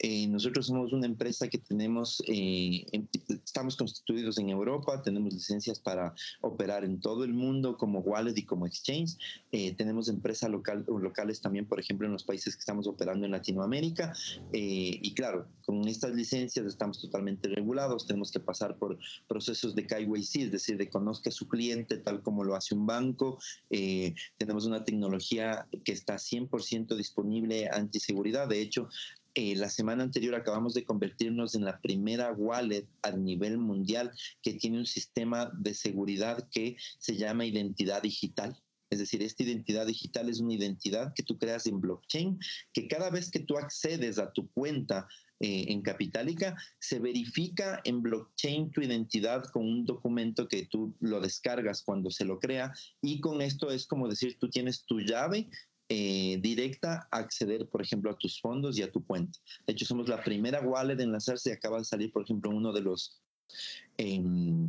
Eh, 0.00 0.28
nosotros 0.28 0.66
somos 0.66 0.92
una 0.92 1.06
empresa 1.06 1.48
que 1.48 1.58
tenemos, 1.58 2.22
eh, 2.28 2.86
estamos 3.28 3.76
constituidos 3.76 4.38
en 4.38 4.48
Europa, 4.48 5.02
tenemos 5.02 5.32
licencias 5.32 5.80
para 5.80 6.14
operar 6.40 6.84
en 6.84 7.00
todo 7.00 7.24
el 7.24 7.32
mundo 7.32 7.76
como 7.76 7.98
wallet 8.00 8.36
y 8.36 8.44
como 8.44 8.66
exchange. 8.66 9.16
Eh, 9.50 9.72
tenemos 9.72 10.08
empresas 10.08 10.50
local, 10.50 10.84
locales 10.86 11.40
también, 11.40 11.66
por 11.66 11.80
ejemplo, 11.80 12.06
en 12.06 12.12
los 12.12 12.22
países 12.22 12.54
que 12.54 12.60
estamos 12.60 12.86
operando 12.86 13.26
en 13.26 13.32
Latinoamérica. 13.32 14.12
y 14.52 15.14
claro, 15.14 15.48
con 15.64 15.86
estas 15.88 16.14
licencias 16.14 16.64
estamos 16.66 17.00
totalmente 17.00 17.48
regulados, 17.48 18.06
tenemos 18.06 18.30
que 18.30 18.40
pasar 18.40 18.76
por 18.76 18.98
procesos 19.26 19.74
de 19.74 19.86
KYC, 19.86 20.42
es 20.42 20.52
decir, 20.52 20.76
de 20.76 20.88
conozca 20.88 21.30
a 21.30 21.32
su 21.32 21.48
cliente 21.48 21.98
tal 21.98 22.22
como 22.22 22.44
lo 22.44 22.54
hace 22.54 22.74
un 22.74 22.86
banco. 22.86 23.38
tenemos 24.38 24.66
una 24.66 24.84
tecnología 24.84 25.37
que 25.84 25.92
está 25.92 26.16
100% 26.16 26.96
disponible 26.96 27.68
anti-seguridad. 27.68 28.48
De 28.48 28.60
hecho, 28.60 28.88
eh, 29.34 29.54
la 29.56 29.68
semana 29.68 30.02
anterior 30.02 30.34
acabamos 30.34 30.74
de 30.74 30.84
convertirnos 30.84 31.54
en 31.54 31.64
la 31.64 31.80
primera 31.80 32.32
wallet 32.32 32.86
a 33.02 33.12
nivel 33.12 33.58
mundial 33.58 34.10
que 34.42 34.54
tiene 34.54 34.78
un 34.78 34.86
sistema 34.86 35.52
de 35.56 35.74
seguridad 35.74 36.48
que 36.50 36.76
se 36.98 37.16
llama 37.16 37.46
identidad 37.46 38.02
digital. 38.02 38.60
Es 38.90 38.98
decir, 38.98 39.22
esta 39.22 39.42
identidad 39.42 39.86
digital 39.86 40.28
es 40.28 40.40
una 40.40 40.54
identidad 40.54 41.12
que 41.14 41.22
tú 41.22 41.38
creas 41.38 41.66
en 41.66 41.80
blockchain, 41.80 42.38
que 42.72 42.88
cada 42.88 43.10
vez 43.10 43.30
que 43.30 43.40
tú 43.40 43.58
accedes 43.58 44.18
a 44.18 44.32
tu 44.32 44.50
cuenta 44.50 45.06
eh, 45.40 45.66
en 45.68 45.82
Capitalica, 45.82 46.56
se 46.80 46.98
verifica 46.98 47.80
en 47.84 48.02
blockchain 48.02 48.72
tu 48.72 48.80
identidad 48.80 49.44
con 49.52 49.64
un 49.64 49.84
documento 49.84 50.48
que 50.48 50.66
tú 50.66 50.96
lo 50.98 51.20
descargas 51.20 51.82
cuando 51.82 52.10
se 52.10 52.24
lo 52.24 52.40
crea 52.40 52.72
y 53.00 53.20
con 53.20 53.40
esto 53.40 53.70
es 53.70 53.86
como 53.86 54.08
decir, 54.08 54.36
tú 54.38 54.50
tienes 54.50 54.84
tu 54.84 55.00
llave 55.00 55.48
eh, 55.90 56.38
directa 56.42 57.08
a 57.10 57.18
acceder, 57.18 57.66
por 57.68 57.80
ejemplo, 57.80 58.10
a 58.10 58.18
tus 58.18 58.40
fondos 58.40 58.76
y 58.76 58.82
a 58.82 58.92
tu 58.92 59.06
cuenta. 59.06 59.38
De 59.66 59.72
hecho, 59.72 59.86
somos 59.86 60.08
la 60.08 60.22
primera 60.22 60.60
wallet 60.60 61.00
en 61.00 61.12
lanzarse 61.12 61.52
acaba 61.52 61.78
de 61.78 61.84
salir, 61.84 62.12
por 62.12 62.24
ejemplo, 62.24 62.50
uno 62.50 62.72
de 62.72 62.82
los, 62.82 63.22
em, 63.96 64.68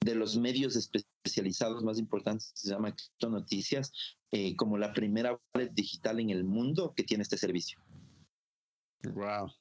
de 0.00 0.14
los 0.14 0.36
medios 0.36 0.76
especializados 0.76 1.82
más 1.82 1.98
importantes, 1.98 2.50
se 2.54 2.68
llama 2.68 2.94
Crypto 2.94 3.30
Noticias, 3.30 3.92
eh, 4.30 4.54
como 4.56 4.76
la 4.76 4.92
primera 4.92 5.40
wallet 5.54 5.70
digital 5.72 6.20
en 6.20 6.30
el 6.30 6.44
mundo 6.44 6.92
que 6.94 7.04
tiene 7.04 7.22
este 7.22 7.38
servicio. 7.38 7.78
Wow. 9.04 9.52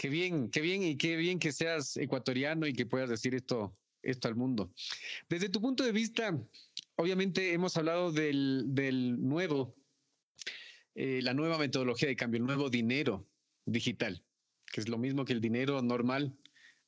Qué 0.00 0.08
bien, 0.08 0.48
qué 0.48 0.62
bien 0.62 0.82
y 0.82 0.96
qué 0.96 1.14
bien 1.14 1.38
que 1.38 1.52
seas 1.52 1.98
ecuatoriano 1.98 2.66
y 2.66 2.72
que 2.72 2.86
puedas 2.86 3.10
decir 3.10 3.34
esto, 3.34 3.76
esto 4.00 4.28
al 4.28 4.34
mundo. 4.34 4.72
Desde 5.28 5.50
tu 5.50 5.60
punto 5.60 5.84
de 5.84 5.92
vista, 5.92 6.42
obviamente 6.96 7.52
hemos 7.52 7.76
hablado 7.76 8.10
del, 8.10 8.64
nuevo 9.20 9.76
eh, 10.94 11.20
la 11.20 11.34
nueva 11.34 11.58
metodología 11.58 12.08
de 12.08 12.16
cambio, 12.16 12.38
el 12.38 12.46
nuevo 12.46 12.70
dinero 12.70 13.28
digital, 13.66 14.24
que 14.72 14.80
es 14.80 14.88
lo 14.88 14.96
mismo 14.96 15.26
que 15.26 15.34
el 15.34 15.42
dinero 15.42 15.82
normal. 15.82 16.34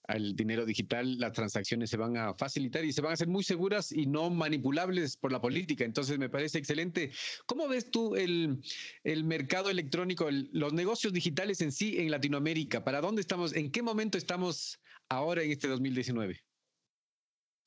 Al 0.08 0.34
dinero 0.34 0.66
digital, 0.66 1.18
las 1.18 1.32
transacciones 1.32 1.90
se 1.90 1.96
van 1.96 2.16
a 2.16 2.34
facilitar 2.34 2.84
y 2.84 2.92
se 2.92 3.00
van 3.00 3.10
a 3.10 3.14
hacer 3.14 3.28
muy 3.28 3.44
seguras 3.44 3.92
y 3.92 4.06
no 4.06 4.30
manipulables 4.30 5.16
por 5.16 5.30
la 5.30 5.40
política. 5.40 5.84
Entonces, 5.84 6.18
me 6.18 6.28
parece 6.28 6.58
excelente. 6.58 7.12
¿Cómo 7.46 7.68
ves 7.68 7.90
tú 7.90 8.16
el, 8.16 8.62
el 9.04 9.24
mercado 9.24 9.70
electrónico, 9.70 10.28
los 10.30 10.72
negocios 10.72 11.12
digitales 11.12 11.60
en 11.60 11.72
sí 11.72 11.98
en 11.98 12.10
Latinoamérica? 12.10 12.82
¿Para 12.84 13.00
dónde 13.00 13.20
estamos? 13.20 13.54
¿En 13.54 13.70
qué 13.70 13.82
momento 13.82 14.18
estamos 14.18 14.80
ahora 15.08 15.42
en 15.42 15.52
este 15.52 15.68
2019? 15.68 16.40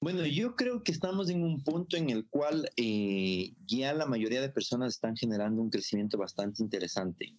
Bueno, 0.02 0.26
yo 0.26 0.56
creo 0.56 0.84
que 0.84 0.92
estamos 0.92 1.30
en 1.30 1.42
un 1.42 1.64
punto 1.64 1.98
en 1.98 2.10
el 2.10 2.28
cual 2.28 2.70
eh, 2.78 3.54
ya 3.66 3.94
la 3.94 4.06
mayoría 4.06 4.42
de 4.42 4.50
personas 4.50 4.94
están 4.94 5.16
generando 5.16 5.62
un 5.62 5.70
crecimiento 5.70 6.18
bastante 6.18 6.62
interesante. 6.62 7.34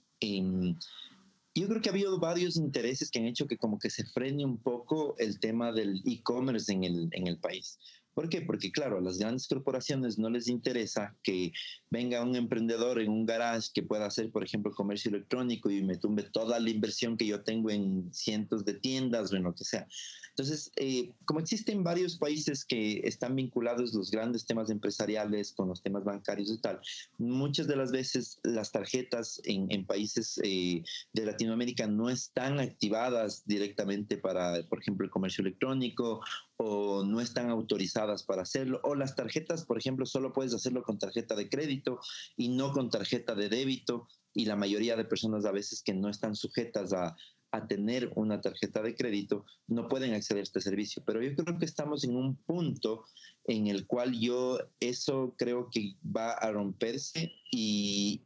Yo 1.61 1.69
creo 1.69 1.81
que 1.81 1.89
ha 1.89 1.93
habido 1.93 2.19
varios 2.19 2.57
intereses 2.57 3.11
que 3.11 3.19
han 3.19 3.27
hecho 3.27 3.47
que 3.47 3.57
como 3.57 3.79
que 3.79 3.91
se 3.91 4.05
frene 4.05 4.45
un 4.45 4.59
poco 4.59 5.17
el 5.19 5.41
tema 5.41 5.73
del 5.73 6.03
e-commerce 6.05 6.73
en 6.73 6.85
el, 6.85 7.09
en 7.13 7.27
el 7.27 7.39
país. 7.39 7.79
¿Por 8.17 8.31
qué? 8.31 8.41
Porque 8.41 8.73
claro, 8.73 8.97
a 8.97 9.03
las 9.03 9.19
grandes 9.19 9.47
corporaciones 9.47 10.19
no 10.19 10.31
les 10.31 10.49
interesa 10.49 11.15
que 11.23 11.53
venga 11.91 12.23
un 12.23 12.35
emprendedor 12.35 12.99
en 12.99 13.11
un 13.11 13.27
garage 13.27 13.69
que 13.75 13.83
pueda 13.83 14.07
hacer, 14.07 14.31
por 14.31 14.43
ejemplo, 14.43 14.73
comercio 14.73 15.11
electrónico 15.11 15.71
y 15.71 15.83
me 15.83 15.99
tumbe 15.99 16.23
toda 16.23 16.59
la 16.59 16.71
inversión 16.71 17.19
que 17.19 17.27
yo 17.27 17.43
tengo 17.43 17.69
en 17.69 18.09
cientos 18.15 18.65
de 18.65 18.73
tiendas 18.73 19.31
o 19.31 19.37
en 19.37 19.43
lo 19.43 19.55
que 19.55 19.65
sea. 19.65 19.87
Entonces, 20.31 20.71
eh, 20.77 21.13
como 21.27 21.41
existen 21.41 21.85
varios 21.85 22.17
países 22.17 22.65
que 22.65 23.01
están 23.05 23.37
vinculados 23.37 23.93
los 23.93 24.11
grandes 24.11 24.47
temas 24.47 24.71
empresariales 24.71 25.53
con 25.53 25.69
los 25.69 25.83
temas 25.83 26.05
bancarios 26.05 26.51
y 26.51 26.59
tal, 26.59 26.81
muchas 27.19 27.67
de 27.67 27.77
las 27.77 27.93
veces 27.93 28.39
las 28.45 28.73
tarjetas 28.73 29.43
en, 29.45 29.85
países 29.85 30.41
eh, 30.43 30.83
de 31.13 31.27
Latinoamérica 31.27 31.87
no 31.87 32.09
están 32.09 32.61
activadas 32.61 33.43
directamente 33.47 34.17
para, 34.17 34.63
por 34.71 34.81
ejemplo, 34.81 35.05
el 35.05 35.11
comercio 35.11 35.43
electrónico 35.43 36.23
o 36.59 37.05
no 37.05 37.21
están 37.21 37.51
autorizadas 37.51 38.06
para 38.27 38.43
hacerlo, 38.43 38.81
o 38.83 38.95
las 38.95 39.17
tarjetas, 39.17 39.65
por 39.65 39.79
ejemplo, 39.79 40.07
solo 40.07 40.33
puedes 40.33 40.55
hacerlo 40.55 40.83
con 40.83 40.99
tarjeta 40.99 41.35
de 41.35 41.49
crédito 41.49 42.01
y 42.37 42.49
no 42.49 42.73
con 42.73 42.91
tarjeta 42.91 43.35
de 43.35 43.49
débito, 43.49 44.09
y 44.33 44.45
la 44.45 44.57
mayoría 44.57 44.97
de 44.97 45.05
personas 45.05 45.45
a 45.47 45.53
veces 45.53 45.83
que 45.83 45.95
no 45.95 46.11
están 46.11 46.37
sujetas 46.37 46.93
a, 46.93 47.17
a 47.53 47.67
tener 47.67 48.13
una 48.17 48.41
tarjeta 48.41 48.83
de 48.83 48.95
crédito 48.95 49.45
no 49.67 49.89
pueden 49.89 50.13
acceder 50.13 50.41
a 50.41 50.43
este 50.43 50.61
servicio. 50.61 51.03
Pero 51.05 51.23
yo 51.23 51.35
creo 51.35 51.59
que 51.59 51.65
estamos 51.65 52.05
en 52.05 52.17
un 52.17 52.37
punto 52.37 53.05
en 53.45 53.67
el 53.67 53.87
cual 53.87 54.19
yo 54.19 54.59
eso 54.81 55.35
creo 55.39 55.71
que 55.71 55.97
va 56.05 56.33
a 56.33 56.51
romperse 56.53 57.33
y 57.51 58.23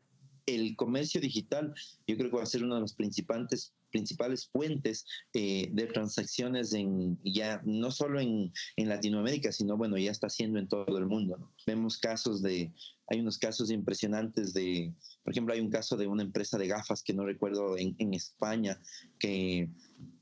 el 0.46 0.74
comercio 0.76 1.20
digital 1.20 1.74
yo 2.06 2.16
creo 2.16 2.30
que 2.30 2.36
va 2.36 2.42
a 2.42 2.46
ser 2.46 2.64
una 2.64 2.76
de 2.76 2.80
las 2.82 2.94
principales 2.94 3.74
principales 3.90 4.48
fuentes 4.48 5.06
eh, 5.34 5.68
de 5.72 5.86
transacciones 5.86 6.72
en 6.72 7.18
ya 7.24 7.60
no 7.64 7.90
solo 7.90 8.20
en, 8.20 8.52
en, 8.76 8.88
Latinoamérica, 8.88 9.52
sino 9.52 9.76
bueno, 9.76 9.98
ya 9.98 10.10
está 10.10 10.28
haciendo 10.28 10.58
en 10.58 10.68
todo 10.68 10.98
el 10.98 11.06
mundo. 11.06 11.52
Vemos 11.66 11.98
casos 11.98 12.42
de, 12.42 12.72
hay 13.10 13.20
unos 13.20 13.38
casos 13.38 13.70
impresionantes 13.70 14.54
de, 14.54 14.94
por 15.24 15.32
ejemplo, 15.32 15.52
hay 15.52 15.60
un 15.60 15.70
caso 15.70 15.96
de 15.96 16.06
una 16.06 16.22
empresa 16.22 16.56
de 16.58 16.68
gafas 16.68 17.02
que 17.02 17.12
no 17.12 17.26
recuerdo 17.26 17.76
en, 17.76 18.14
España, 18.14 18.80
que 19.18 19.68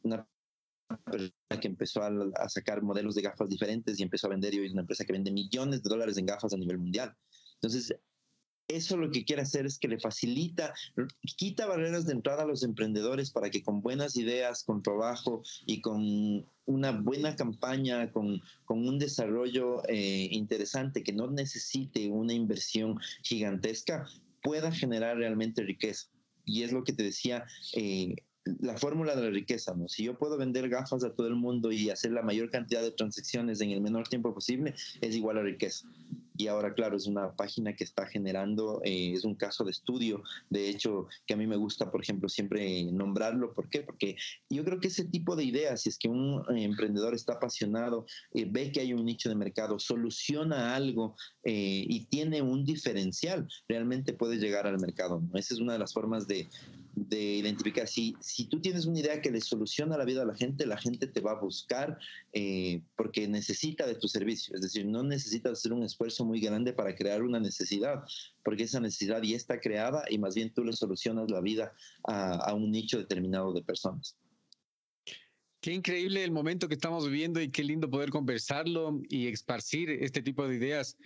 una 0.02 0.26
persona 1.04 1.60
que 1.60 1.68
empezó 1.68 2.02
a, 2.02 2.48
sacar 2.48 2.82
modelos 2.82 3.14
de 3.14 3.22
gafas 3.22 3.48
diferentes 3.48 4.00
y 4.00 4.02
empezó 4.02 4.26
a 4.26 4.30
vender 4.30 4.54
y 4.54 4.60
hoy 4.60 4.66
es 4.66 4.72
una 4.72 4.80
empresa 4.80 5.04
que 5.04 5.12
vende 5.12 5.30
millones 5.30 5.82
de 5.82 5.90
dólares 5.90 6.16
en 6.16 6.26
gafas 6.26 6.54
a 6.54 6.56
nivel 6.56 6.78
mundial. 6.78 7.14
Entonces, 7.56 7.94
eso 8.68 8.98
lo 8.98 9.10
que 9.10 9.24
quiere 9.24 9.42
hacer 9.42 9.66
es 9.66 9.78
que 9.78 9.88
le 9.88 9.98
facilita, 9.98 10.74
quita 11.36 11.66
barreras 11.66 12.06
de 12.06 12.12
entrada 12.12 12.42
a 12.42 12.46
los 12.46 12.62
emprendedores 12.62 13.30
para 13.30 13.50
que 13.50 13.62
con 13.62 13.80
buenas 13.80 14.16
ideas, 14.16 14.62
con 14.62 14.82
trabajo 14.82 15.42
y 15.66 15.80
con 15.80 16.46
una 16.66 16.92
buena 16.92 17.34
campaña, 17.34 18.12
con, 18.12 18.42
con 18.66 18.86
un 18.86 18.98
desarrollo 18.98 19.82
eh, 19.88 20.28
interesante 20.30 21.02
que 21.02 21.14
no 21.14 21.30
necesite 21.30 22.08
una 22.08 22.34
inversión 22.34 22.98
gigantesca, 23.22 24.06
pueda 24.42 24.70
generar 24.70 25.16
realmente 25.16 25.62
riqueza. 25.62 26.08
Y 26.44 26.62
es 26.62 26.72
lo 26.72 26.84
que 26.84 26.92
te 26.92 27.02
decía, 27.02 27.46
eh, 27.74 28.16
la 28.60 28.76
fórmula 28.76 29.16
de 29.16 29.22
la 29.22 29.30
riqueza, 29.30 29.74
¿no? 29.74 29.88
Si 29.88 30.04
yo 30.04 30.18
puedo 30.18 30.38
vender 30.38 30.68
gafas 30.68 31.04
a 31.04 31.14
todo 31.14 31.26
el 31.26 31.36
mundo 31.36 31.72
y 31.72 31.90
hacer 31.90 32.12
la 32.12 32.22
mayor 32.22 32.50
cantidad 32.50 32.82
de 32.82 32.90
transacciones 32.90 33.60
en 33.60 33.70
el 33.70 33.80
menor 33.80 34.08
tiempo 34.08 34.32
posible, 34.32 34.74
es 35.00 35.14
igual 35.14 35.38
a 35.38 35.42
riqueza 35.42 35.86
y 36.38 36.46
ahora, 36.46 36.72
claro, 36.72 36.96
es 36.96 37.06
una 37.08 37.32
página 37.34 37.74
que 37.74 37.82
está 37.82 38.06
generando, 38.06 38.80
eh, 38.84 39.12
es 39.12 39.24
un 39.24 39.34
caso 39.34 39.64
de 39.64 39.72
estudio, 39.72 40.22
de 40.48 40.68
hecho, 40.68 41.08
que 41.26 41.34
a 41.34 41.36
mí 41.36 41.48
me 41.48 41.56
gusta, 41.56 41.90
por 41.90 42.00
ejemplo, 42.00 42.28
siempre 42.28 42.84
nombrarlo. 42.84 43.52
¿Por 43.54 43.68
qué? 43.68 43.80
Porque 43.80 44.16
yo 44.48 44.64
creo 44.64 44.78
que 44.78 44.86
ese 44.86 45.04
tipo 45.04 45.34
de 45.34 45.42
ideas, 45.42 45.82
si 45.82 45.88
es 45.88 45.98
que 45.98 46.08
un 46.08 46.44
eh, 46.56 46.62
emprendedor 46.62 47.12
está 47.12 47.34
apasionado, 47.34 48.06
eh, 48.32 48.46
ve 48.48 48.70
que 48.70 48.80
hay 48.80 48.94
un 48.94 49.04
nicho 49.04 49.28
de 49.28 49.34
mercado, 49.34 49.80
soluciona 49.80 50.76
algo 50.76 51.16
y 51.50 52.04
tiene 52.10 52.42
un 52.42 52.62
diferencial, 52.66 53.48
realmente 53.68 54.12
puede 54.12 54.36
llegar 54.36 54.66
al 54.66 54.78
mercado. 54.78 55.22
Esa 55.32 55.54
es 55.54 55.60
una 55.60 55.72
de 55.72 55.78
las 55.78 55.94
formas 55.94 56.28
de, 56.28 56.46
de 56.94 57.20
identificar. 57.20 57.86
Si, 57.86 58.16
si 58.20 58.46
tú 58.46 58.60
tienes 58.60 58.86
una 58.86 58.98
idea 59.00 59.20
que 59.20 59.30
le 59.30 59.40
soluciona 59.40 59.96
la 59.96 60.04
vida 60.04 60.22
a 60.22 60.26
la 60.26 60.34
gente, 60.34 60.66
la 60.66 60.76
gente 60.76 61.06
te 61.06 61.20
va 61.20 61.32
a 61.32 61.40
buscar 61.40 61.98
eh, 62.32 62.82
porque 62.96 63.26
necesita 63.28 63.86
de 63.86 63.94
tu 63.94 64.08
servicio. 64.08 64.54
Es 64.54 64.62
decir, 64.62 64.86
no 64.86 65.02
necesitas 65.02 65.52
hacer 65.52 65.72
un 65.72 65.82
esfuerzo 65.82 66.24
muy 66.24 66.40
grande 66.40 66.72
para 66.72 66.94
crear 66.94 67.22
una 67.22 67.40
necesidad, 67.40 68.04
porque 68.42 68.64
esa 68.64 68.80
necesidad 68.80 69.22
ya 69.22 69.36
está 69.36 69.60
creada 69.60 70.04
y 70.08 70.18
más 70.18 70.34
bien 70.34 70.52
tú 70.52 70.64
le 70.64 70.72
solucionas 70.72 71.30
la 71.30 71.40
vida 71.40 71.72
a, 72.04 72.34
a 72.34 72.54
un 72.54 72.70
nicho 72.70 72.98
determinado 72.98 73.52
de 73.52 73.62
personas. 73.62 74.16
Qué 75.60 75.72
increíble 75.72 76.22
el 76.22 76.30
momento 76.30 76.68
que 76.68 76.74
estamos 76.74 77.04
viviendo 77.04 77.40
y 77.40 77.50
qué 77.50 77.64
lindo 77.64 77.90
poder 77.90 78.10
conversarlo 78.10 79.00
y 79.08 79.26
esparcir 79.26 79.90
este 79.90 80.22
tipo 80.22 80.46
de 80.46 80.54
ideas 80.54 80.96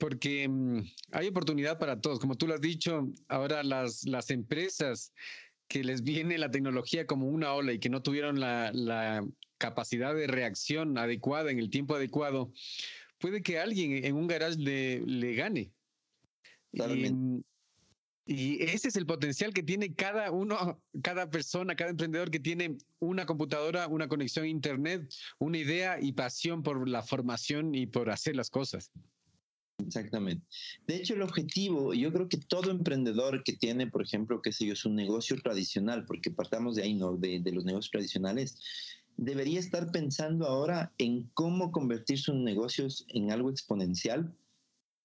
porque 0.00 0.48
mm, 0.48 0.80
hay 1.12 1.28
oportunidad 1.28 1.78
para 1.78 2.00
todos. 2.00 2.18
Como 2.18 2.34
tú 2.34 2.48
lo 2.48 2.54
has 2.54 2.60
dicho, 2.60 3.08
ahora 3.28 3.62
las, 3.62 4.04
las 4.04 4.30
empresas 4.30 5.12
que 5.68 5.84
les 5.84 6.02
viene 6.02 6.38
la 6.38 6.50
tecnología 6.50 7.06
como 7.06 7.28
una 7.28 7.52
ola 7.52 7.72
y 7.72 7.78
que 7.78 7.90
no 7.90 8.02
tuvieron 8.02 8.40
la, 8.40 8.72
la 8.72 9.24
capacidad 9.58 10.14
de 10.14 10.26
reacción 10.26 10.98
adecuada 10.98 11.52
en 11.52 11.60
el 11.60 11.70
tiempo 11.70 11.94
adecuado, 11.94 12.52
puede 13.18 13.42
que 13.42 13.60
alguien 13.60 14.04
en 14.04 14.16
un 14.16 14.26
garage 14.26 14.58
le, 14.58 15.00
le 15.06 15.34
gane. 15.34 15.70
Y, 16.72 17.44
y, 18.26 18.62
ese 18.62 18.88
es 18.88 18.96
el 18.96 19.06
potencial 19.06 19.52
que 19.52 19.62
tiene 19.62 19.94
cada 19.94 20.30
uno, 20.30 20.80
cada 21.02 21.28
persona, 21.28 21.76
cada 21.76 21.90
emprendedor 21.90 22.30
que 22.30 22.40
tiene 22.40 22.78
una 23.00 23.26
computadora, 23.26 23.86
una 23.86 24.08
conexión 24.08 24.46
a 24.46 24.48
Internet, 24.48 25.12
una 25.38 25.58
idea 25.58 26.00
y 26.00 26.12
pasión 26.12 26.62
por 26.62 26.88
la 26.88 27.02
formación 27.02 27.74
y 27.74 27.86
por 27.86 28.08
hacer 28.08 28.34
las 28.34 28.48
cosas. 28.48 28.90
Exactamente. 29.86 30.44
De 30.86 30.96
hecho, 30.96 31.14
el 31.14 31.22
objetivo, 31.22 31.94
yo 31.94 32.12
creo 32.12 32.28
que 32.28 32.36
todo 32.36 32.70
emprendedor 32.70 33.42
que 33.44 33.52
tiene, 33.52 33.86
por 33.86 34.02
ejemplo, 34.02 34.42
qué 34.42 34.52
sé 34.52 34.66
yo, 34.66 34.76
su 34.76 34.90
negocio 34.90 35.36
tradicional, 35.40 36.04
porque 36.06 36.30
partamos 36.30 36.76
de 36.76 36.82
ahí, 36.82 36.94
¿no? 36.94 37.16
De, 37.16 37.40
de 37.40 37.52
los 37.52 37.64
negocios 37.64 37.90
tradicionales, 37.90 38.58
debería 39.16 39.60
estar 39.60 39.90
pensando 39.90 40.46
ahora 40.46 40.92
en 40.98 41.30
cómo 41.34 41.72
convertir 41.72 42.18
sus 42.18 42.36
negocios 42.36 43.04
en 43.08 43.30
algo 43.30 43.50
exponencial 43.50 44.34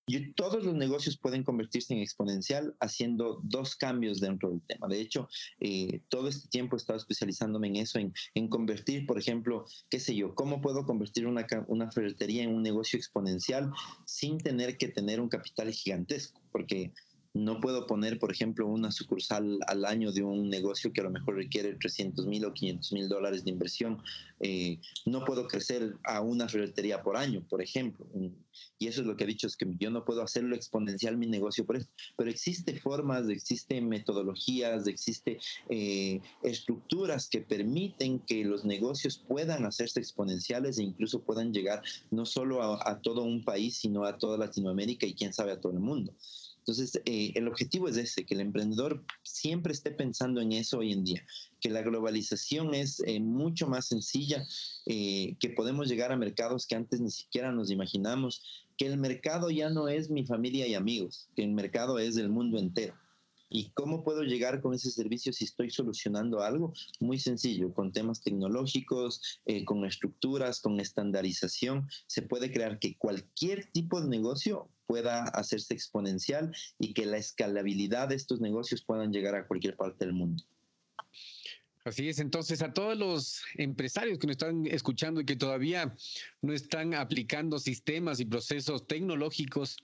y 0.07 0.33
todos 0.33 0.63
los 0.63 0.75
negocios 0.75 1.17
pueden 1.17 1.43
convertirse 1.43 1.93
en 1.93 1.99
exponencial 1.99 2.75
haciendo 2.79 3.39
dos 3.43 3.75
cambios 3.75 4.19
dentro 4.19 4.49
del 4.49 4.61
tema. 4.61 4.87
De 4.87 5.01
hecho, 5.01 5.27
eh, 5.59 6.01
todo 6.09 6.27
este 6.27 6.47
tiempo 6.49 6.75
he 6.75 6.77
estado 6.77 6.97
especializándome 6.97 7.67
en 7.67 7.77
eso, 7.77 7.97
en, 7.97 8.13
en, 8.35 8.47
convertir, 8.47 9.07
por 9.07 9.17
ejemplo, 9.17 9.65
qué 9.89 9.99
sé 9.99 10.15
yo, 10.15 10.35
cómo 10.35 10.61
puedo 10.61 10.85
convertir 10.85 11.25
una, 11.25 11.47
una 11.67 11.91
ferretería 11.91 12.43
en 12.43 12.53
un 12.53 12.61
negocio 12.61 12.97
exponencial 12.97 13.71
sin 14.05 14.37
tener 14.37 14.77
que 14.77 14.89
tener 14.89 15.19
un 15.19 15.29
capital 15.29 15.71
gigantesco, 15.71 16.39
porque 16.51 16.93
no 17.35 17.59
puedo 17.59 17.85
poner, 17.85 18.17
por 18.17 18.31
ejemplo, 18.31 18.65
una 18.65 18.93
sucursal 18.93 19.59
al 19.67 19.83
año 19.83 20.13
de 20.13 20.23
un 20.23 20.49
negocio 20.49 20.93
que 20.93 21.01
a 21.01 21.03
lo 21.03 21.11
mejor 21.11 21.35
requiere 21.35 21.75
300 21.75 22.25
mil 22.27 22.45
o 22.45 22.53
500 22.53 22.93
mil 22.93 23.09
dólares 23.09 23.43
de 23.43 23.51
inversión. 23.51 24.01
Eh, 24.39 24.79
no 25.05 25.25
puedo 25.25 25.45
crecer 25.45 25.97
a 26.05 26.21
una 26.21 26.47
ferretería 26.47 27.03
por 27.03 27.17
año, 27.17 27.45
por 27.49 27.61
ejemplo. 27.61 28.07
Y 28.79 28.87
eso 28.87 29.01
es 29.01 29.07
lo 29.07 29.17
que 29.17 29.25
he 29.25 29.27
dicho, 29.27 29.47
es 29.47 29.57
que 29.57 29.65
yo 29.77 29.91
no 29.91 30.05
puedo 30.05 30.21
hacerlo 30.21 30.55
exponencial 30.55 31.17
mi 31.17 31.27
negocio 31.27 31.65
por 31.65 31.75
eso. 31.75 31.89
Pero 32.15 32.29
existe 32.29 32.79
formas, 32.79 33.27
existen 33.27 33.89
metodologías, 33.89 34.87
existen 34.87 35.37
eh, 35.69 36.21
estructuras 36.41 37.27
que 37.27 37.41
permiten 37.41 38.19
que 38.19 38.45
los 38.45 38.63
negocios 38.63 39.21
puedan 39.27 39.65
hacerse 39.65 39.99
exponenciales 39.99 40.77
e 40.77 40.83
incluso 40.83 41.21
puedan 41.21 41.51
llegar 41.51 41.81
no 42.11 42.25
solo 42.25 42.63
a, 42.63 42.89
a 42.89 43.01
todo 43.01 43.23
un 43.23 43.43
país, 43.43 43.75
sino 43.75 44.05
a 44.05 44.17
toda 44.17 44.37
Latinoamérica 44.37 45.05
y 45.05 45.15
quién 45.15 45.33
sabe 45.33 45.51
a 45.51 45.59
todo 45.59 45.73
el 45.73 45.79
mundo. 45.79 46.13
Entonces, 46.67 46.99
eh, 47.05 47.31
el 47.35 47.47
objetivo 47.47 47.87
es 47.87 47.95
ese, 47.95 48.25
que 48.25 48.33
el 48.33 48.41
emprendedor 48.41 49.03
siempre 49.21 49.71
esté 49.71 49.91
pensando 49.91 50.41
en 50.41 50.51
eso 50.51 50.79
hoy 50.79 50.93
en 50.93 51.03
día, 51.03 51.23
que 51.61 51.69
la 51.69 51.83
globalización 51.83 52.73
es 52.73 53.03
eh, 53.05 53.19
mucho 53.19 53.67
más 53.67 53.85
sencilla, 53.85 54.43
eh, 54.87 55.35
que 55.39 55.49
podemos 55.49 55.87
llegar 55.87 56.11
a 56.11 56.17
mercados 56.17 56.65
que 56.65 56.73
antes 56.73 56.99
ni 57.01 57.11
siquiera 57.11 57.51
nos 57.51 57.69
imaginamos, 57.69 58.65
que 58.77 58.87
el 58.87 58.97
mercado 58.97 59.51
ya 59.51 59.69
no 59.69 59.89
es 59.89 60.09
mi 60.09 60.25
familia 60.25 60.65
y 60.65 60.73
amigos, 60.73 61.27
que 61.35 61.43
el 61.43 61.51
mercado 61.51 61.99
es 61.99 62.15
del 62.15 62.29
mundo 62.29 62.57
entero. 62.57 62.95
¿Y 63.55 63.71
cómo 63.73 64.03
puedo 64.03 64.23
llegar 64.23 64.59
con 64.61 64.73
ese 64.73 64.91
servicio 64.91 65.31
si 65.31 65.45
estoy 65.45 65.69
solucionando 65.69 66.41
algo? 66.41 66.73
Muy 66.99 67.19
sencillo, 67.19 67.73
con 67.73 67.93
temas 67.93 68.21
tecnológicos, 68.21 69.39
con 69.63 69.85
estructuras, 69.85 70.59
con 70.59 70.77
estandarización, 70.81 71.87
se 72.05 72.21
puede 72.21 72.51
crear 72.51 72.79
que 72.79 72.97
cualquier 72.97 73.71
tipo 73.71 74.01
de 74.01 74.09
negocio 74.09 74.67
pueda 74.87 75.23
hacerse 75.23 75.73
exponencial 75.73 76.53
y 76.79 76.93
que 76.93 77.05
la 77.05 77.15
escalabilidad 77.15 78.09
de 78.09 78.15
estos 78.15 78.41
negocios 78.41 78.83
puedan 78.83 79.13
llegar 79.13 79.35
a 79.35 79.47
cualquier 79.47 79.77
parte 79.77 80.03
del 80.03 80.13
mundo. 80.13 80.43
Así 81.85 82.09
es, 82.09 82.19
entonces 82.19 82.61
a 82.61 82.73
todos 82.73 82.97
los 82.97 83.41
empresarios 83.55 84.19
que 84.19 84.27
nos 84.27 84.33
están 84.33 84.65
escuchando 84.65 85.21
y 85.21 85.25
que 85.25 85.37
todavía 85.37 85.95
no 86.41 86.51
están 86.51 86.93
aplicando 86.93 87.57
sistemas 87.59 88.19
y 88.19 88.25
procesos 88.25 88.85
tecnológicos, 88.85 89.77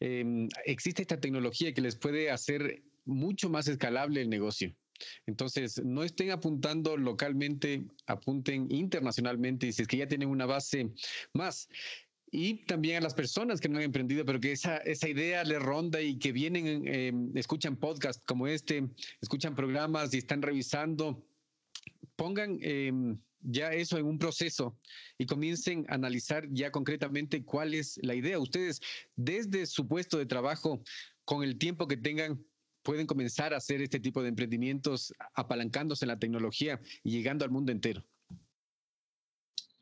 em, 0.00 0.48
existe 0.64 1.02
esta 1.02 1.20
tecnología 1.20 1.72
que 1.72 1.80
les 1.80 1.94
puede 1.94 2.32
hacer 2.32 2.82
mucho 3.04 3.48
más 3.48 3.68
escalable 3.68 4.22
el 4.22 4.30
negocio. 4.30 4.74
Entonces, 5.26 5.82
no 5.84 6.04
estén 6.04 6.30
apuntando 6.30 6.96
localmente, 6.96 7.84
apunten 8.06 8.70
internacionalmente 8.70 9.72
si 9.72 9.82
es 9.82 9.88
que 9.88 9.98
ya 9.98 10.06
tienen 10.06 10.28
una 10.28 10.46
base 10.46 10.90
más. 11.32 11.68
Y 12.30 12.64
también 12.64 12.96
a 12.96 13.00
las 13.00 13.14
personas 13.14 13.60
que 13.60 13.68
no 13.68 13.78
han 13.78 13.84
emprendido, 13.84 14.24
pero 14.24 14.40
que 14.40 14.52
esa, 14.52 14.78
esa 14.78 15.08
idea 15.08 15.44
les 15.44 15.60
ronda 15.60 16.00
y 16.00 16.18
que 16.18 16.32
vienen, 16.32 16.86
em, 16.86 17.36
escuchan 17.36 17.76
podcasts 17.76 18.22
como 18.26 18.46
este, 18.46 18.88
escuchan 19.20 19.54
programas 19.54 20.14
y 20.14 20.18
están 20.18 20.42
revisando 20.42 21.24
pongan 22.16 22.58
em, 22.62 23.18
ya 23.40 23.72
eso 23.72 23.98
en 23.98 24.06
un 24.06 24.18
proceso 24.18 24.78
y 25.18 25.26
comiencen 25.26 25.84
a 25.88 25.94
analizar 25.94 26.48
ya 26.50 26.70
concretamente 26.70 27.44
cuál 27.44 27.74
es 27.74 27.98
la 28.02 28.14
idea. 28.14 28.38
Ustedes, 28.38 28.80
desde 29.16 29.66
su 29.66 29.86
puesto 29.86 30.18
de 30.18 30.26
trabajo, 30.26 30.82
con 31.24 31.42
el 31.42 31.58
tiempo 31.58 31.86
que 31.86 31.96
tengan, 31.96 32.42
pueden 32.84 33.06
comenzar 33.06 33.52
a 33.52 33.56
hacer 33.56 33.82
este 33.82 33.98
tipo 33.98 34.22
de 34.22 34.28
emprendimientos 34.28 35.12
apalancándose 35.34 36.04
en 36.04 36.10
la 36.10 36.18
tecnología 36.18 36.80
y 37.02 37.10
llegando 37.10 37.44
al 37.44 37.50
mundo 37.50 37.72
entero. 37.72 38.04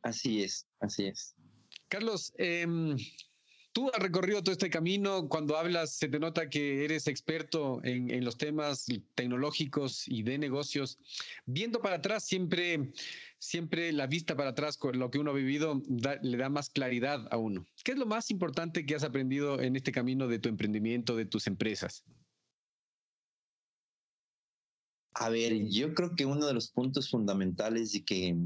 Así 0.03 0.43
es, 0.43 0.67
así 0.81 1.05
es. 1.05 1.35
Carlos, 1.89 2.33
eh, 2.39 2.67
Tú 3.73 3.91
has 3.95 4.03
recorrido 4.03 4.43
todo 4.43 4.53
este 4.53 4.69
camino, 4.69 5.31
cuando 5.31 5.57
hablas 5.57 5.95
se 5.95 6.07
te 6.07 6.19
nota 6.19 6.51
que 6.51 6.85
eres 6.85 7.07
experto 7.07 7.81
en, 7.85 8.23
los 8.23 8.37
temas 8.37 8.87
tecnológicos 9.15 10.07
y 10.07 10.23
de 10.23 10.37
negocios. 10.37 10.99
Viendo 11.47 11.81
para 11.81 11.97
atrás, 11.97 12.23
siempre, 12.23 12.93
siempre 13.39 13.91
la 13.93 14.07
vista 14.07 14.37
para 14.37 14.51
atrás 14.51 14.77
con 14.77 14.99
lo 14.99 15.11
que 15.11 15.19
uno 15.19 15.31
ha 15.31 15.35
vivido 15.35 15.83
le 15.89 16.37
da 16.37 16.51
más 16.51 16.69
claridad 16.69 17.27
a 17.31 17.39
uno. 17.39 17.67
¿Qué 17.83 17.93
es 17.93 17.99
lo 17.99 18.05
más 18.05 18.31
importante 18.31 18.85
que 18.85 18.95
has 18.95 19.05
aprendido 19.05 19.59
en 19.59 19.75
este 19.75 19.91
camino 19.91 20.29
de 20.29 20.39
tu 20.39 20.51
emprendimiento, 20.51 21.17
de 21.17 21.25
tus 21.25 21.47
empresas? 21.47 22.05
A 25.15 25.29
ver, 25.29 25.69
yo 25.69 25.95
creo 25.95 26.15
que 26.17 26.25
uno 26.25 26.47
de 26.47 26.55
los 26.55 26.69
puntos 26.69 27.11
fundamentales 27.11 27.95
y 27.95 28.03
que 28.03 28.37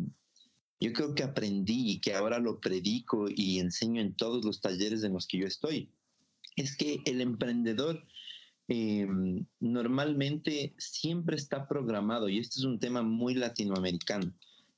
yo 0.80 0.92
creo 0.92 1.14
que 1.14 1.22
aprendí 1.22 1.92
y 1.92 2.00
que 2.00 2.14
ahora 2.14 2.38
lo 2.38 2.60
predico 2.60 3.26
y 3.28 3.60
enseño 3.60 4.00
en 4.00 4.14
todos 4.14 4.44
los 4.44 4.60
talleres 4.60 5.02
en 5.04 5.12
los 5.12 5.26
que 5.26 5.38
yo 5.38 5.46
estoy, 5.46 5.90
es 6.56 6.76
que 6.76 7.00
el 7.04 7.20
emprendedor 7.20 8.04
em, 8.68 9.46
normalmente 9.60 10.74
siempre 10.78 11.36
está 11.36 11.68
programado, 11.68 12.28
y 12.28 12.38
este 12.38 12.58
es 12.58 12.64
un 12.64 12.78
tema 12.78 13.02
muy 13.02 13.34
latinoamericano, 13.34 14.32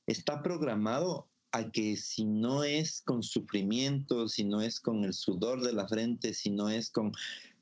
está 0.05 0.43
programado 0.43 1.28
a 1.51 1.71
que 1.71 1.97
si 1.97 2.25
no 2.25 2.63
es 2.63 3.01
con 3.01 3.23
sufrimiento, 3.23 4.27
si 4.27 4.43
no 4.43 4.61
es 4.61 4.79
con 4.79 5.03
el 5.03 5.13
sudor 5.13 5.61
de 5.61 5.73
la 5.73 5.87
frente, 5.87 6.33
si 6.33 6.49
no 6.49 6.69
es 6.69 6.89
con 6.89 7.11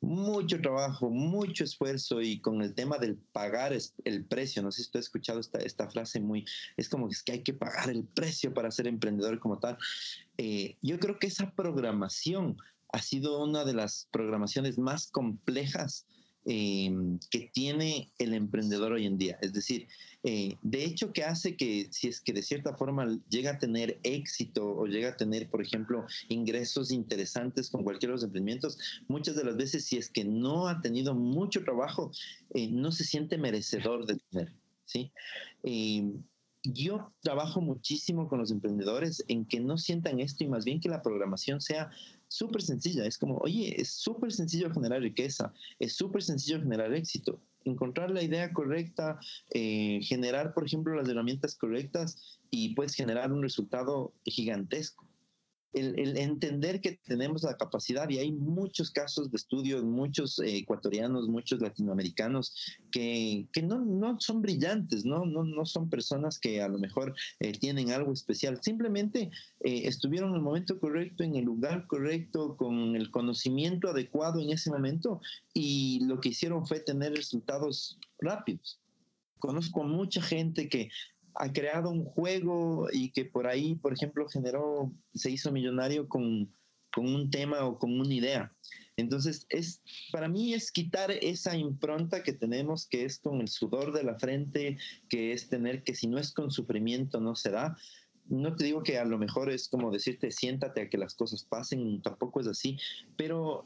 mucho 0.02 0.62
trabajo, 0.62 1.10
mucho 1.10 1.64
esfuerzo 1.64 2.22
y 2.22 2.40
con 2.40 2.62
el 2.62 2.74
tema 2.74 2.98
del 2.98 3.16
pagar 3.16 3.76
el 4.04 4.26
precio, 4.26 4.62
no 4.62 4.72
sé 4.72 4.84
si 4.84 4.92
tú 4.92 5.00
has 5.00 5.06
escuchado 5.06 5.40
esta, 5.40 5.60
esta 5.60 5.90
frase 5.90 6.20
muy, 6.20 6.46
es 6.76 6.90
como 6.90 7.08
que 7.08 7.14
es 7.14 7.24
que 7.24 7.32
hay 7.34 7.44
que 7.44 7.54
pagar 7.54 7.90
el 7.90 8.04
precio 8.04 8.54
para 8.54 8.72
ser 8.72 8.88
emprendedor 8.88 9.40
como 9.40 9.58
tal. 9.60 9.78
Eh, 10.38 10.76
yo 10.82 11.00
creo 11.00 11.18
que 11.18 11.28
esa 11.28 11.52
programación 11.52 12.58
ha 12.94 13.02
sido 13.02 13.44
una 13.44 13.66
de 13.66 13.74
las 13.74 14.08
programaciones 14.12 14.78
más 14.78 15.08
complejas 15.08 16.06
Em, 16.50 17.20
que 17.30 17.50
tiene 17.52 18.10
el 18.20 18.34
emprendedor 18.34 18.93
hoy 18.93 19.06
en 19.06 19.18
día. 19.18 19.38
Es 19.41 19.52
decir, 19.52 19.89
eh, 20.24 20.56
de 20.62 20.86
hecho 20.86 21.12
que 21.12 21.26
hace 21.26 21.58
que 21.58 21.89
si 21.91 22.08
es 22.08 22.22
que 22.22 22.32
de 22.32 22.41
cierta 22.41 22.74
forma 22.78 23.20
llega 23.28 23.52
a 23.52 23.58
tener 23.58 24.00
éxito 24.04 24.66
o 24.66 24.86
llega 24.86 25.10
a 25.10 25.18
tener, 25.18 25.50
por 25.50 25.62
ejemplo, 25.62 26.06
ingresos 26.30 26.93
interesantes 26.93 27.70
con 27.70 27.84
cualquiera 27.84 28.12
de 28.12 28.16
los 28.16 28.24
emprendimientos, 28.24 28.78
muchas 29.10 29.36
de 29.36 29.43
las 29.43 29.58
veces 29.58 29.84
si 29.84 29.98
es 29.98 30.10
que 30.10 30.24
no 30.24 30.70
ha 30.70 30.80
tenido 30.80 31.14
mucho 31.14 31.66
trabajo, 31.66 32.12
eh, 32.54 32.70
no 32.70 32.93
se 32.93 33.04
siente 33.04 33.38
merecedor 33.38 34.06
de 34.06 34.16
tener. 34.32 34.54
¿sí? 34.86 35.12
Em, 35.64 36.24
yo 36.64 37.12
trabajo 37.22 37.60
muchísimo 37.60 38.30
con 38.30 38.39
los 38.39 38.52
emprendedores 38.52 39.22
en 39.28 39.45
que 39.45 39.60
no 39.60 39.78
sientan 39.78 40.22
esto 40.22 40.45
y 40.45 40.48
más 40.48 40.64
bien 40.64 40.80
que 40.80 40.88
la 40.88 41.02
programación 41.02 41.60
sea 41.60 41.91
súper 42.28 42.61
sencilla. 42.61 43.05
Es 43.05 43.17
como, 43.17 43.38
oye, 43.38 43.80
es 43.80 43.89
súper 43.89 44.32
sencillo 44.32 44.71
generar 44.71 45.01
riqueza, 45.01 45.53
es 45.80 45.93
súper 45.93 46.23
sencillo 46.23 46.59
generar 46.59 46.93
éxito. 46.93 47.39
Encontrar 47.65 48.11
la 48.11 48.23
idea 48.23 48.53
correcta, 48.53 49.19
eh, 49.53 49.99
generar, 50.01 50.53
por 50.53 50.65
ejemplo, 50.65 50.95
las 50.95 51.09
herramientas 51.09 51.55
correctas 51.55 52.39
y 52.49 52.75
puedes 52.75 52.93
generar 52.93 53.32
un 53.32 53.41
resultado 53.41 54.13
gigantesco 54.23 55.05
el, 55.74 56.18
entender 56.18 56.82
que 56.82 56.99
tenemos 57.03 57.43
la 57.43 57.57
capacidad, 57.57 58.09
y 58.09 58.20
hay 58.20 58.32
muchos 58.32 58.91
casos 58.91 59.30
de 59.32 59.38
estudios, 59.38 59.84
muchos 59.84 60.39
eh, 60.39 60.57
ecuatorianos, 60.57 61.28
muchos 61.28 61.61
latinoamericanos, 61.61 62.55
que, 62.91 63.47
que 63.51 63.61
no, 63.61 63.80
no, 63.80 64.20
son 64.20 64.41
brillantes, 64.41 65.05
¿no? 65.05 65.26
No, 65.26 65.43
no 65.43 65.65
son 65.65 65.89
personas 65.89 66.39
que 66.39 66.61
a 66.61 66.68
lo 66.68 66.80
mejor 66.80 67.15
eh, 67.39 67.51
tienen 67.53 67.91
algo 67.91 68.13
especial, 68.13 68.59
simplemente 68.61 69.30
eh, 69.61 69.82
estuvieron 69.86 70.30
en 70.30 70.36
el 70.38 70.41
momento 70.41 70.80
correcto, 70.80 71.24
en 71.24 71.36
el 71.36 71.45
lugar 71.45 71.88
correcto, 71.88 72.55
con 72.57 72.95
el 72.95 73.11
conocimiento 73.11 73.89
adecuado 73.89 74.41
en 74.41 74.51
ese 74.51 74.72
momento, 74.72 75.22
y 75.53 76.01
lo 76.05 76.20
que 76.20 76.30
hicieron 76.30 76.65
fue 76.65 76.80
tener 76.80 77.13
resultados 77.13 77.99
rápidos. 78.20 78.80
Conozco 79.39 79.84
mucha 79.84 80.22
gente 80.22 80.68
que 80.68 80.89
ha 81.40 81.54
creado 81.54 81.90
un 81.92 82.04
juego 82.04 82.88
y 82.92 83.12
que 83.12 83.26
por 83.26 83.48
ahí, 83.48 83.76
por 83.76 83.94
ejemplo, 83.94 84.28
generó, 84.28 84.92
se 85.14 85.30
hizo 85.30 85.52
millonario 85.52 86.08
con, 86.10 86.52
con 86.92 87.14
un 87.14 87.30
tema 87.30 87.64
o 87.66 87.78
con 87.78 88.00
una 88.00 88.14
idea. 88.14 88.52
Entonces, 88.96 89.46
es, 89.50 89.82
para 90.12 90.28
mí 90.28 90.56
es 90.56 90.72
quitar 90.72 91.12
esa 91.12 91.56
impronta 91.56 92.24
que 92.24 92.34
tenemos, 92.34 92.88
que 92.88 93.06
es 93.06 93.20
con 93.20 93.42
el 93.42 93.48
sudor 93.48 93.94
de 93.94 94.04
la 94.04 94.18
frente, 94.18 94.78
que 95.10 95.32
es 95.32 95.48
tener 95.48 95.84
que 95.84 95.94
si 95.94 96.08
no 96.08 96.18
es 96.18 96.34
con 96.34 96.50
sufrimiento 96.50 97.20
no 97.20 97.36
se 97.36 97.52
da. 97.52 97.78
No 98.26 98.56
te 98.56 98.66
digo 98.66 98.82
que 98.82 98.98
a 98.98 99.06
lo 99.06 99.20
mejor 99.20 99.52
es 99.52 99.70
como 99.70 99.92
decirte 99.92 100.32
siéntate 100.32 100.82
a 100.82 100.90
que 100.90 100.98
las 100.98 101.14
cosas 101.14 101.44
pasen, 101.44 102.02
tampoco 102.02 102.42
es 102.42 102.48
así, 102.48 102.80
pero 103.16 103.64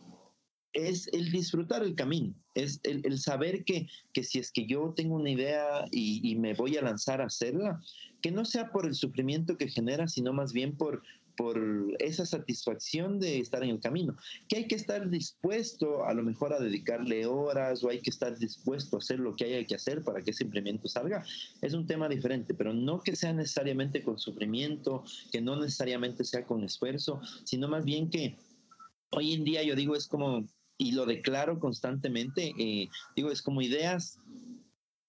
es 0.73 1.07
el 1.11 1.31
disfrutar 1.31 1.83
el 1.83 1.95
camino, 1.95 2.33
es 2.55 2.79
el, 2.83 3.19
saber 3.19 3.63
que, 3.63 3.87
que, 4.13 4.23
si 4.23 4.39
es 4.39 4.51
que 4.51 4.65
yo 4.65 4.93
tengo 4.95 5.15
una 5.15 5.29
idea 5.29 5.85
y, 5.91 6.35
me 6.35 6.53
voy 6.53 6.77
a 6.77 6.81
lanzar 6.81 7.21
a 7.21 7.25
hacerla, 7.25 7.79
que 8.21 8.31
no 8.31 8.45
sea 8.45 8.71
por 8.71 8.85
el 8.85 8.95
sufrimiento 8.95 9.57
que 9.57 9.67
genera, 9.67 10.07
sino 10.07 10.33
más 10.33 10.53
bien 10.53 10.75
por, 10.77 11.01
por 11.35 11.59
esa 11.99 12.25
satisfacción 12.25 13.19
de 13.19 13.39
estar 13.39 13.63
en 13.63 13.71
el 13.71 13.79
camino, 13.79 14.15
que 14.47 14.57
hay 14.57 14.67
que 14.67 14.75
estar 14.75 15.09
dispuesto 15.09 16.05
a 16.05 16.13
lo 16.13 16.23
mejor 16.23 16.53
a 16.53 16.59
dedicarle 16.59 17.25
horas 17.25 17.83
o 17.83 17.89
hay 17.89 17.99
que 17.99 18.09
estar 18.09 18.37
dispuesto 18.37 18.95
a 18.95 18.99
hacer 18.99 19.19
lo 19.19 19.35
que 19.35 19.45
haya 19.45 19.65
que 19.65 19.75
hacer 19.75 20.03
para 20.03 20.21
que 20.21 20.31
ese 20.31 20.43
emprendimiento 20.43 20.87
salga. 20.87 21.23
Es 21.61 21.73
un 21.73 21.87
tema 21.87 22.07
diferente, 22.07 22.53
pero 22.53 22.73
no 22.73 23.01
que 23.01 23.15
sea 23.15 23.33
necesariamente 23.33 24.03
con 24.03 24.19
sufrimiento, 24.19 25.03
que 25.31 25.41
no 25.41 25.55
necesariamente 25.55 26.23
sea 26.23 26.45
con 26.45 26.63
esfuerzo, 26.63 27.21
sino 27.43 27.67
más 27.67 27.85
bien 27.85 28.09
que 28.09 28.37
hoy 29.11 29.33
en 29.33 29.43
día 29.43 29.63
yo 29.63 29.75
digo 29.75 29.95
es 29.95 30.07
como 30.07 30.45
y 30.81 30.93
lo 30.93 31.05
declaro 31.05 31.59
constantemente. 31.59 32.55
Eh, 32.57 32.89
digo, 33.15 33.29
es 33.29 33.43
como 33.43 33.61
ideas 33.61 34.19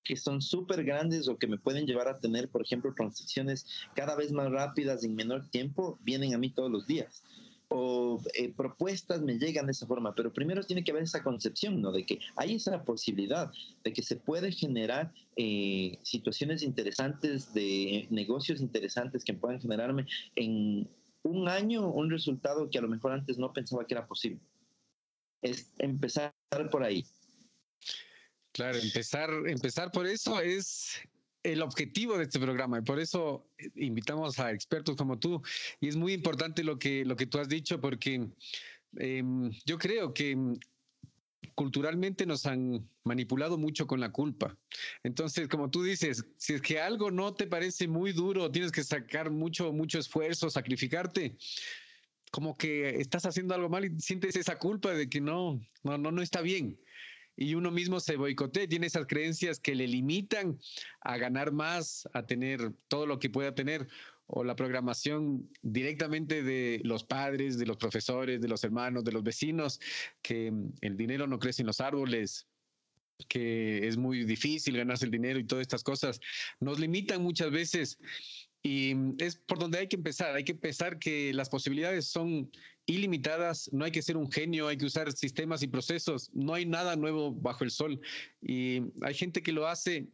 que 0.05 0.16
son 0.16 0.43
súper 0.43 0.85
grandes 0.85 1.29
o 1.29 1.39
que 1.39 1.47
me 1.47 1.57
pueden 1.57 1.87
llevar 1.87 2.09
a 2.09 2.18
tener, 2.18 2.51
por 2.51 2.61
ejemplo, 2.61 2.93
transacciones 2.95 3.66
cada 3.95 4.14
vez 4.14 4.33
más 4.33 4.51
rápidas 4.51 5.03
en 5.03 5.14
menor 5.14 5.49
tiempo, 5.49 5.99
vienen 6.03 6.35
a 6.35 6.39
mí 6.39 6.51
todos 6.51 6.70
los 6.70 6.87
días. 6.87 7.23
O 7.68 8.20
eh, 8.35 8.53
propuestas 8.55 9.23
me 9.23 9.39
llegan 9.39 9.64
de 9.64 9.73
esa 9.73 9.87
forma, 9.87 10.14
pero 10.14 10.31
primero 10.31 10.62
tiene 10.62 10.85
que 10.85 10.91
haber 10.91 11.05
esa 11.05 11.23
concepción, 11.23 11.81
¿no? 11.81 11.91
De 11.91 12.05
que 12.05 12.18
hay 12.37 12.57
esa 12.57 12.85
posibilidad 12.85 13.51
de 13.83 13.95
que 13.95 14.03
se 14.03 14.16
puede 14.16 14.53
generar 14.53 15.11
eh, 15.37 15.99
situaciones 16.03 16.62
interesantes, 16.62 17.55
de 17.55 18.09
negocios 18.11 18.61
interesantes 18.61 19.25
que 19.25 19.33
puedan 19.33 19.59
generarme 19.59 20.05
en 20.37 20.87
un 21.23 21.49
año 21.49 21.89
un 21.89 22.11
resultado 22.11 22.68
que 22.68 22.77
a 22.77 22.83
lo 22.83 22.89
mejor 22.89 23.12
antes 23.12 23.39
no 23.39 23.55
pensaba 23.55 23.87
que 23.87 23.95
era 23.95 24.07
posible 24.07 24.39
es 25.43 25.72
empezar 25.78 26.32
por 26.70 26.82
ahí. 26.82 27.05
Claro, 28.53 28.78
empezar, 28.78 29.30
empezar 29.47 29.90
por 29.90 30.07
eso 30.07 30.40
es 30.40 31.01
el 31.43 31.62
objetivo 31.62 32.16
de 32.16 32.24
este 32.24 32.38
programa 32.38 32.78
y 32.78 32.82
por 32.82 33.01
eso 33.01 33.49
invitamos 33.74 34.38
a 34.38 34.53
expertos 34.53 34.97
como 34.97 35.18
tú. 35.18 35.43
Y 35.80 35.88
es 35.88 35.97
muy 35.97 36.12
importante 36.12 36.62
lo 36.62 36.78
que, 36.78 37.05
lo 37.05 37.16
que 37.16 37.26
tú 37.26 37.38
has 37.38 37.49
dicho 37.49 37.80
porque 37.80 38.28
em, 38.97 39.51
yo 39.64 39.78
creo 39.78 40.14
que 40.14 40.36
culturalmente 41.55 42.24
nos 42.24 42.47
han 42.47 42.88
manipulado 43.05 43.59
mucho 43.59 43.86
con 43.86 44.01
la 44.01 44.12
culpa. 44.12 44.57
Entonces, 45.03 45.49
como 45.49 45.70
tú 45.70 45.82
dices, 45.82 46.24
si 46.36 46.55
es 46.55 46.62
que 46.62 46.80
algo 46.80 47.11
no 47.11 47.34
te 47.34 47.47
parece 47.47 47.88
muy 47.88 48.12
duro, 48.12 48.51
tienes 48.51 48.72
que 48.72 48.84
sacar 48.84 49.30
mucho, 49.30 49.72
mucho 49.72 49.99
esfuerzo, 49.99 50.51
sacrificarte, 50.51 51.36
como 52.33 52.57
que 52.57 52.97
estás 52.99 53.26
haciendo 53.26 53.55
algo 53.55 53.68
mal 53.68 53.85
y 53.85 54.01
sientes 54.01 54.35
esa 54.37 54.59
culpa 54.59 54.95
de 54.95 55.09
que 55.09 55.20
no, 55.20 55.61
no, 55.85 55.99
no, 55.99 56.11
no 56.11 56.22
está 56.22 56.41
bien. 56.41 56.80
y 57.37 57.55
uno 57.55 57.70
mismo 57.70 58.01
se 58.01 58.16
boicotea, 58.16 58.66
tiene 58.66 58.87
esas 58.87 59.07
creencias 59.07 59.61
que 59.61 59.74
le 59.74 59.87
limitan 59.87 60.59
a 61.03 61.18
ganar 61.18 61.53
más, 61.53 62.09
a 62.14 62.26
tener 62.26 62.72
todo 62.89 63.07
lo 63.07 63.18
que 63.18 63.30
pueda 63.30 63.55
tener, 63.55 63.87
o 64.26 64.45
la 64.45 64.57
programación 64.57 65.51
directamente 65.61 66.43
de 66.43 66.80
los 66.85 67.05
padres, 67.05 67.59
de 67.59 67.66
los 67.66 67.76
profesores, 67.76 68.41
de 68.41 68.49
los 68.49 68.64
hermanos, 68.64 69.05
de 69.05 69.12
los 69.12 69.22
vecinos, 69.22 69.78
que 70.22 70.53
el 70.80 70.97
dinero 70.97 71.26
no 71.26 71.39
crece 71.39 71.62
en 71.62 71.66
los 71.66 71.83
árboles, 71.83 72.47
que 73.28 73.87
es 73.87 73.99
muy 73.99 74.24
difícil 74.24 74.78
ganarse 74.78 75.05
el 75.05 75.11
dinero 75.11 75.39
y 75.39 75.45
todas 75.45 75.62
estas 75.62 75.85
cosas, 75.85 76.18
nos 76.61 76.80
limitan 76.80 77.22
muchas 77.22 77.51
veces 77.51 77.99
y 78.63 78.95
es 79.19 79.37
por 79.37 79.59
donde 79.59 79.79
hay 79.79 79.89
que 79.89 79.97
empezar. 79.97 80.35
Hay 80.35 80.45
que 80.45 80.53
empezar 80.53 80.99
que 80.99 81.33
las 81.35 81.49
posibilidades 81.49 82.07
son 82.07 82.51
ilimitadas, 82.87 83.69
no 83.73 83.85
hay 83.85 83.91
que 83.91 84.03
ser 84.03 84.17
un 84.17 84.31
genio, 84.31 84.69
hay 84.69 84.77
que 84.77 84.87
usar 84.87 85.11
sistemas 85.13 85.63
y 85.63 85.69
procesos, 85.69 86.31
no 86.33 86.55
hay 86.55 86.67
nada 86.67 86.97
nuevo 86.97 87.33
bajo 87.33 87.65
el 87.65 87.71
sol. 87.71 88.01
Y 88.41 88.83
hay 89.03 89.15
gente 89.15 89.43
que 89.43 89.53
lo 89.53 89.67
hace 89.67 90.09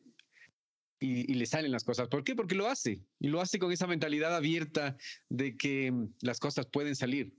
y, 1.01 1.35
le 1.35 1.47
salen 1.47 1.73
las 1.73 1.85
cosas. 1.85 2.09
¿Por 2.09 2.25
qué? 2.25 2.35
Porque 2.35 2.55
lo 2.55 2.69
hace. 2.69 3.03
Y 3.21 3.29
lo 3.29 3.41
hace 3.41 3.59
con 3.59 3.71
esa 3.71 3.87
mentalidad 3.87 4.35
abierta 4.35 4.97
de 5.29 5.57
que 5.57 5.93
las 6.23 6.41
cosas 6.41 6.67
pueden 6.67 6.97
salir 6.97 7.35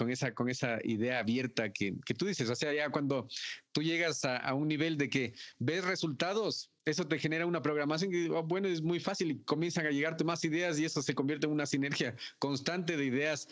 con 0.00 0.10
esa, 0.10 0.32
con 0.32 0.48
esa 0.48 0.78
idea 0.82 1.18
abierta 1.18 1.70
que, 1.70 1.94
que, 2.06 2.14
tú 2.14 2.24
dices. 2.24 2.48
O 2.48 2.56
sea, 2.56 2.72
ya 2.72 2.88
cuando 2.88 3.28
tú 3.70 3.82
llegas 3.82 4.24
a, 4.24 4.54
un 4.54 4.66
nivel 4.66 4.96
de 4.96 5.10
que 5.10 5.34
ves 5.58 5.84
resultados, 5.84 6.70
eso 6.86 7.06
te 7.06 7.18
genera 7.18 7.44
una 7.44 7.60
programación 7.60 8.10
que, 8.10 8.30
oh, 8.30 8.42
bueno, 8.42 8.66
es 8.68 8.80
muy 8.80 8.98
fácil 8.98 9.30
y 9.30 9.40
comienzan 9.40 9.84
a 9.84 9.90
llegarte 9.90 10.24
más 10.24 10.42
ideas 10.42 10.78
y 10.78 10.86
eso 10.86 11.02
se 11.02 11.14
convierte 11.14 11.46
en 11.46 11.52
una 11.52 11.66
sinergia 11.66 12.16
constante 12.38 12.96
de 12.96 13.04
ideas 13.04 13.46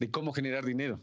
de 0.00 0.10
cómo 0.10 0.32
generar 0.32 0.64
dinero. 0.64 1.00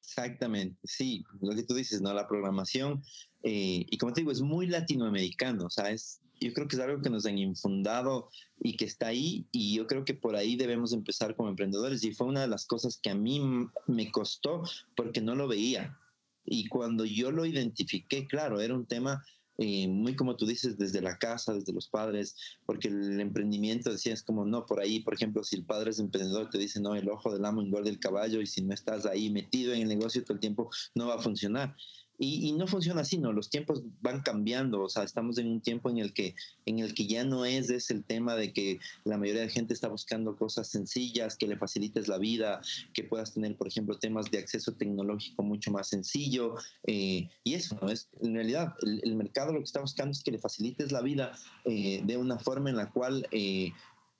Exactamente, 0.00 0.78
sí, 0.84 1.24
lo 1.40 1.52
que 1.56 1.64
tú 1.64 1.74
dices, 1.74 2.00
¿no? 2.00 2.14
La 2.14 2.28
programación, 2.28 3.02
eh, 3.42 3.84
y 3.90 3.98
como 3.98 4.12
te 4.12 4.20
digo, 4.20 4.30
es 4.30 4.42
muy 4.42 4.68
latinoamericano, 4.68 5.66
o 5.66 5.70
sea, 5.70 5.90
es, 5.90 6.20
yo 6.44 6.52
creo 6.52 6.68
que 6.68 6.76
es 6.76 6.82
algo 6.82 7.02
que 7.02 7.10
nos 7.10 7.26
han 7.26 7.38
infundado 7.38 8.28
y 8.60 8.76
que 8.76 8.84
está 8.84 9.08
ahí, 9.08 9.46
y 9.52 9.74
yo 9.74 9.86
creo 9.86 10.04
que 10.04 10.14
por 10.14 10.36
ahí 10.36 10.56
debemos 10.56 10.92
empezar 10.92 11.36
como 11.36 11.48
emprendedores, 11.48 12.04
y 12.04 12.12
fue 12.12 12.26
una 12.26 12.42
de 12.42 12.48
las 12.48 12.66
cosas 12.66 12.98
que 13.02 13.10
a 13.10 13.14
mí 13.14 13.40
me 13.86 14.10
costó 14.10 14.62
porque 14.96 15.20
no 15.20 15.34
lo 15.34 15.48
veía. 15.48 15.98
Y 16.44 16.68
cuando 16.68 17.04
yo 17.04 17.30
lo 17.30 17.46
identifiqué, 17.46 18.26
claro, 18.26 18.60
era 18.60 18.74
un 18.74 18.86
tema 18.86 19.22
eh, 19.58 19.86
muy 19.86 20.16
como 20.16 20.34
tú 20.36 20.46
dices, 20.46 20.78
desde 20.78 21.02
la 21.02 21.18
casa, 21.18 21.52
desde 21.52 21.72
los 21.72 21.88
padres, 21.88 22.36
porque 22.64 22.88
el 22.88 23.20
emprendimiento 23.20 23.92
decía, 23.92 24.14
es 24.14 24.22
como, 24.22 24.44
no, 24.44 24.64
por 24.64 24.80
ahí, 24.80 25.00
por 25.00 25.14
ejemplo, 25.14 25.44
si 25.44 25.56
el 25.56 25.64
padre 25.64 25.90
es 25.90 25.98
emprendedor, 25.98 26.48
te 26.50 26.58
dice, 26.58 26.80
no, 26.80 26.94
el 26.94 27.08
ojo 27.08 27.32
del 27.32 27.44
amo 27.44 27.60
engorda 27.60 27.90
el 27.90 28.00
caballo 28.00 28.40
y 28.40 28.46
si 28.46 28.62
no 28.62 28.72
estás 28.72 29.04
ahí 29.04 29.30
metido 29.30 29.74
en 29.74 29.82
el 29.82 29.88
negocio 29.88 30.24
todo 30.24 30.34
el 30.34 30.40
tiempo, 30.40 30.70
no 30.94 31.06
va 31.06 31.16
a 31.16 31.22
funcionar. 31.22 31.76
Y, 32.18 32.52
no 32.52 32.66
funciona 32.66 33.00
así, 33.00 33.18
¿no? 33.18 33.32
Los 33.32 33.50
tiempos 33.50 33.82
van 34.00 34.20
cambiando, 34.22 34.82
o 34.82 34.88
sea, 34.88 35.02
estamos 35.02 35.38
en 35.38 35.48
un 35.48 35.60
tiempo 35.60 35.90
en 35.90 35.98
el 35.98 36.12
que, 36.12 36.34
en 36.66 36.78
el 36.78 36.94
que 36.94 37.06
ya 37.06 37.24
no 37.24 37.44
es, 37.44 37.70
es 37.70 37.90
el 37.90 38.04
tema 38.04 38.36
de 38.36 38.52
que 38.52 38.78
la 39.04 39.18
mayoría 39.18 39.42
de 39.42 39.48
gente 39.48 39.74
está 39.74 39.88
buscando 39.88 40.36
cosas 40.36 40.68
sencillas, 40.68 41.36
que 41.36 41.48
le 41.48 41.56
facilites 41.56 42.06
la 42.08 42.18
vida, 42.18 42.60
que 42.92 43.02
puedas 43.02 43.34
tener, 43.34 43.56
por 43.56 43.66
ejemplo, 43.66 43.98
temas 43.98 44.30
de 44.30 44.38
acceso 44.38 44.72
tecnológico 44.74 45.42
mucho 45.42 45.72
más 45.72 45.88
sencillo. 45.88 46.54
Eh, 46.86 47.28
y 47.42 47.54
eso, 47.54 47.76
¿no? 47.80 47.90
Es, 47.90 48.08
en 48.20 48.34
realidad, 48.34 48.74
el, 48.82 49.16
mercado 49.16 49.52
lo 49.52 49.58
que 49.58 49.64
está 49.64 49.80
buscando 49.80 50.12
es 50.12 50.22
que 50.22 50.32
le 50.32 50.38
facilites 50.38 50.92
la 50.92 51.00
vida 51.00 51.32
eh, 51.64 52.02
de 52.04 52.16
una 52.16 52.38
forma 52.38 52.70
en 52.70 52.76
la 52.76 52.90
cual... 52.90 53.26
Eh, 53.30 53.72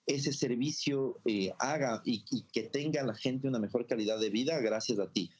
ese 0.05 0.33
servicio 0.33 1.21
haga 1.61 2.03
y, 2.05 2.25
y, 2.33 2.43
que 2.53 2.65
tenga 2.65 3.05
la 3.05 3.15
gente 3.15 3.47
una 3.47 3.61
mejor 3.61 3.87
calidad 3.87 4.19
de 4.19 4.31
vida 4.31 4.59
gracias 4.59 4.99
a 4.99 5.09
ti 5.09 5.31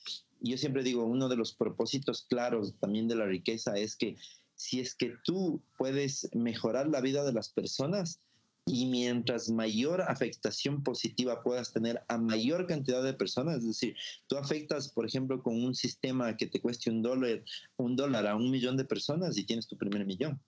yo 0.51 0.59
siempre 0.59 0.83
digo, 0.83 1.05
uno 1.05 1.29
de 1.29 1.37
los 1.37 1.55
propósitos 1.55 2.27
claros 2.29 2.75
también 2.81 3.09
de 3.09 3.17
la 3.17 3.27
riqueza 3.27 3.75
es 3.77 3.97
que 3.97 4.17
si 4.55 4.81
es 4.81 4.95
que 4.95 5.15
tú 5.25 5.63
puedes 5.77 6.29
mejorar 6.35 6.89
la 6.89 7.01
vida 7.01 7.25
de 7.25 7.33
las 7.33 7.49
personas 7.49 8.21
y 8.67 8.87
mientras 8.87 9.49
mayor 9.49 10.03
afectación 10.03 10.83
positiva 10.83 11.43
puedas 11.43 11.73
tener 11.73 12.03
a 12.09 12.17
mayor 12.19 12.67
cantidad 12.67 13.03
de 13.03 13.15
personas, 13.15 13.59
es 13.59 13.67
decir, 13.67 13.97
tú 14.29 14.37
afectas, 14.37 14.89
por 14.89 15.05
ejemplo, 15.05 15.43
con 15.43 15.63
un 15.63 15.75
sistema 15.75 16.37
que 16.37 16.47
te 16.47 16.61
cueste 16.61 16.91
un 16.91 17.03
dólar, 17.03 17.43
un 17.77 17.97
dólar 17.97 18.27
a 18.27 18.37
un 18.37 18.51
millón 18.51 18.77
de 18.77 18.85
personas 18.85 19.37
y 19.37 19.45
tienes 19.45 19.67
tu 19.67 19.77
primer 19.77 20.07
millón. 20.07 20.41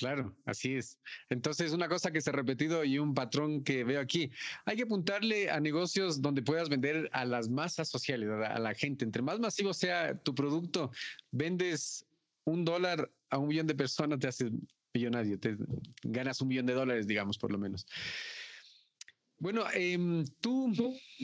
Claro, 0.00 0.34
así 0.46 0.76
es. 0.76 0.98
Entonces, 1.28 1.72
una 1.72 1.86
cosa 1.86 2.10
que 2.10 2.22
se 2.22 2.30
ha 2.30 2.32
repetido 2.32 2.84
y 2.84 2.98
un 2.98 3.12
patrón 3.12 3.62
que 3.62 3.84
veo 3.84 4.00
aquí, 4.00 4.30
hay 4.64 4.78
que 4.78 4.84
apuntarle 4.84 5.50
a 5.50 5.60
negocios 5.60 6.22
donde 6.22 6.40
puedas 6.40 6.70
vender 6.70 7.10
a 7.12 7.26
las 7.26 7.50
masas 7.50 7.90
sociales, 7.90 8.30
a 8.30 8.58
la 8.58 8.72
gente. 8.72 9.04
Entre 9.04 9.20
más 9.20 9.38
masivo 9.38 9.74
sea 9.74 10.16
tu 10.16 10.34
producto, 10.34 10.90
vendes 11.30 12.06
un 12.44 12.64
dólar 12.64 13.12
a 13.28 13.36
un 13.36 13.48
millón 13.48 13.66
de 13.66 13.74
personas, 13.74 14.18
te 14.18 14.28
haces 14.28 14.50
millonario, 14.94 15.38
te 15.38 15.58
ganas 16.02 16.40
un 16.40 16.48
millón 16.48 16.64
de 16.64 16.72
dólares, 16.72 17.06
digamos, 17.06 17.36
por 17.36 17.52
lo 17.52 17.58
menos. 17.58 17.86
Bueno, 19.38 19.64
em, 19.74 20.24
tú 20.40 20.72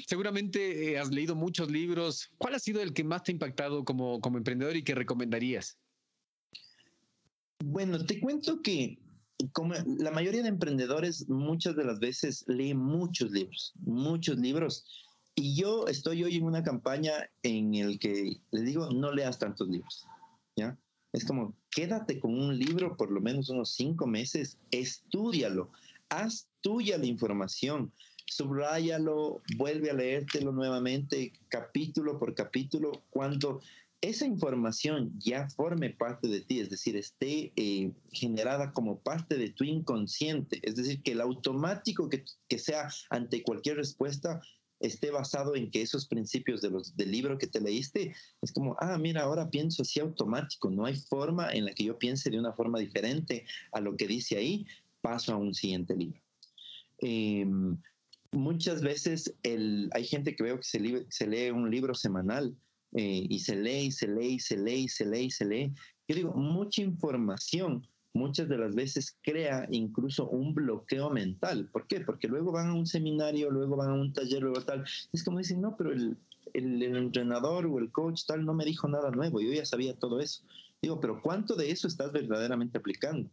seguramente 0.06 0.92
eh, 0.92 0.98
has 0.98 1.10
leído 1.10 1.34
muchos 1.34 1.70
libros. 1.70 2.30
¿Cuál 2.36 2.56
ha 2.56 2.58
sido 2.58 2.82
el 2.82 2.92
que 2.92 3.04
más 3.04 3.22
te 3.22 3.32
ha 3.32 3.36
impactado 3.36 3.86
como, 3.86 4.20
como 4.20 4.36
emprendedor 4.36 4.76
y 4.76 4.84
que 4.84 4.94
recomendarías? 4.94 5.78
Bueno, 7.64 8.04
te 8.04 8.20
cuento 8.20 8.62
que 8.62 8.98
como 9.52 9.74
la 9.98 10.10
mayoría 10.10 10.42
de 10.42 10.48
emprendedores 10.48 11.28
muchas 11.28 11.76
de 11.76 11.84
las 11.84 11.98
veces 11.98 12.44
leen 12.48 12.78
muchos 12.78 13.30
libros, 13.30 13.72
muchos 13.80 14.38
libros. 14.38 14.84
Y 15.34 15.54
yo 15.54 15.86
estoy 15.86 16.24
hoy 16.24 16.36
en 16.36 16.44
una 16.44 16.62
campaña 16.62 17.12
en 17.42 17.74
el 17.74 17.98
que 17.98 18.40
les 18.50 18.64
digo, 18.64 18.90
no 18.90 19.12
leas 19.12 19.38
tantos 19.38 19.68
libros, 19.68 20.06
¿ya? 20.56 20.78
Es 21.12 21.24
como, 21.24 21.54
quédate 21.70 22.18
con 22.18 22.38
un 22.38 22.58
libro 22.58 22.96
por 22.96 23.10
lo 23.10 23.20
menos 23.20 23.50
unos 23.50 23.74
cinco 23.74 24.06
meses, 24.06 24.58
estudialo, 24.70 25.70
haz 26.08 26.48
tuya 26.62 26.96
la 26.96 27.06
información, 27.06 27.92
subráyalo, 28.26 29.42
vuelve 29.56 29.90
a 29.90 29.94
leértelo 29.94 30.52
nuevamente, 30.52 31.32
capítulo 31.48 32.18
por 32.18 32.34
capítulo, 32.34 33.04
cuando 33.10 33.60
esa 34.08 34.26
información 34.26 35.12
ya 35.18 35.48
forme 35.50 35.90
parte 35.90 36.28
de 36.28 36.40
ti, 36.40 36.60
es 36.60 36.70
decir, 36.70 36.96
esté 36.96 37.52
eh, 37.56 37.92
generada 38.12 38.72
como 38.72 39.00
parte 39.00 39.36
de 39.36 39.50
tu 39.50 39.64
inconsciente, 39.64 40.60
es 40.62 40.76
decir, 40.76 41.02
que 41.02 41.12
el 41.12 41.20
automático 41.20 42.08
que, 42.08 42.24
sea 42.58 42.88
ante 43.10 43.42
cualquier 43.42 43.76
respuesta 43.76 44.40
esté 44.80 45.10
basado 45.10 45.56
en 45.56 45.70
que 45.70 45.82
esos 45.82 46.06
principios 46.06 46.60
de 46.60 46.70
los, 46.70 46.96
del 46.96 47.10
libro 47.10 47.38
que 47.38 47.46
te 47.46 47.60
leíste 47.60 48.14
es 48.42 48.52
como, 48.52 48.76
ah, 48.78 48.98
mira, 48.98 49.22
ahora 49.22 49.50
pienso 49.50 49.82
así 49.82 50.00
automático, 50.00 50.70
no 50.70 50.84
hay 50.84 50.96
forma 50.96 51.50
en 51.52 51.64
la 51.64 51.72
que 51.72 51.84
yo 51.84 51.98
piense 51.98 52.30
de 52.30 52.38
una 52.38 52.52
forma 52.52 52.78
diferente 52.78 53.46
a 53.72 53.80
lo 53.80 53.96
que 53.96 54.06
dice 54.06 54.36
ahí, 54.36 54.66
paso 55.00 55.32
a 55.32 55.36
un 55.36 55.54
siguiente 55.54 55.96
libro. 55.96 56.20
Em, 56.98 57.78
muchas 58.32 58.82
veces 58.82 59.34
el, 59.42 59.88
hay 59.92 60.04
gente 60.04 60.36
que 60.36 60.42
veo 60.42 60.58
que 60.58 60.64
se, 60.64 61.06
se 61.08 61.26
lee 61.26 61.50
un 61.50 61.70
libro 61.70 61.94
semanal 61.94 62.56
eh, 62.96 63.26
y 63.28 63.38
se 63.38 63.54
lee 63.56 63.86
y 63.86 63.92
se 63.92 64.08
lee 64.08 64.34
y 64.34 64.38
se 64.40 64.56
lee 64.56 64.84
y 64.84 64.88
se 64.88 65.06
lee 65.06 65.24
y 65.24 65.30
se 65.30 65.44
lee. 65.44 65.72
Yo 66.08 66.16
digo, 66.16 66.34
mucha 66.34 66.82
información 66.82 67.86
muchas 68.16 68.48
de 68.48 68.58
las 68.58 68.74
veces 68.74 69.16
crea 69.22 69.68
incluso 69.70 70.28
un 70.28 70.54
bloqueo 70.54 71.10
mental. 71.10 71.68
¿Por 71.70 71.86
qué? 71.86 72.00
Porque 72.00 72.26
luego 72.28 72.50
van 72.50 72.68
a 72.68 72.74
un 72.74 72.86
seminario, 72.86 73.50
luego 73.50 73.76
van 73.76 73.90
a 73.90 73.94
un 73.94 74.12
taller, 74.12 74.42
luego 74.42 74.62
tal. 74.62 74.84
Es 75.12 75.22
como 75.22 75.38
dicen, 75.38 75.60
no, 75.60 75.76
pero 75.76 75.92
el, 75.92 76.16
el, 76.54 76.82
entrenador 76.82 77.66
o 77.66 77.78
el 77.78 77.92
coach 77.92 78.22
tal 78.26 78.44
no 78.44 78.54
me 78.54 78.64
dijo 78.64 78.88
nada 78.88 79.10
nuevo, 79.10 79.40
yo 79.40 79.52
ya 79.52 79.64
sabía 79.64 79.94
todo 79.94 80.20
eso. 80.20 80.42
Digo, 80.82 81.00
pero 81.00 81.20
¿cuánto 81.22 81.54
de 81.54 81.70
eso 81.70 81.86
estás 81.86 82.12
verdaderamente 82.12 82.78
aplicando? 82.78 83.30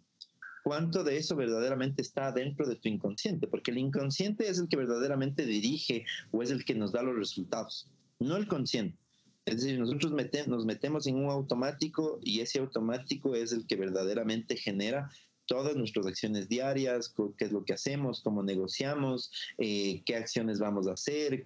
¿Cuánto 0.64 1.04
de 1.04 1.18
eso 1.18 1.36
verdaderamente 1.36 2.02
está 2.02 2.32
dentro 2.32 2.68
de 2.68 2.76
tu 2.76 2.88
inconsciente? 2.88 3.48
Porque 3.48 3.72
el 3.72 3.80
inconsciente 3.80 4.48
es 4.48 4.60
el 4.60 4.70
que 4.70 4.78
verdaderamente 4.78 5.46
dirige 5.46 6.06
o 6.32 6.42
es 6.42 6.52
el 6.52 6.64
que 6.64 6.76
nos 6.76 6.94
da 6.94 7.04
los 7.04 7.18
resultados, 7.18 7.90
no 8.20 8.38
el 8.38 8.48
consciente. 8.48 8.98
Es 9.46 9.58
decir, 9.58 9.78
nosotros 9.78 10.14
nos 10.48 10.66
metemos 10.66 11.06
en 11.06 11.16
un 11.16 11.30
automático 11.30 12.20
y 12.24 12.40
ese 12.40 12.60
automático 12.60 13.36
es 13.36 13.52
el 13.52 13.68
que 13.68 13.76
verdaderamente 13.76 14.56
genera 14.56 15.12
todas 15.46 15.76
nuestras 15.76 16.06
acciones 16.06 16.48
diarias, 16.48 17.14
qué 17.38 17.46
es 17.46 17.52
lo 17.52 17.66
que 17.66 17.74
hacemos, 17.74 18.22
cómo 18.22 18.44
negociamos, 18.44 19.32
eh, 19.58 20.02
qué 20.06 20.16
acciones 20.16 20.60
vamos 20.60 20.88
a 20.88 20.94
hacer. 20.94 21.46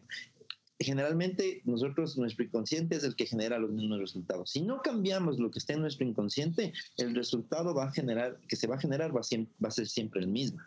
Generalmente 0.79 1.61
nosotros, 1.65 2.17
nuestro 2.19 2.45
inconsciente 2.45 2.95
es 2.95 3.03
el 3.03 3.15
que 3.15 3.25
genera 3.25 3.57
los 3.57 3.71
mismos 3.71 3.99
resultados. 3.99 4.51
Si 4.51 4.61
no 4.61 4.81
cambiamos 4.83 5.39
lo 5.39 5.49
que 5.49 5.57
está 5.57 5.73
en 5.73 5.81
nuestro 5.81 6.05
inconsciente, 6.05 6.73
el 6.97 7.15
resultado 7.15 7.73
va 7.73 7.85
a 7.85 7.91
generar, 7.91 8.39
que 8.47 8.55
se 8.55 8.67
va 8.67 8.75
a 8.75 8.79
generar 8.79 9.15
va 9.15 9.21
a 9.21 9.71
ser 9.71 9.87
siempre 9.87 10.21
el 10.21 10.27
mismo. 10.27 10.59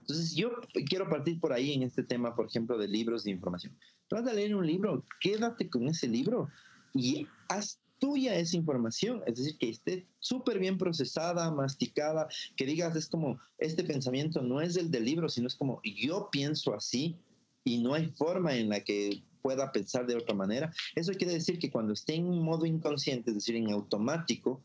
Entonces, 0.00 0.34
yo 0.34 0.50
quiero 0.86 1.08
partir 1.08 1.40
por 1.40 1.52
ahí 1.52 1.72
en 1.72 1.82
este 1.82 2.02
tema, 2.02 2.34
por 2.34 2.46
ejemplo, 2.46 2.76
de 2.76 2.88
libros 2.88 3.24
de 3.24 3.30
información. 3.30 3.76
Vas 4.14 4.26
a 4.28 4.32
leer 4.32 4.54
un 4.54 4.66
libro, 4.66 5.04
quédate 5.20 5.68
con 5.68 5.88
ese 5.88 6.06
libro 6.06 6.48
y 6.94 7.26
haz 7.48 7.80
tuya 7.98 8.36
esa 8.36 8.56
información, 8.56 9.22
es 9.26 9.36
decir, 9.36 9.58
que 9.58 9.70
esté 9.70 10.06
súper 10.20 10.58
bien 10.58 10.78
procesada, 10.78 11.50
masticada, 11.50 12.28
que 12.56 12.64
digas, 12.64 12.94
es 12.94 13.08
como, 13.08 13.40
este 13.58 13.82
pensamiento 13.82 14.40
no 14.40 14.60
es 14.60 14.76
el 14.76 14.90
del 14.90 15.04
libro, 15.04 15.28
sino 15.28 15.48
es 15.48 15.56
como, 15.56 15.80
yo 15.82 16.28
pienso 16.30 16.74
así 16.74 17.16
y 17.64 17.78
no 17.78 17.94
hay 17.94 18.06
forma 18.10 18.54
en 18.54 18.68
la 18.68 18.80
que 18.80 19.22
pueda 19.42 19.72
pensar 19.72 20.06
de 20.06 20.16
otra 20.16 20.34
manera. 20.34 20.72
Eso 20.94 21.12
quiere 21.12 21.34
decir 21.34 21.58
que 21.58 21.70
cuando 21.70 21.92
esté 21.92 22.14
en 22.14 22.28
modo 22.40 22.66
inconsciente, 22.66 23.30
es 23.30 23.36
decir, 23.36 23.56
en 23.56 23.70
automático, 23.70 24.62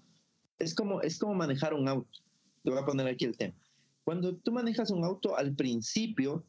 es 0.60 0.76
como, 0.76 1.02
es 1.02 1.18
como 1.18 1.34
manejar 1.34 1.74
un 1.74 1.88
auto. 1.88 2.20
Te 2.64 2.70
voy 2.70 2.80
a 2.80 2.86
poner 2.86 3.08
aquí 3.08 3.26
el 3.26 3.38
tema. 3.38 3.56
Cuando 4.04 4.36
tú 4.36 4.52
manejas 4.52 4.92
un 4.92 5.04
auto, 5.04 5.38
al 5.38 5.56
principio 5.56 6.44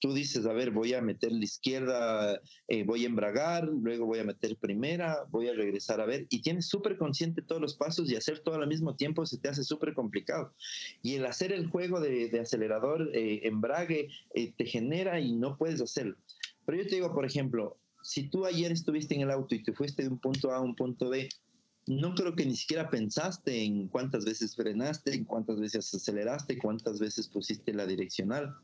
tú 0.00 0.14
dices, 0.14 0.46
a 0.46 0.52
ver, 0.52 0.70
voy 0.70 0.94
a 0.94 1.02
meter 1.02 1.30
la 1.30 1.44
izquierda, 1.44 2.40
eh, 2.68 2.84
voy 2.84 3.04
a 3.04 3.06
embragar, 3.06 3.68
luego 3.68 4.06
voy 4.06 4.18
a 4.18 4.24
meter 4.24 4.56
primera, 4.56 5.26
voy 5.30 5.48
a 5.48 5.52
regresar 5.52 6.00
a 6.00 6.06
ver, 6.06 6.26
y 6.30 6.40
tienes 6.40 6.66
súper 6.66 6.96
consciente 6.96 7.42
todos 7.42 7.60
los 7.60 7.74
pasos 7.74 8.10
y 8.10 8.16
hacer 8.16 8.40
todo 8.40 8.56
al 8.56 8.66
mismo 8.66 8.96
tiempo 8.96 9.24
se 9.26 9.38
te 9.38 9.48
hace 9.48 9.62
súper 9.62 9.94
complicado. 9.94 10.54
Y 11.02 11.14
el 11.14 11.26
hacer 11.26 11.52
el 11.52 11.68
juego 11.68 12.00
de, 12.00 12.30
acelerador, 12.40 13.10
eh, 13.14 13.40
embrague, 13.44 14.08
eh, 14.34 14.52
te 14.56 14.64
genera 14.64 15.20
y 15.20 15.34
no 15.34 15.56
puedes 15.56 15.80
hacerlo. 15.80 16.16
Pero 16.64 16.78
yo 16.78 16.88
te 16.88 16.94
digo, 16.96 17.14
por 17.14 17.26
ejemplo, 17.26 17.76
si 18.02 18.28
tú 18.28 18.46
ayer 18.46 18.72
estuviste 18.72 19.14
en 19.14 19.20
el 19.20 19.30
auto 19.30 19.54
y 19.54 19.62
te 19.62 19.74
fuiste 19.74 20.02
de 20.02 20.08
un 20.08 20.18
punto 20.18 20.50
A 20.50 20.56
a 20.56 20.60
un 20.60 20.74
punto 20.74 21.10
B, 21.10 21.28
no 21.86 22.14
creo 22.14 22.34
que 22.34 22.46
ni 22.46 22.56
siquiera 22.56 22.88
pensaste 22.88 23.62
en 23.62 23.88
cuántas 23.88 24.24
veces 24.24 24.56
frenaste, 24.56 25.14
en 25.14 25.24
cuántas 25.24 25.60
veces 25.60 25.92
aceleraste, 25.92 26.58
cuántas 26.58 27.00
veces 27.00 27.28
pusiste 27.28 27.74
la 27.74 27.86
direccional 27.86 28.56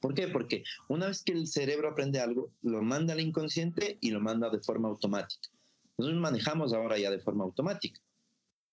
¿Por 0.00 0.14
qué? 0.14 0.28
Porque 0.28 0.62
una 0.88 1.08
vez 1.08 1.22
que 1.22 1.32
el 1.32 1.46
cerebro 1.46 1.88
aprende 1.88 2.20
algo, 2.20 2.50
lo 2.62 2.82
manda 2.82 3.14
al 3.14 3.20
inconsciente 3.20 3.98
y 4.00 4.10
lo 4.10 4.20
manda 4.20 4.48
de 4.50 4.60
forma 4.60 4.88
automática. 4.88 5.48
Nosotros 5.96 6.20
manejamos 6.20 6.72
ahora 6.72 6.98
ya 6.98 7.10
de 7.10 7.18
forma 7.18 7.44
automática. 7.44 8.00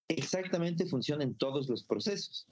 Exactamente 0.07 0.85
funciona 0.85 1.23
en 1.23 1.33
todos 1.33 1.67
los 1.67 1.83
procesos. 1.83 2.47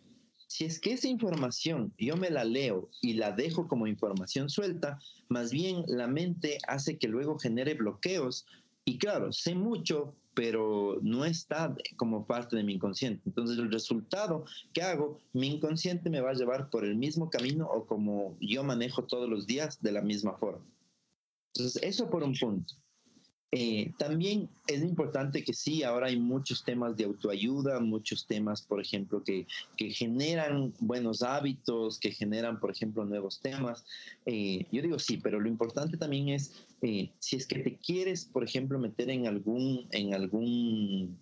Si 0.47 0.65
es 0.65 0.79
que 0.79 0.93
esa 0.93 1.07
información 1.07 1.93
yo 1.97 2.17
me 2.17 2.29
la 2.29 2.43
leo 2.43 2.89
y 3.01 3.13
la 3.13 3.31
dejo 3.31 3.67
como 3.67 3.87
información 3.87 4.49
suelta, 4.49 4.99
más 5.29 5.51
bien 5.51 5.83
la 5.87 6.07
mente 6.07 6.57
hace 6.67 6.97
que 6.97 7.07
luego 7.07 7.39
genere 7.39 7.75
bloqueos. 7.75 8.45
Y 8.85 8.97
claro, 8.97 9.31
sé 9.31 9.55
mucho, 9.55 10.15
pero 10.33 10.99
no 11.01 11.25
está 11.25 11.75
como 11.95 12.25
parte 12.25 12.55
de 12.55 12.63
mi 12.63 12.73
inconsciente. 12.73 13.21
Entonces 13.25 13.57
el 13.57 13.71
resultado 13.71 14.45
que 14.73 14.81
hago, 14.81 15.19
mi 15.33 15.47
inconsciente 15.47 16.09
me 16.09 16.21
va 16.21 16.31
a 16.31 16.35
llevar 16.35 16.69
por 16.69 16.85
el 16.85 16.95
mismo 16.95 17.29
camino 17.29 17.67
o 17.67 17.85
como 17.85 18.37
yo 18.39 18.63
manejo 18.63 19.03
todos 19.03 19.29
los 19.29 19.45
días 19.45 19.81
de 19.81 19.91
la 19.91 20.01
misma 20.01 20.33
forma. 20.33 20.65
Entonces 21.53 21.81
eso 21.83 22.09
por 22.09 22.23
un 22.23 22.35
punto. 22.35 22.73
Eh, 23.55 23.93
también 23.99 24.49
es 24.65 24.81
importante 24.81 25.43
que 25.43 25.53
sí, 25.53 25.83
ahora 25.83 26.07
hay 26.07 26.17
muchos 26.17 26.65
temas 26.65 26.97
de 26.97 27.03
autoayuda, 27.03 27.79
muchos 27.79 28.25
temas, 28.25 28.63
por 28.63 28.81
ejemplo, 28.81 29.23
que, 29.23 29.45
generan 29.91 30.73
buenos 30.79 31.21
hábitos, 31.21 31.99
que 31.99 32.11
generan, 32.11 32.59
por 32.59 32.71
ejemplo, 32.71 33.05
nuevos 33.05 33.41
temas. 33.41 33.85
Eh, 34.25 34.65
yo 34.71 34.81
digo 34.81 34.97
sí, 34.97 35.17
pero 35.17 35.39
lo 35.39 35.47
importante 35.47 35.97
también 35.97 36.29
es, 36.29 36.65
eh, 36.81 37.11
si 37.19 37.35
es 37.35 37.45
que 37.45 37.59
te 37.59 37.77
quieres, 37.77 38.25
por 38.25 38.43
ejemplo, 38.43 38.79
meter 38.79 39.11
en 39.11 39.27
algún, 39.27 39.87
en 39.91 40.15
algún 40.15 41.19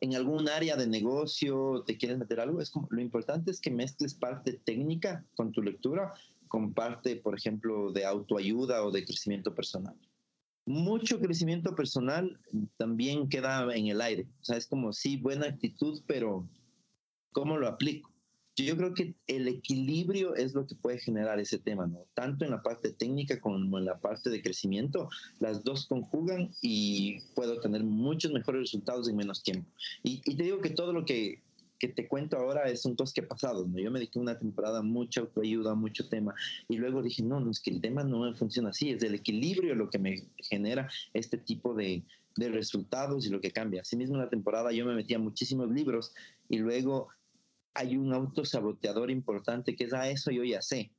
en 0.00 0.14
algún 0.14 0.48
área 0.48 0.76
de 0.76 0.86
negocio, 0.86 1.82
te 1.86 1.98
quieres 1.98 2.16
meter 2.18 2.40
algo, 2.40 2.62
es 2.62 2.70
como, 2.70 2.86
lo 2.90 3.00
importante 3.00 3.50
es 3.50 3.60
que 3.60 3.70
mezcles 3.70 4.14
parte 4.14 4.54
técnica 4.64 5.24
con 5.34 5.52
tu 5.52 5.62
lectura 5.62 6.14
con 6.48 6.72
parte, 6.72 7.16
por 7.16 7.36
ejemplo, 7.36 7.92
de 7.92 8.06
autoayuda 8.06 8.84
o 8.84 8.90
de 8.90 9.04
crecimiento 9.04 9.54
personal 9.54 9.96
mucho 10.66 11.20
crecimiento 11.20 11.74
personal 11.74 12.38
también 12.76 13.28
queda 13.28 13.74
en 13.74 13.86
el 13.86 14.00
aire. 14.00 14.26
O 14.40 14.44
sea, 14.44 14.56
es 14.56 14.66
como, 14.66 14.92
sí, 14.92 15.16
buena 15.16 15.46
actitud, 15.46 16.02
pero 16.06 16.46
¿cómo 17.32 17.56
lo 17.56 17.68
aplico? 17.68 18.12
Yo 18.56 18.76
creo 18.76 18.94
que 18.94 19.14
el 19.26 19.48
equilibrio 19.48 20.34
es 20.34 20.54
lo 20.54 20.66
que 20.66 20.74
puede 20.74 20.98
generar 20.98 21.38
ese 21.38 21.58
tema, 21.58 21.86
¿no? 21.86 22.06
Tanto 22.14 22.44
en 22.44 22.50
la 22.50 22.62
parte 22.62 22.90
técnica 22.90 23.38
como 23.38 23.78
en 23.78 23.84
la 23.84 24.00
parte 24.00 24.30
de 24.30 24.42
crecimiento, 24.42 25.10
las 25.40 25.62
dos 25.62 25.86
conjugan 25.86 26.50
y 26.62 27.20
puedo 27.34 27.60
tener 27.60 27.84
muchos 27.84 28.32
mejores 28.32 28.62
resultados 28.62 29.08
en 29.08 29.16
menos 29.16 29.42
tiempo. 29.42 29.70
Y, 30.02 30.22
y 30.24 30.36
te 30.36 30.44
digo 30.44 30.62
que 30.62 30.70
todo 30.70 30.94
lo 30.94 31.04
que 31.04 31.42
que 31.78 31.88
te 31.88 32.08
cuento 32.08 32.36
ahora 32.36 32.68
es 32.68 32.84
un 32.84 32.96
que 33.14 33.22
pasado, 33.22 33.66
¿no? 33.66 33.78
Yo 33.78 33.90
me 33.90 33.98
dediqué 33.98 34.18
una 34.18 34.38
temporada 34.38 34.82
mucha 34.82 35.20
autoayuda, 35.20 35.74
mucho 35.74 36.08
tema, 36.08 36.34
y 36.68 36.76
luego 36.76 37.02
dije, 37.02 37.22
no, 37.22 37.40
no, 37.40 37.50
es 37.50 37.60
que 37.60 37.70
el 37.70 37.80
tema 37.80 38.04
no 38.04 38.34
funciona 38.34 38.70
así, 38.70 38.90
es 38.90 39.02
el 39.02 39.14
equilibrio 39.14 39.74
lo 39.74 39.90
que 39.90 39.98
me 39.98 40.28
genera 40.38 40.88
este 41.12 41.38
tipo 41.38 41.74
de, 41.74 42.02
de 42.36 42.48
resultados 42.50 43.26
y 43.26 43.30
lo 43.30 43.40
que 43.40 43.50
cambia. 43.50 43.82
Asimismo, 43.82 44.16
en 44.16 44.22
la 44.22 44.30
temporada 44.30 44.72
yo 44.72 44.84
me 44.86 44.94
metía 44.94 45.18
muchísimos 45.18 45.70
libros 45.70 46.14
y 46.48 46.58
luego 46.58 47.08
hay 47.74 47.96
un 47.96 48.12
autosaboteador 48.12 49.10
importante 49.10 49.76
que 49.76 49.84
es, 49.84 49.92
ah, 49.92 50.08
eso 50.08 50.30
yo 50.30 50.44
ya 50.44 50.62
sé. 50.62 50.90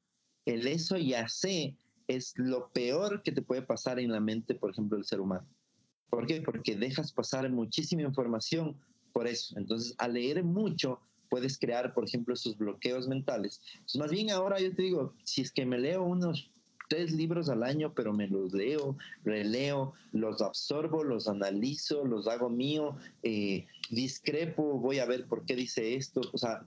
El 0.46 0.68
eso 0.68 0.98
ya 0.98 1.28
sé 1.28 1.76
es 2.08 2.34
lo 2.38 2.70
peor 2.70 3.22
que 3.24 3.32
te 3.32 3.42
puede 3.42 3.62
pasar 3.62 4.00
en 4.00 4.12
la 4.12 4.20
mente, 4.20 4.56
por 4.56 4.72
ejemplo, 4.72 4.98
del 4.98 5.06
ser 5.06 5.20
humano. 5.20 5.48
¿Por 6.10 6.26
qué? 6.26 6.42
Porque 6.42 6.76
dejas 6.76 7.12
pasar 7.12 7.50
muchísima 7.50 8.04
información 8.04 8.78
por 9.18 9.28
eso. 9.28 9.58
Entonces, 9.58 9.96
al 9.98 10.14
leer 10.14 10.44
mucho, 10.44 11.00
puedes 11.28 11.58
crear, 11.58 11.92
por 11.96 12.06
ejemplo, 12.06 12.36
esos 12.36 12.56
bloqueos 12.56 13.08
mentales. 13.08 13.60
más 13.98 14.12
bien 14.12 14.30
ahora 14.30 14.60
yo 14.60 14.76
te 14.76 14.84
digo, 14.84 15.16
si 15.24 15.42
es 15.42 15.52
que 15.52 15.66
me 15.66 15.80
leo 15.80 16.04
unos 16.04 16.52
tres 16.88 17.12
libros 17.14 17.50
al 17.50 17.64
año, 17.64 17.96
pero 17.96 18.14
me 18.14 18.28
los 18.28 18.54
leo, 18.54 18.96
releo, 19.26 19.94
los 20.12 20.40
absorbo, 20.44 21.04
los 21.04 21.28
analizo, 21.28 22.06
los 22.06 22.28
hago 22.28 22.52
mío, 22.52 22.96
eh, 23.24 23.66
discrepo, 23.90 24.78
voy 24.78 25.00
a 25.00 25.08
ver 25.08 25.26
por 25.26 25.46
qué 25.46 25.56
dice 25.56 25.96
esto. 25.96 26.22
O 26.32 26.38
sea, 26.38 26.64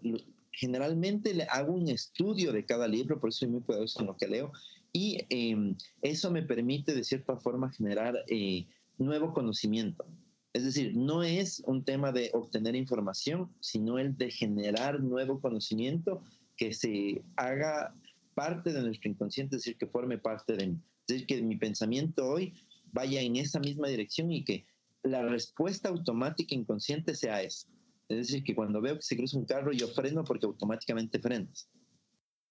generalmente 0.51 1.33
le 1.33 1.45
hago 1.45 1.73
un 1.73 1.89
estudio 1.89 2.51
de 2.53 2.65
cada 2.65 2.89
libro, 2.89 3.21
por 3.21 3.29
eso 3.29 3.39
soy 3.39 3.49
muy 3.49 3.61
poderoso 3.61 4.01
en 4.01 4.07
lo 4.07 4.17
que 4.17 4.27
leo, 4.27 4.51
y 4.93 5.25
em, 5.29 5.77
eso 6.03 6.33
me 6.33 6.43
permite 6.43 6.97
de 6.97 7.05
cierta 7.05 7.37
forma 7.37 7.71
generar 7.71 8.17
eh, 8.27 8.67
nuevo 8.99 9.33
conocimiento. 9.33 10.05
Es 10.53 10.65
decir, 10.65 10.97
no 10.97 11.23
es 11.23 11.63
un 11.67 11.85
tema 11.85 12.11
de 12.11 12.31
obtener 12.33 12.75
información, 12.75 13.55
sino 13.61 13.99
el 13.99 14.17
de 14.17 14.31
generar 14.31 15.01
nuevo 15.01 15.41
conocimiento 15.41 16.23
que 16.57 16.73
se 16.73 17.23
haga 17.37 17.95
parte 18.35 18.73
de 18.73 18.83
nuestro 18.83 19.11
inconsciente, 19.11 19.57
es 19.57 19.63
decir, 19.63 19.79
que 19.79 19.87
forme 19.87 20.19
parte 20.19 20.57
de 20.57 20.67
mí. 20.69 20.79
Es 21.07 21.15
decir, 21.15 21.27
que 21.27 21.43
mi 21.43 21.57
pensamiento 21.57 22.27
hoy 22.27 22.55
vaya 22.93 23.21
en 23.21 23.37
esa 23.37 23.61
misma 23.61 23.89
dirección 23.89 24.33
y 24.33 24.45
que 24.45 24.67
la 25.05 25.23
respuesta 25.23 25.89
automática 25.89 26.55
inconsciente 26.55 27.15
sea 27.15 27.43
esa. 27.43 27.69
Es 28.09 28.17
decir, 28.17 28.43
que 28.43 28.57
cuando 28.57 28.81
veo 28.81 28.97
que 28.97 29.03
se 29.03 29.17
cruza 29.17 29.39
un 29.39 29.45
carro, 29.45 29.73
yo 29.73 29.87
freno 29.89 30.25
porque 30.25 30.47
automáticamente 30.47 31.21
frenas. 31.21 31.71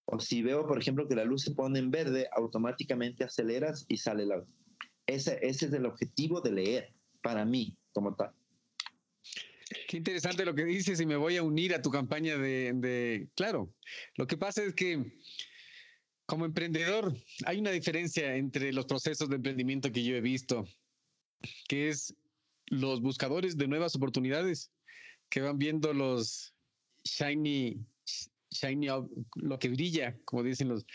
O 0.06 0.20
si 0.22 0.42
veo, 0.42 0.66
por 0.66 0.80
ejemplo, 0.80 1.08
que 1.08 1.16
la 1.16 1.26
luz 1.26 1.44
se 1.44 1.52
pone 1.52 1.80
en 1.80 1.92
verde, 1.92 2.30
automáticamente 2.32 3.26
aceleras 3.26 3.86
y 3.90 3.98
sale 3.98 4.24
el 4.24 4.32
auto. 4.32 4.52
Ese, 5.06 5.38
ese 5.42 5.66
es 5.66 5.74
el 5.74 5.86
objetivo 5.86 6.40
de 6.40 6.54
leer 6.54 6.94
para 7.22 7.44
mí 7.44 7.78
como 7.94 8.16
tal. 8.16 8.32
Qué 9.88 9.98
interesante 9.98 10.46
lo 10.46 10.56
que 10.56 10.66
dices 10.66 11.00
y 11.00 11.06
me 11.06 11.16
voy 11.16 11.38
a 11.38 11.44
unir 11.44 11.76
a 11.76 11.82
tu 11.82 11.92
campaña 11.92 12.38
de, 12.38 13.28
claro, 13.36 13.74
lo 14.16 14.26
que 14.26 14.38
pasa 14.38 14.64
es 14.64 14.74
que 14.74 15.20
como 16.26 16.46
emprendedor 16.46 17.16
hay 17.46 17.60
una 17.60 17.72
diferencia 17.72 18.36
entre 18.36 18.74
los 18.74 18.86
procesos 18.86 19.30
de 19.30 19.36
emprendimiento 19.36 19.92
que 19.92 20.04
yo 20.04 20.16
he 20.16 20.22
visto, 20.22 20.68
que 21.68 21.90
es 21.90 22.16
los 22.68 23.02
buscadores 23.02 23.58
de 23.58 23.68
nuevas 23.68 23.96
oportunidades 23.96 24.72
que 25.30 25.42
van 25.42 25.58
viendo 25.58 25.94
los 25.94 26.54
shiny, 27.04 27.86
shiny, 28.52 28.88
lo 29.36 29.60
que 29.60 29.70
brilla, 29.70 30.18
como 30.26 30.44
dicen 30.44 30.70
los, 30.70 30.86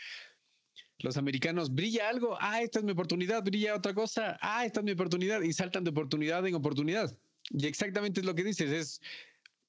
los 0.99 1.17
americanos, 1.17 1.73
brilla 1.73 2.09
algo, 2.09 2.37
ah, 2.39 2.61
esta 2.61 2.79
es 2.79 2.85
mi 2.85 2.91
oportunidad, 2.91 3.43
brilla 3.43 3.75
otra 3.75 3.93
cosa, 3.93 4.37
ah, 4.41 4.65
esta 4.65 4.79
es 4.79 4.83
mi 4.85 4.91
oportunidad, 4.91 5.41
y 5.41 5.53
saltan 5.53 5.83
de 5.83 5.91
oportunidad 5.91 6.45
en 6.47 6.55
oportunidad. 6.55 7.15
Y 7.49 7.67
exactamente 7.67 8.21
es 8.21 8.25
lo 8.25 8.35
que 8.35 8.43
dices, 8.43 8.71
es, 8.71 9.01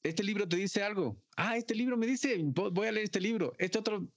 este 0.03 0.23
libro 0.23 0.49
te 0.49 0.57
dice 0.57 0.83
algo, 0.83 1.21
ah, 1.37 1.57
este 1.57 1.75
libro 1.75 1.97
me 1.97 2.07
dice, 2.07 2.37
voy 2.41 2.87
a 2.87 2.93
leer 2.93 3.05
este 3.05 3.21
libro, 3.21 3.53
este 3.59 3.79
otro, 3.79 4.09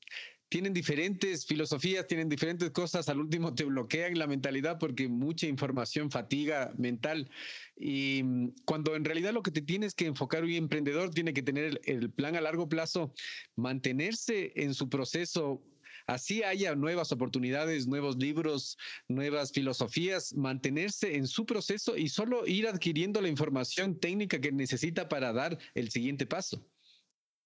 tienen 0.50 0.74
diferentes 0.74 1.46
filosofías, 1.46 2.08
tienen 2.08 2.28
diferentes 2.28 2.72
cosas, 2.72 3.08
al 3.08 3.20
último 3.20 3.54
te 3.54 3.66
bloquean 3.66 4.18
la 4.18 4.26
mentalidad 4.26 4.80
porque 4.80 5.08
mucha 5.08 5.46
información 5.46 6.10
fatiga 6.10 6.74
mental. 6.78 7.30
Y 7.78 8.22
mm, 8.24 8.56
cuando 8.66 8.96
en 8.96 9.06
realidad 9.06 9.32
lo 9.32 9.44
que 9.44 9.52
te 9.52 9.62
tienes 9.62 9.94
que 9.94 10.08
enfocar 10.08 10.44
un 10.44 10.50
emprendedor 10.52 11.12
tiene 11.12 11.34
que 11.34 11.44
tener 11.44 11.80
el 11.86 12.10
plan 12.10 12.36
a 12.36 12.42
largo 12.42 12.68
plazo, 12.68 13.14
mantenerse 13.56 14.52
en 14.56 14.74
su 14.74 14.90
proceso 14.90 15.62
así 16.10 16.44
haya 16.44 16.76
nuevas 16.76 17.12
oportunidades, 17.12 17.88
nuevos 17.88 18.18
libros, 18.18 18.78
nuevas 19.08 19.52
filosofías, 19.52 20.36
mantenerse 20.36 21.16
en 21.16 21.28
su 21.28 21.46
proceso 21.46 21.96
y 21.96 22.10
solo 22.10 22.46
ir 22.48 22.68
adquiriendo 22.68 23.22
la 23.22 23.30
información 23.30 24.00
técnica 24.00 24.42
que 24.42 24.52
necesita 24.52 25.08
para 25.08 25.34
dar 25.34 25.58
el 25.76 25.90
siguiente 25.92 26.26
paso. 26.26 26.66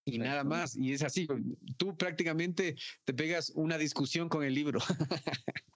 Y 0.05 0.17
nada 0.17 0.43
más, 0.43 0.75
y 0.75 0.91
es 0.91 1.01
así, 1.01 1.27
tú 1.77 1.95
prácticamente 1.95 2.75
te 3.05 3.13
pegas 3.13 3.51
una 3.55 3.77
discusión 3.77 4.29
con 4.29 4.43
el 4.43 4.53
libro. 4.53 4.79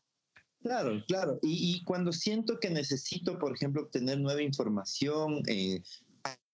Claro, 0.60 1.02
claro. 1.08 1.40
Y, 1.44 1.82
cuando 1.86 2.12
siento 2.12 2.60
que 2.60 2.70
necesito, 2.70 3.40
por 3.40 3.56
ejemplo, 3.56 3.84
obtener 3.84 4.20
nueva 4.20 4.42
información, 4.42 5.42
eh, 5.48 5.82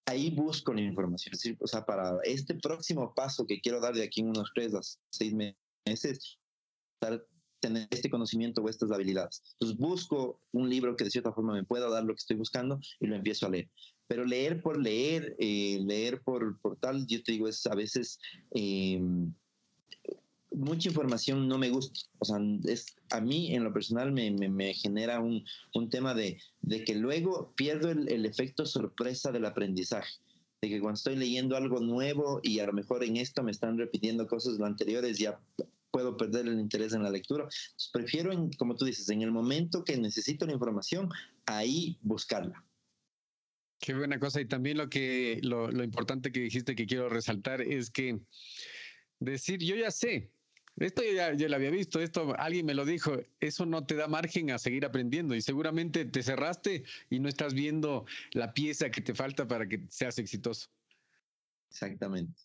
ahí 0.05 0.29
busco 0.29 0.71
la 0.71 0.81
información. 0.81 1.33
o 1.59 1.67
sea, 1.67 1.83
para 1.83 2.19
este 2.23 2.53
próximo 2.53 3.13
paso 3.15 3.47
que 3.47 3.59
quiero 3.59 3.79
dar 3.79 3.95
de 3.95 4.03
aquí 4.03 4.21
en 4.21 4.27
unos 4.27 4.51
tres 4.53 4.75
a 4.75 4.81
seis 5.09 5.33
meses, 5.33 5.62
estar 5.85 7.25
tener 7.59 7.87
este 7.91 8.09
conocimiento 8.09 8.61
o 8.61 8.69
estas 8.69 8.91
habilidades. 8.91 9.41
Entonces 9.53 9.77
busco 9.77 10.41
un 10.51 10.69
libro 10.69 10.97
que 10.97 11.05
de 11.05 11.11
cierta 11.11 11.31
forma 11.31 11.53
me 11.53 11.63
pueda 11.63 11.89
dar 11.89 12.03
lo 12.03 12.13
que 12.13 12.19
estoy 12.19 12.35
buscando 12.35 12.79
y 12.99 13.07
lo 13.07 13.15
empiezo 13.15 13.45
a 13.45 13.49
leer. 13.49 13.69
Pero 14.07 14.25
leer 14.25 14.61
por 14.61 14.77
leer, 14.77 15.35
eh, 15.39 15.79
leer 15.81 16.21
por, 16.23 16.59
por 16.59 16.75
tal, 16.75 17.07
yo 17.07 17.23
te 17.23 17.31
digo, 17.31 17.47
es 17.47 17.65
a 17.65 17.75
veces... 17.75 18.19
Eh, 18.51 19.01
mucha 20.55 20.89
información 20.89 21.47
no 21.47 21.57
me 21.57 21.69
gusta. 21.69 21.99
O 22.19 22.25
sea, 22.25 22.37
es, 22.65 22.95
a 23.11 23.19
mí 23.21 23.55
en 23.55 23.63
lo 23.63 23.73
personal 23.73 24.11
me, 24.11 24.29
me, 24.31 24.73
genera 24.73 25.19
un, 25.19 25.43
un, 25.73 25.89
tema 25.89 26.13
de, 26.13 26.39
de, 26.61 26.83
que 26.83 26.95
luego 26.95 27.53
pierdo 27.55 27.89
el, 27.89 28.07
el, 28.09 28.25
efecto 28.25 28.65
sorpresa 28.65 29.31
del 29.31 29.45
aprendizaje. 29.45 30.13
De 30.63 30.69
que 30.69 30.79
cuando 30.79 30.95
estoy 30.95 31.17
leyendo 31.17 31.57
algo 31.57 31.81
nuevo 31.81 32.39
y 32.41 32.59
a 32.59 32.65
lo 32.65 32.71
mejor 32.71 33.03
en 33.03 33.17
esto 33.17 33.43
me 33.43 33.51
están 33.51 33.77
repitiendo 33.77 34.27
cosas 34.27 34.57
anteriores, 34.61 35.19
ya 35.19 35.37
puedo 35.91 36.15
perder 36.15 36.47
el 36.47 36.57
interés 36.57 36.93
en 36.93 37.03
la 37.03 37.09
lectura. 37.09 37.49
prefiero, 37.91 38.31
en, 38.31 38.49
como 38.53 38.73
tú 38.77 38.85
dices, 38.85 39.09
en 39.09 39.23
el 39.23 39.31
momento 39.33 39.83
que 39.83 39.97
necesito 39.97 40.45
la 40.45 40.53
información, 40.53 41.09
ahí 41.47 41.97
buscarla. 42.01 42.63
Qué 43.81 43.93
buena 43.93 44.17
cosa. 44.21 44.39
Y 44.39 44.45
también 44.45 44.77
lo 44.77 44.89
que 44.89 45.41
lo, 45.43 45.69
lo 45.69 45.83
importante 45.83 46.31
que 46.31 46.39
dijiste 46.39 46.75
que 46.75 46.85
quiero 46.85 47.09
resaltar 47.09 47.59
es 47.59 47.91
que 47.91 48.21
decir, 49.19 49.59
yo 49.59 49.75
ya 49.75 49.91
sé, 49.91 50.31
esto 50.77 51.03
ya, 51.03 51.33
ya, 51.33 51.49
lo 51.49 51.55
había 51.55 51.69
visto, 51.69 51.99
esto 51.99 52.35
alguien 52.37 52.65
me 52.65 52.73
lo 52.73 52.85
dijo, 52.85 53.17
eso 53.39 53.65
no 53.65 53.85
te 53.85 53.95
da 53.95 54.07
margen 54.07 54.51
a 54.51 54.57
seguir 54.57 54.85
aprendiendo 54.85 55.35
y 55.35 55.41
seguramente 55.41 56.05
te 56.05 56.23
cerraste 56.23 56.83
y 57.09 57.19
no 57.19 57.29
estás 57.29 57.53
viendo 57.53 58.05
la 58.31 58.53
pieza 58.53 58.89
que 58.89 59.01
te 59.01 59.13
falta 59.13 59.47
para 59.47 59.67
que 59.67 59.85
seas 59.89 60.17
exitoso. 60.17 60.69
Exactamente. 61.69 62.41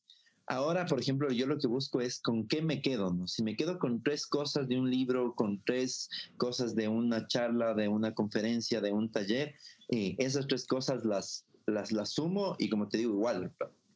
Ahora, 0.50 0.86
por 0.86 0.98
ejemplo, 0.98 1.30
yo 1.30 1.46
lo 1.46 1.58
que 1.58 1.66
busco 1.66 2.00
es 2.00 2.20
con 2.20 2.48
qué 2.48 2.62
me 2.62 2.80
quedo, 2.80 3.12
¿no? 3.12 3.26
Si 3.26 3.42
me 3.42 3.54
quedo 3.54 3.78
con 3.78 4.02
tres 4.02 4.26
cosas 4.26 4.66
de 4.66 4.78
un 4.78 4.90
libro, 4.90 5.34
con 5.34 5.62
tres 5.62 6.08
cosas 6.38 6.74
de 6.74 6.88
una 6.88 7.26
charla, 7.26 7.74
de 7.74 7.88
una 7.88 8.14
conferencia, 8.14 8.80
de 8.80 8.90
un 8.90 9.12
taller, 9.12 9.54
eh, 9.90 10.16
esas 10.18 10.46
tres 10.46 10.66
cosas 10.66 11.04
las, 11.04 11.44
las, 11.66 11.92
las 11.92 12.10
sumo 12.10 12.56
y 12.58 12.70
como 12.70 12.88
te 12.88 12.96
digo, 12.96 13.12
igual, 13.12 13.52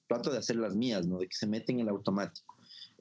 trato 0.08 0.30
de 0.30 0.38
hacer 0.38 0.56
las 0.56 0.76
mías, 0.76 1.06
¿no? 1.06 1.18
De 1.18 1.26
que 1.26 1.36
se 1.36 1.46
meten 1.46 1.76
en 1.76 1.86
el 1.86 1.88
automático. 1.88 2.51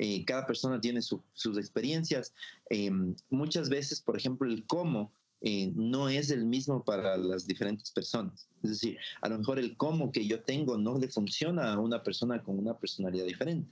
Eh, 0.04 0.26
cada 0.26 0.48
persona 0.48 0.82
tiene 0.82 1.00
sus 1.04 1.58
experiencias. 1.60 2.34
Em, 2.72 3.16
muchas 3.30 3.70
veces, 3.70 4.02
por 4.02 4.18
ejemplo, 4.18 4.50
el 4.50 4.66
cómo 4.66 5.12
eh, 5.42 5.72
no 5.76 6.10
es 6.10 6.32
el 6.32 6.44
mismo 6.44 6.84
para 6.84 7.18
las 7.18 7.46
diferentes 7.46 7.92
personas. 7.92 8.48
Es 8.64 8.72
decir, 8.72 8.98
a 9.22 9.30
lo 9.30 9.38
mejor 9.38 9.60
el 9.60 9.78
cómo 9.78 10.12
que 10.12 10.26
yo 10.26 10.42
tengo 10.42 10.76
no 10.76 10.98
le 10.98 11.08
funciona 11.08 11.74
a 11.74 11.80
una 11.80 12.02
persona 12.02 12.42
con 12.42 12.58
una 12.58 12.80
personalidad 12.80 13.26
diferente. 13.26 13.70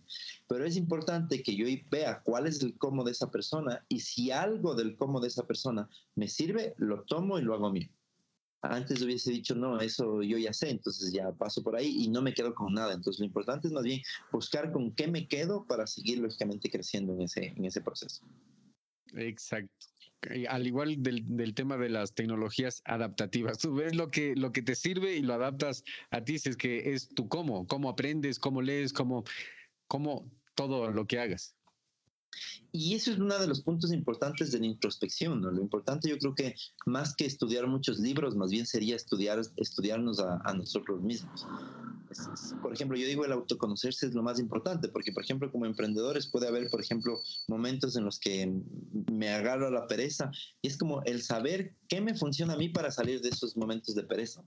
Pero 0.47 0.65
es 0.65 0.75
importante 0.77 1.41
que 1.41 1.55
yo 1.55 1.65
vea 1.89 2.21
cuál 2.21 2.45
es 2.45 2.61
el 2.61 2.77
cómo 2.77 3.03
de 3.03 3.11
esa 3.11 3.31
persona 3.31 3.83
y 3.89 4.01
si 4.01 4.29
algo 4.29 4.75
del 4.75 4.95
cómo 4.97 5.19
de 5.19 5.29
esa 5.29 5.47
persona 5.47 5.89
me 6.13 6.27
sirve, 6.27 6.75
lo 6.77 7.05
tomo 7.05 7.39
y 7.39 7.41
lo 7.41 7.55
hago 7.55 7.71
mío 7.71 7.89
antes 8.61 9.01
hubiese 9.01 9.31
dicho, 9.31 9.55
no, 9.55 9.79
eso 9.79 10.21
yo 10.21 10.37
ya 10.37 10.53
sé, 10.53 10.69
entonces 10.69 11.13
ya 11.13 11.31
paso 11.31 11.63
por 11.63 11.75
ahí 11.75 12.03
y 12.03 12.09
no 12.09 12.21
me 12.21 12.33
quedo 12.33 12.53
con 12.53 12.73
nada. 12.73 12.93
Entonces 12.93 13.19
lo 13.19 13.25
importante 13.25 13.67
es 13.67 13.73
más 13.73 13.83
bien 13.83 14.01
buscar 14.31 14.71
con 14.71 14.91
qué 14.93 15.07
me 15.07 15.27
quedo 15.27 15.65
para 15.65 15.87
seguir 15.87 16.19
lógicamente 16.19 16.69
creciendo 16.69 17.13
en 17.13 17.21
ese, 17.21 17.47
en 17.47 17.65
ese 17.65 17.81
proceso. 17.81 18.21
Exacto. 19.13 19.87
Al 20.49 20.67
igual 20.67 21.01
del, 21.01 21.23
del, 21.25 21.53
tema 21.53 21.77
de 21.77 21.87
las 21.87 22.13
tecnologías 22.13 22.81
adaptativas, 22.83 23.57
tú 23.57 23.75
ves 23.75 23.95
lo 23.95 24.11
que, 24.11 24.35
lo 24.35 24.51
que 24.51 24.61
te 24.61 24.75
sirve 24.75 25.15
y 25.15 25.21
lo 25.21 25.33
adaptas 25.33 25.85
a 26.11 26.21
ti, 26.21 26.37
si 26.37 26.49
es 26.49 26.57
que 26.57 26.93
es 26.93 27.07
tu 27.07 27.29
cómo, 27.29 27.65
cómo 27.67 27.89
aprendes, 27.89 28.37
cómo 28.37 28.61
lees, 28.61 28.91
cómo, 28.91 29.23
cómo 29.87 30.29
todo 30.55 30.91
lo 30.91 31.07
que 31.07 31.19
hagas. 31.19 31.55
Y 32.71 32.95
eso 32.95 33.11
es 33.11 33.17
uno 33.17 33.37
de 33.39 33.47
los 33.47 33.61
puntos 33.61 33.91
importantes 33.91 34.51
de 34.51 34.59
la 34.59 34.67
introspección. 34.67 35.41
Lo 35.41 35.61
importante 35.61 36.09
yo 36.09 36.17
creo 36.19 36.35
que 36.35 36.55
más 36.85 37.15
que 37.15 37.25
estudiar 37.25 37.67
muchos 37.67 37.99
libros, 37.99 38.35
más 38.35 38.51
bien 38.51 38.65
sería 38.65 38.95
estudiar, 38.95 39.41
estudiarnos 39.57 40.19
a, 40.19 40.53
nosotros 40.53 41.01
mismos. 41.01 41.47
por 42.61 42.73
ejemplo, 42.73 42.97
yo 42.97 43.07
digo 43.07 43.25
el 43.25 43.31
autoconocerse 43.31 44.07
es 44.07 44.13
lo 44.13 44.23
más 44.23 44.39
importante, 44.39 44.89
porque 44.89 45.11
por 45.11 45.23
ejemplo 45.23 45.51
como 45.51 45.65
emprendedores 45.65 46.27
puede 46.27 46.47
haber, 46.47 46.69
por 46.69 46.81
ejemplo, 46.81 47.19
momentos 47.47 47.95
en 47.95 48.05
los 48.05 48.19
que 48.19 48.51
me 49.11 49.29
agarro 49.29 49.67
a 49.67 49.71
la 49.71 49.87
pereza 49.87 50.31
y 50.61 50.67
es 50.67 50.77
como 50.77 51.01
el 51.03 51.21
saber 51.21 51.75
qué 51.87 52.01
me 52.01 52.15
funciona 52.15 52.53
a 52.53 52.57
mí 52.57 52.69
para 52.69 52.91
salir 52.91 53.21
de 53.21 53.29
esos 53.29 53.57
momentos 53.57 53.95
de 53.95 54.03
pereza. 54.03 54.43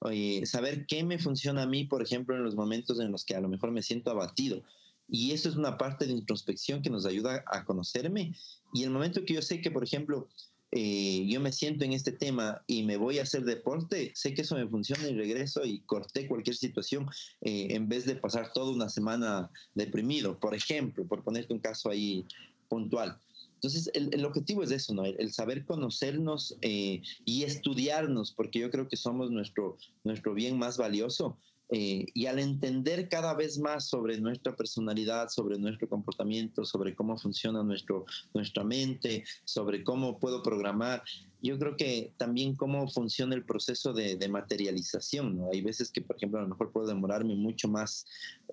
Oye, 0.00 0.44
saber 0.46 0.86
qué 0.86 1.04
me 1.04 1.18
funciona 1.18 1.62
a 1.62 1.66
mí, 1.66 1.84
por 1.84 2.02
ejemplo, 2.02 2.36
en 2.36 2.42
los 2.42 2.56
momentos 2.56 3.00
en 3.00 3.12
los 3.12 3.24
que 3.24 3.36
a 3.36 3.40
lo 3.40 3.48
mejor 3.48 3.70
me 3.70 3.82
siento 3.82 4.10
abatido 4.10 4.62
y 5.08 5.32
eso 5.32 5.48
es 5.48 5.56
una 5.56 5.76
parte 5.76 6.06
de 6.06 6.12
introspección 6.12 6.82
que 6.82 6.90
nos 6.90 7.06
ayuda 7.06 7.44
a 7.46 7.64
conocerme. 7.64 8.34
Y 8.72 8.84
el 8.84 8.90
momento 8.90 9.24
que 9.24 9.34
yo 9.34 9.42
sé 9.42 9.60
que, 9.60 9.70
por 9.70 9.84
ejemplo, 9.84 10.28
eh, 10.74 11.26
yo 11.28 11.38
me 11.38 11.52
siento 11.52 11.84
en 11.84 11.92
este 11.92 12.12
tema 12.12 12.62
y 12.66 12.82
me 12.82 12.96
voy 12.96 13.18
a 13.18 13.24
hacer 13.24 13.44
deporte, 13.44 14.10
sé 14.14 14.32
que 14.32 14.40
eso 14.40 14.56
me 14.56 14.66
funciona 14.66 15.06
y 15.06 15.14
regreso 15.14 15.64
y 15.66 15.80
corté 15.80 16.26
cualquier 16.26 16.56
situación 16.56 17.06
eh, 17.42 17.68
en 17.70 17.90
vez 17.90 18.06
de 18.06 18.16
pasar 18.16 18.54
toda 18.54 18.72
una 18.72 18.88
semana 18.88 19.50
deprimido, 19.74 20.40
por 20.40 20.54
ejemplo, 20.54 21.06
por 21.06 21.22
ponerte 21.22 21.52
un 21.52 21.60
caso 21.60 21.90
ahí 21.90 22.24
puntual. 22.70 23.18
Entonces, 23.56 23.90
el, 23.94 24.24
objetivo 24.24 24.64
es 24.64 24.72
eso, 24.72 24.92
¿no? 24.92 25.04
El, 25.04 25.32
saber 25.32 25.64
conocernos 25.64 26.56
eh, 26.62 27.00
y 27.24 27.44
estudiarnos, 27.44 28.32
porque 28.32 28.58
yo 28.58 28.70
creo 28.70 28.88
que 28.88 28.96
somos 28.96 29.30
nuestro, 29.30 29.76
nuestro 30.02 30.34
bien 30.34 30.58
más 30.58 30.78
valioso. 30.78 31.38
Eh, 31.74 32.04
y 32.12 32.26
al 32.26 32.38
entender 32.38 33.08
cada 33.08 33.32
vez 33.32 33.58
más 33.58 33.88
sobre 33.88 34.20
nuestra 34.20 34.54
personalidad, 34.54 35.30
sobre 35.30 35.58
nuestro 35.58 35.88
comportamiento, 35.88 36.66
sobre 36.66 36.94
cómo 36.94 37.16
funciona 37.16 37.62
nuestro, 37.62 38.04
nuestra 38.34 38.62
mente, 38.62 39.24
sobre 39.46 39.82
cómo 39.82 40.18
puedo 40.18 40.42
programar, 40.42 41.02
yo 41.40 41.58
creo 41.58 41.74
que 41.78 42.12
también 42.18 42.54
cómo 42.56 42.86
funciona 42.88 43.34
el 43.34 43.46
proceso 43.46 43.94
de, 43.94 44.16
de, 44.16 44.28
materialización. 44.28 45.40
Hay 45.50 45.62
veces 45.62 45.90
que, 45.90 46.02
por 46.02 46.16
ejemplo, 46.16 46.40
a 46.40 46.42
lo 46.42 46.48
mejor 46.48 46.70
puedo 46.72 46.86
demorarme 46.86 47.34
mucho 47.36 47.68
más 47.68 48.04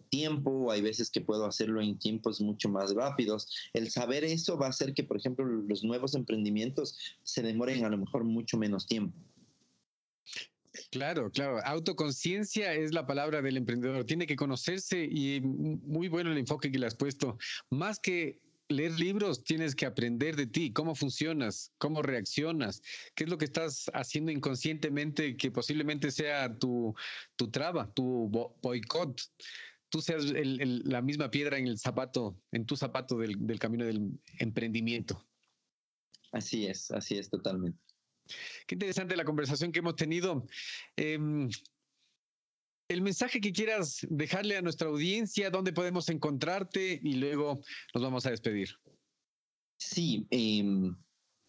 tiempo, 0.07 0.51
o 0.51 0.71
hay 0.71 0.81
veces 0.81 1.11
que 1.11 1.19
puedo 1.19 1.45
hacerlo 1.45 1.81
en 1.81 1.99
tiempos 1.99 2.39
mucho 2.39 2.69
más 2.69 2.95
rápidos. 2.95 3.53
El 3.73 3.91
saber 3.91 4.23
eso 4.23 4.57
va 4.57 4.67
a 4.67 4.69
hacer 4.69 4.93
que, 4.93 5.03
por 5.03 5.17
ejemplo, 5.17 5.43
los 5.45 5.83
nuevos 5.83 6.15
emprendimientos 6.15 6.97
se 7.23 7.41
demoren 7.41 7.83
a 7.83 7.89
lo 7.89 7.97
mejor 7.97 8.23
mucho 8.23 8.57
menos 8.57 8.87
tiempo. 8.87 9.13
Claro, 10.91 11.29
claro. 11.31 11.59
Autoconciencia 11.65 12.73
es 12.73 12.93
la 12.93 13.05
palabra 13.05 13.41
del 13.41 13.57
emprendedor. 13.57 14.05
Tiene 14.05 14.25
que 14.25 14.35
conocerse 14.35 15.03
y 15.03 15.39
muy 15.41 16.07
bueno 16.07 16.31
el 16.31 16.37
enfoque 16.37 16.71
que 16.71 16.79
le 16.79 16.87
has 16.87 16.95
puesto. 16.95 17.37
Más 17.69 17.99
que 17.99 18.39
leer 18.69 18.99
libros, 18.99 19.43
tienes 19.43 19.75
que 19.75 19.85
aprender 19.85 20.35
de 20.35 20.47
ti, 20.47 20.71
cómo 20.71 20.95
funcionas, 20.95 21.71
cómo 21.77 22.01
reaccionas, 22.01 22.81
qué 23.15 23.23
es 23.23 23.29
lo 23.29 23.37
que 23.37 23.45
estás 23.45 23.89
haciendo 23.93 24.31
inconscientemente 24.31 25.37
que 25.37 25.51
posiblemente 25.51 26.11
sea 26.11 26.57
tu, 26.57 26.95
tu 27.35 27.49
traba, 27.49 27.91
tu 27.93 28.29
boicot. 28.61 29.21
Tú 29.89 30.01
seas 30.01 30.23
la 30.25 31.01
misma 31.01 31.31
piedra 31.31 31.57
en 31.57 31.67
el 31.67 31.79
zapato, 31.79 32.39
en 32.51 32.65
tu 32.65 32.75
zapato 32.75 33.17
del, 33.17 33.35
del 33.47 33.57
camino 33.57 33.85
del 33.85 34.19
emprendimiento. 34.37 35.27
Así 36.31 36.67
es, 36.67 36.91
así 36.91 37.17
es 37.17 37.29
totalmente. 37.29 37.88
Qué 38.69 38.75
interesante 38.75 39.17
la 39.17 39.25
conversación 39.25 39.71
que 39.71 39.79
hemos 39.79 39.95
tenido. 39.95 40.45
Em, 40.95 41.49
el 42.87 43.01
mensaje 43.01 43.41
que 43.41 43.51
quieras 43.51 44.05
dejarle 44.11 44.57
a 44.57 44.61
nuestra 44.61 44.89
audiencia, 44.89 45.49
dónde 45.49 45.73
podemos 45.73 46.07
encontrarte 46.07 46.99
y 47.01 47.13
luego 47.15 47.59
nos 47.95 48.03
vamos 48.03 48.27
a 48.27 48.29
despedir. 48.29 48.69
Sí, 49.79 50.27
em, 50.29 50.95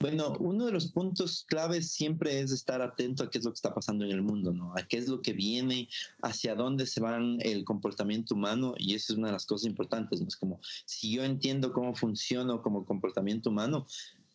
bueno, 0.00 0.32
uno 0.40 0.64
de 0.64 0.72
los 0.72 0.92
puntos 0.92 1.44
claves 1.46 1.92
siempre 1.92 2.40
es 2.40 2.52
estar 2.52 2.80
atento 2.80 3.22
a 3.22 3.28
qué 3.28 3.36
es 3.36 3.44
lo 3.44 3.50
que 3.50 3.56
está 3.56 3.74
pasando 3.74 4.06
en 4.06 4.12
el 4.12 4.22
mundo, 4.22 4.54
¿no? 4.54 4.72
A 4.74 4.88
qué 4.88 4.96
es 4.96 5.06
lo 5.06 5.20
que 5.20 5.34
viene, 5.34 5.90
hacia 6.22 6.54
dónde 6.54 6.86
se 6.86 7.02
va 7.02 7.18
el 7.18 7.64
comportamiento 7.66 8.34
humano 8.34 8.72
y 8.78 8.94
eso 8.94 9.12
es 9.12 9.18
una 9.18 9.26
de 9.26 9.34
las 9.34 9.44
cosas 9.44 9.66
importantes, 9.66 10.22
¿no? 10.22 10.28
Es 10.28 10.36
como, 10.36 10.58
si 10.86 11.12
yo 11.12 11.22
entiendo 11.22 11.74
cómo 11.74 11.94
funciona 11.94 12.62
como 12.62 12.86
comportamiento 12.86 13.50
humano, 13.50 13.86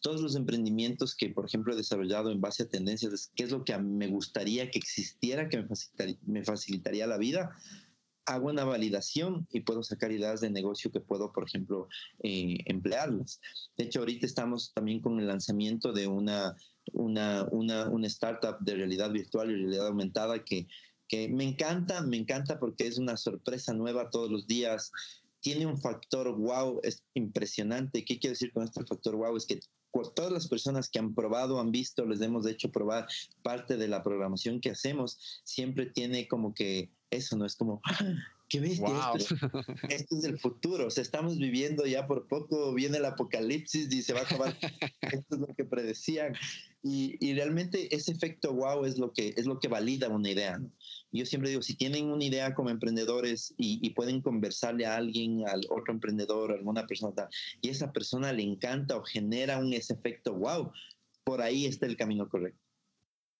todos 0.05 0.21
los 0.21 0.35
emprendimientos 0.35 1.15
que, 1.15 1.31
por 1.31 1.47
ejemplo, 1.47 1.73
he 1.73 1.75
desarrollado 1.75 2.31
en 2.31 2.39
base 2.39 2.61
a 2.61 2.69
tendencias, 2.69 3.31
qué 3.35 3.43
es 3.43 3.49
lo 3.49 3.63
que 3.63 3.75
me 3.79 4.07
gustaría 4.07 4.69
que 4.69 4.77
existiera, 4.77 5.49
que 5.49 5.65
me 6.27 6.43
facilitaría, 6.43 7.07
la 7.07 7.17
vida, 7.17 7.57
hago 8.27 8.49
una 8.49 8.65
validación 8.65 9.47
y 9.51 9.61
puedo 9.61 9.81
sacar 9.81 10.11
ideas 10.11 10.41
de 10.41 10.51
negocio 10.51 10.91
que 10.91 10.99
puedo, 10.99 11.33
por 11.33 11.47
ejemplo, 11.47 11.87
eh, 12.21 12.59
emplearlas. 12.65 13.41
De 13.77 13.85
hecho, 13.85 14.01
ahorita 14.01 14.27
estamos 14.27 14.73
también 14.75 15.01
con 15.01 15.19
el 15.19 15.25
lanzamiento 15.25 15.91
de 15.91 16.05
una, 16.05 16.55
una, 16.93 17.47
una, 17.51 17.89
una 17.89 18.05
startup 18.05 18.59
de 18.59 18.75
realidad 18.75 19.09
virtual 19.11 19.49
y 19.49 19.55
realidad 19.55 19.87
aumentada 19.87 20.43
que, 20.43 20.67
que 21.07 21.29
me 21.29 21.45
encanta, 21.45 22.03
me 22.03 22.17
encanta 22.17 22.59
porque 22.59 22.85
es 22.85 22.99
una 22.99 23.17
sorpresa 23.17 23.73
nueva 23.73 24.11
todos 24.11 24.29
los 24.29 24.45
días. 24.45 24.91
Tiene 25.39 25.65
un 25.65 25.79
factor 25.79 26.31
wow, 26.37 26.79
es 26.83 27.03
impresionante. 27.15 28.05
¿Qué 28.05 28.19
quiero 28.19 28.33
decir 28.33 28.53
con 28.53 28.65
este 28.65 28.85
factor 28.85 29.15
wow? 29.15 29.35
Es 29.35 29.47
que 29.47 29.59
todas 30.03 30.31
las 30.31 30.47
personas 30.47 30.89
que 30.89 30.99
han 30.99 31.13
probado, 31.13 31.59
han 31.59 31.71
visto, 31.71 32.05
les 32.05 32.21
hemos 32.21 32.45
hecho 32.45 32.71
probar 32.71 33.07
parte 33.41 33.77
de 33.77 33.87
la 33.87 34.03
programación 34.03 34.59
que 34.59 34.71
hacemos, 34.71 35.41
siempre 35.43 35.85
tiene 35.85 36.27
como 36.27 36.53
que 36.53 36.91
eso, 37.09 37.37
¿no? 37.37 37.45
Es 37.45 37.55
como, 37.55 37.81
¡ah! 37.85 37.99
qué 38.49 38.59
bestia, 38.59 39.13
esto, 39.89 40.17
es, 40.17 40.23
el 40.23 40.37
futuro, 40.39 40.87
o 40.87 40.91
sea, 40.91 41.01
estamos 41.01 41.37
viviendo 41.37 41.85
ya 41.85 42.05
por 42.05 42.27
poco, 42.27 42.73
viene 42.73 42.97
el 42.97 43.05
apocalipsis 43.05 43.91
y 43.91 44.01
se 44.01 44.13
va 44.13 44.21
a 44.21 44.23
acabar, 44.23 44.57
esto 45.01 45.35
es 45.35 45.39
lo 45.39 45.47
que 45.55 45.65
predecían, 45.65 46.35
y, 46.87 47.33
realmente 47.33 47.95
ese 47.95 48.11
efecto 48.11 48.53
wow 48.53 48.85
es 48.85 48.99
lo 48.99 49.11
que, 49.11 49.33
es 49.35 49.47
lo 49.47 49.59
que 49.59 49.67
valida 49.67 50.07
una 50.07 50.29
idea, 50.29 50.61
Yo 51.11 51.25
siempre 51.25 51.49
digo, 51.49 51.63
si 51.63 51.73
tienen 51.73 52.11
una 52.11 52.23
idea 52.23 52.53
como 52.53 52.69
emprendedores 52.69 53.55
y, 53.57 53.89
pueden 53.91 54.21
conversarle 54.21 54.85
a 54.85 54.95
alguien, 54.97 55.47
al 55.47 55.61
otro 55.71 55.91
emprendedor, 55.91 56.51
a 56.51 56.55
alguna 56.55 56.85
persona, 56.85 57.27
y 57.59 57.69
esa 57.69 57.91
persona 57.91 58.31
le 58.33 58.43
encanta 58.43 58.97
o 58.97 59.03
genera 59.03 59.57
un 59.57 59.73
ese 59.73 59.93
efecto 59.93 60.35
wow, 60.35 60.71
por 61.23 61.41
ahí 61.41 61.65
está 61.65 61.87
el 61.87 61.97
camino 61.97 62.29
correcto. 62.29 62.61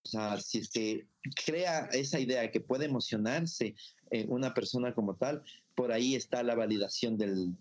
O 0.05 0.07
sea, 0.07 0.41
si 0.41 0.59
es 0.59 0.71
que 0.71 1.07
crea 1.45 1.85
esa 1.91 2.19
idea 2.19 2.49
que 2.49 2.61
puede 2.61 2.85
emocionarse 2.85 3.75
eh, 4.09 4.25
una 4.27 4.55
persona 4.55 4.95
como 4.95 5.17
tal, 5.17 5.43
por 5.75 5.91
ahí 5.91 6.15
está 6.15 6.41
la 6.41 6.55
validación 6.55 7.15
del, 7.15 7.53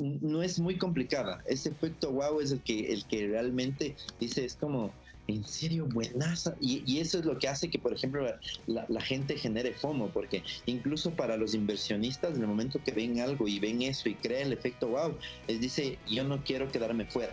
No 0.00 0.42
es 0.42 0.58
muy 0.58 0.76
complicada. 0.76 1.42
Ese 1.46 1.70
efecto 1.70 2.10
wow 2.10 2.40
es 2.40 2.52
el 2.52 2.60
que, 2.60 2.92
el 2.92 3.04
que 3.06 3.28
realmente 3.28 3.96
dice, 4.18 4.44
es 4.44 4.56
como, 4.56 4.92
en 5.28 5.44
serio, 5.44 5.86
buenaza. 5.86 6.56
Y, 6.60 6.98
eso 6.98 7.18
es 7.18 7.24
lo 7.24 7.38
que 7.38 7.48
hace 7.48 7.70
que, 7.70 7.78
por 7.78 7.92
ejemplo, 7.92 8.26
la, 8.66 8.86
la, 8.88 9.00
gente 9.00 9.36
genere 9.36 9.72
FOMO, 9.74 10.08
porque 10.08 10.42
incluso 10.66 11.10
para 11.12 11.36
los 11.36 11.54
inversionistas, 11.54 12.34
en 12.34 12.42
el 12.42 12.48
momento 12.48 12.80
que 12.84 12.92
ven 12.92 13.20
algo 13.20 13.46
y 13.46 13.58
ven 13.58 13.82
eso 13.82 14.08
y 14.08 14.14
crean 14.14 14.48
el 14.48 14.52
efecto 14.52 14.88
wow, 14.88 15.16
les 15.48 15.60
dice, 15.60 15.98
yo 16.08 16.24
no 16.24 16.42
quiero 16.44 16.70
quedarme 16.70 17.04
fuera 17.06 17.32